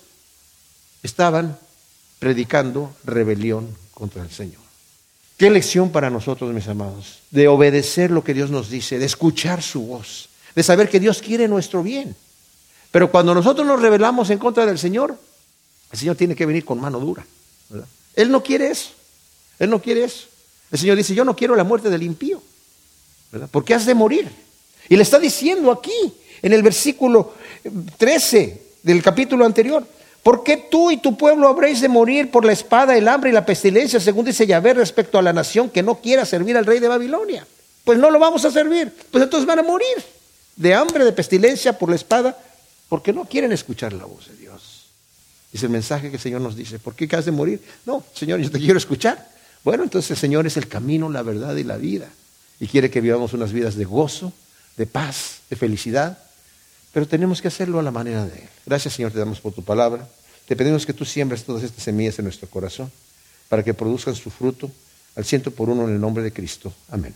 estaban 1.02 1.58
predicando 2.20 2.93
rebelión 3.06 3.78
contra 3.93 4.24
el 4.24 4.30
Señor. 4.30 4.60
Qué 5.38 5.50
lección 5.50 5.89
para 5.89 6.10
nosotros, 6.10 6.54
mis 6.54 6.68
amados, 6.68 7.20
de 7.32 7.48
obedecer 7.48 8.12
lo 8.12 8.26
que 8.26 8.34
Dios 8.34 8.50
nos 8.50 8.70
dice, 8.70 9.00
de 9.00 9.06
escuchar 9.06 9.62
su 9.62 9.88
voz, 9.88 10.28
de 10.54 10.64
saber 10.64 10.89
que 10.89 11.00
Dios 11.00 11.22
quiere 11.22 11.48
nuestro 11.48 11.82
bien. 11.82 12.14
Pero 12.96 13.12
cuando 13.12 13.36
nosotros 13.36 13.68
nos 13.68 13.82
rebelamos 13.82 14.30
en 14.30 14.39
contra 14.39 14.66
del 14.66 14.80
Señor, 14.80 15.20
el 15.91 16.00
Señor 16.00 16.16
tiene 16.16 16.34
que 16.34 16.46
venir 16.46 16.64
con 16.64 16.80
mano 16.80 16.98
dura. 16.98 17.26
Él 18.16 18.32
no 18.32 18.41
quiere 18.41 18.68
eso. 18.68 18.91
Él 19.60 19.70
no 19.70 19.82
quiere 19.82 20.06
eso. 20.06 20.28
El 20.72 20.80
Señor 20.80 20.96
dice, 20.96 21.14
yo 21.14 21.26
no 21.26 21.36
quiero 21.36 21.58
la 21.58 21.66
muerte 21.66 21.89
del 21.89 22.04
impío. 22.04 22.41
¿verdad? 23.34 23.50
Porque 23.52 23.74
has 23.74 23.86
de 23.86 23.93
morir. 23.93 24.32
Y 24.88 24.96
le 24.96 25.04
está 25.04 25.20
diciendo 25.20 25.74
aquí, 25.74 25.91
en 26.41 26.54
el 26.54 26.64
versículo 26.64 27.34
13 27.98 28.62
del 28.84 29.04
capítulo 29.04 29.46
anterior, 29.46 29.86
¿Por 30.24 30.41
qué 30.46 30.56
tú 30.56 30.89
y 30.89 30.96
tu 30.96 31.18
pueblo 31.18 31.50
habréis 31.50 31.82
de 31.82 31.89
morir 31.89 32.32
por 32.32 32.46
la 32.46 32.54
espada, 32.54 32.96
el 32.96 33.10
hambre 33.10 33.30
y 33.30 33.34
la 33.34 33.46
pestilencia, 33.46 34.00
según 34.00 34.24
dice 34.24 34.48
Yahvé 34.48 34.74
respecto 34.74 35.18
a 35.18 35.22
la 35.22 35.34
nación 35.34 35.70
que 35.70 35.84
no 35.84 36.00
quiera 36.00 36.26
servir 36.26 36.56
al 36.56 36.66
rey 36.66 36.80
de 36.80 36.88
Babilonia? 36.88 37.46
Pues 37.84 38.00
no 38.00 38.10
lo 38.10 38.20
vamos 38.20 38.46
a 38.46 38.52
servir, 38.52 38.93
pues 39.12 39.22
entonces 39.22 39.46
van 39.46 39.60
a 39.60 39.64
morir 39.64 39.98
de 40.56 40.74
hambre, 40.74 41.04
de 41.04 41.12
pestilencia, 41.12 41.78
por 41.78 41.89
la 41.89 41.96
espada, 41.96 42.38
porque 42.90 43.14
no 43.14 43.26
quieren 43.26 43.52
escuchar 43.52 43.94
la 43.94 44.06
voz 44.06 44.28
de 44.28 44.36
Dios. 44.36 44.86
Es 45.54 45.64
el 45.64 45.70
mensaje 45.70 46.10
que 46.10 46.18
el 46.18 46.22
Señor 46.22 46.42
nos 46.42 46.56
dice, 46.56 46.80
¿por 46.80 46.96
qué 46.96 47.14
has 47.16 47.26
de 47.26 47.32
morir? 47.32 47.62
No, 47.86 48.04
Señor, 48.14 48.40
yo 48.40 48.52
te 48.52 48.60
quiero 48.60 48.78
escuchar. 48.78 49.30
Bueno, 49.64 49.84
entonces 49.84 50.12
el 50.12 50.18
Señor 50.18 50.46
es 50.46 50.58
el 50.58 50.68
camino, 50.68 51.10
la 51.10 51.22
verdad 51.22 51.56
y 51.56 51.64
la 51.64 51.78
vida. 51.78 52.10
Y 52.60 52.68
quiere 52.68 52.90
que 52.92 53.02
vivamos 53.02 53.34
unas 53.34 53.52
vidas 53.52 53.76
de 53.76 53.86
gozo, 53.86 54.34
de 54.78 54.86
paz, 54.86 55.40
de 55.50 55.56
felicidad, 55.56 56.20
pero 56.94 57.08
tenemos 57.08 57.42
que 57.42 57.48
hacerlo 57.48 57.80
a 57.80 57.84
la 57.84 57.92
manera 57.92 58.26
de 58.26 58.38
Él. 58.38 58.50
Gracias 58.66 58.94
Señor, 58.94 59.12
te 59.12 59.20
damos 59.20 59.40
por 59.40 59.54
tu 59.54 59.64
palabra. 59.64 60.08
Te 60.48 60.56
pedimos 60.56 60.86
que 60.86 60.94
tú 60.94 61.06
siembres 61.06 61.44
todas 61.44 61.64
estas 61.64 61.84
semillas 61.84 62.20
en 62.20 62.26
nuestro 62.26 62.50
corazón 62.50 62.92
para 63.50 63.64
que 63.64 63.74
produzcan 63.74 64.16
su 64.16 64.30
fruto 64.30 64.70
al 65.16 65.26
ciento 65.26 65.52
por 65.52 65.70
uno 65.70 65.88
en 65.88 65.96
el 65.96 66.00
nombre 66.00 66.24
de 66.24 66.32
Cristo. 66.32 66.74
Amén. 66.90 67.16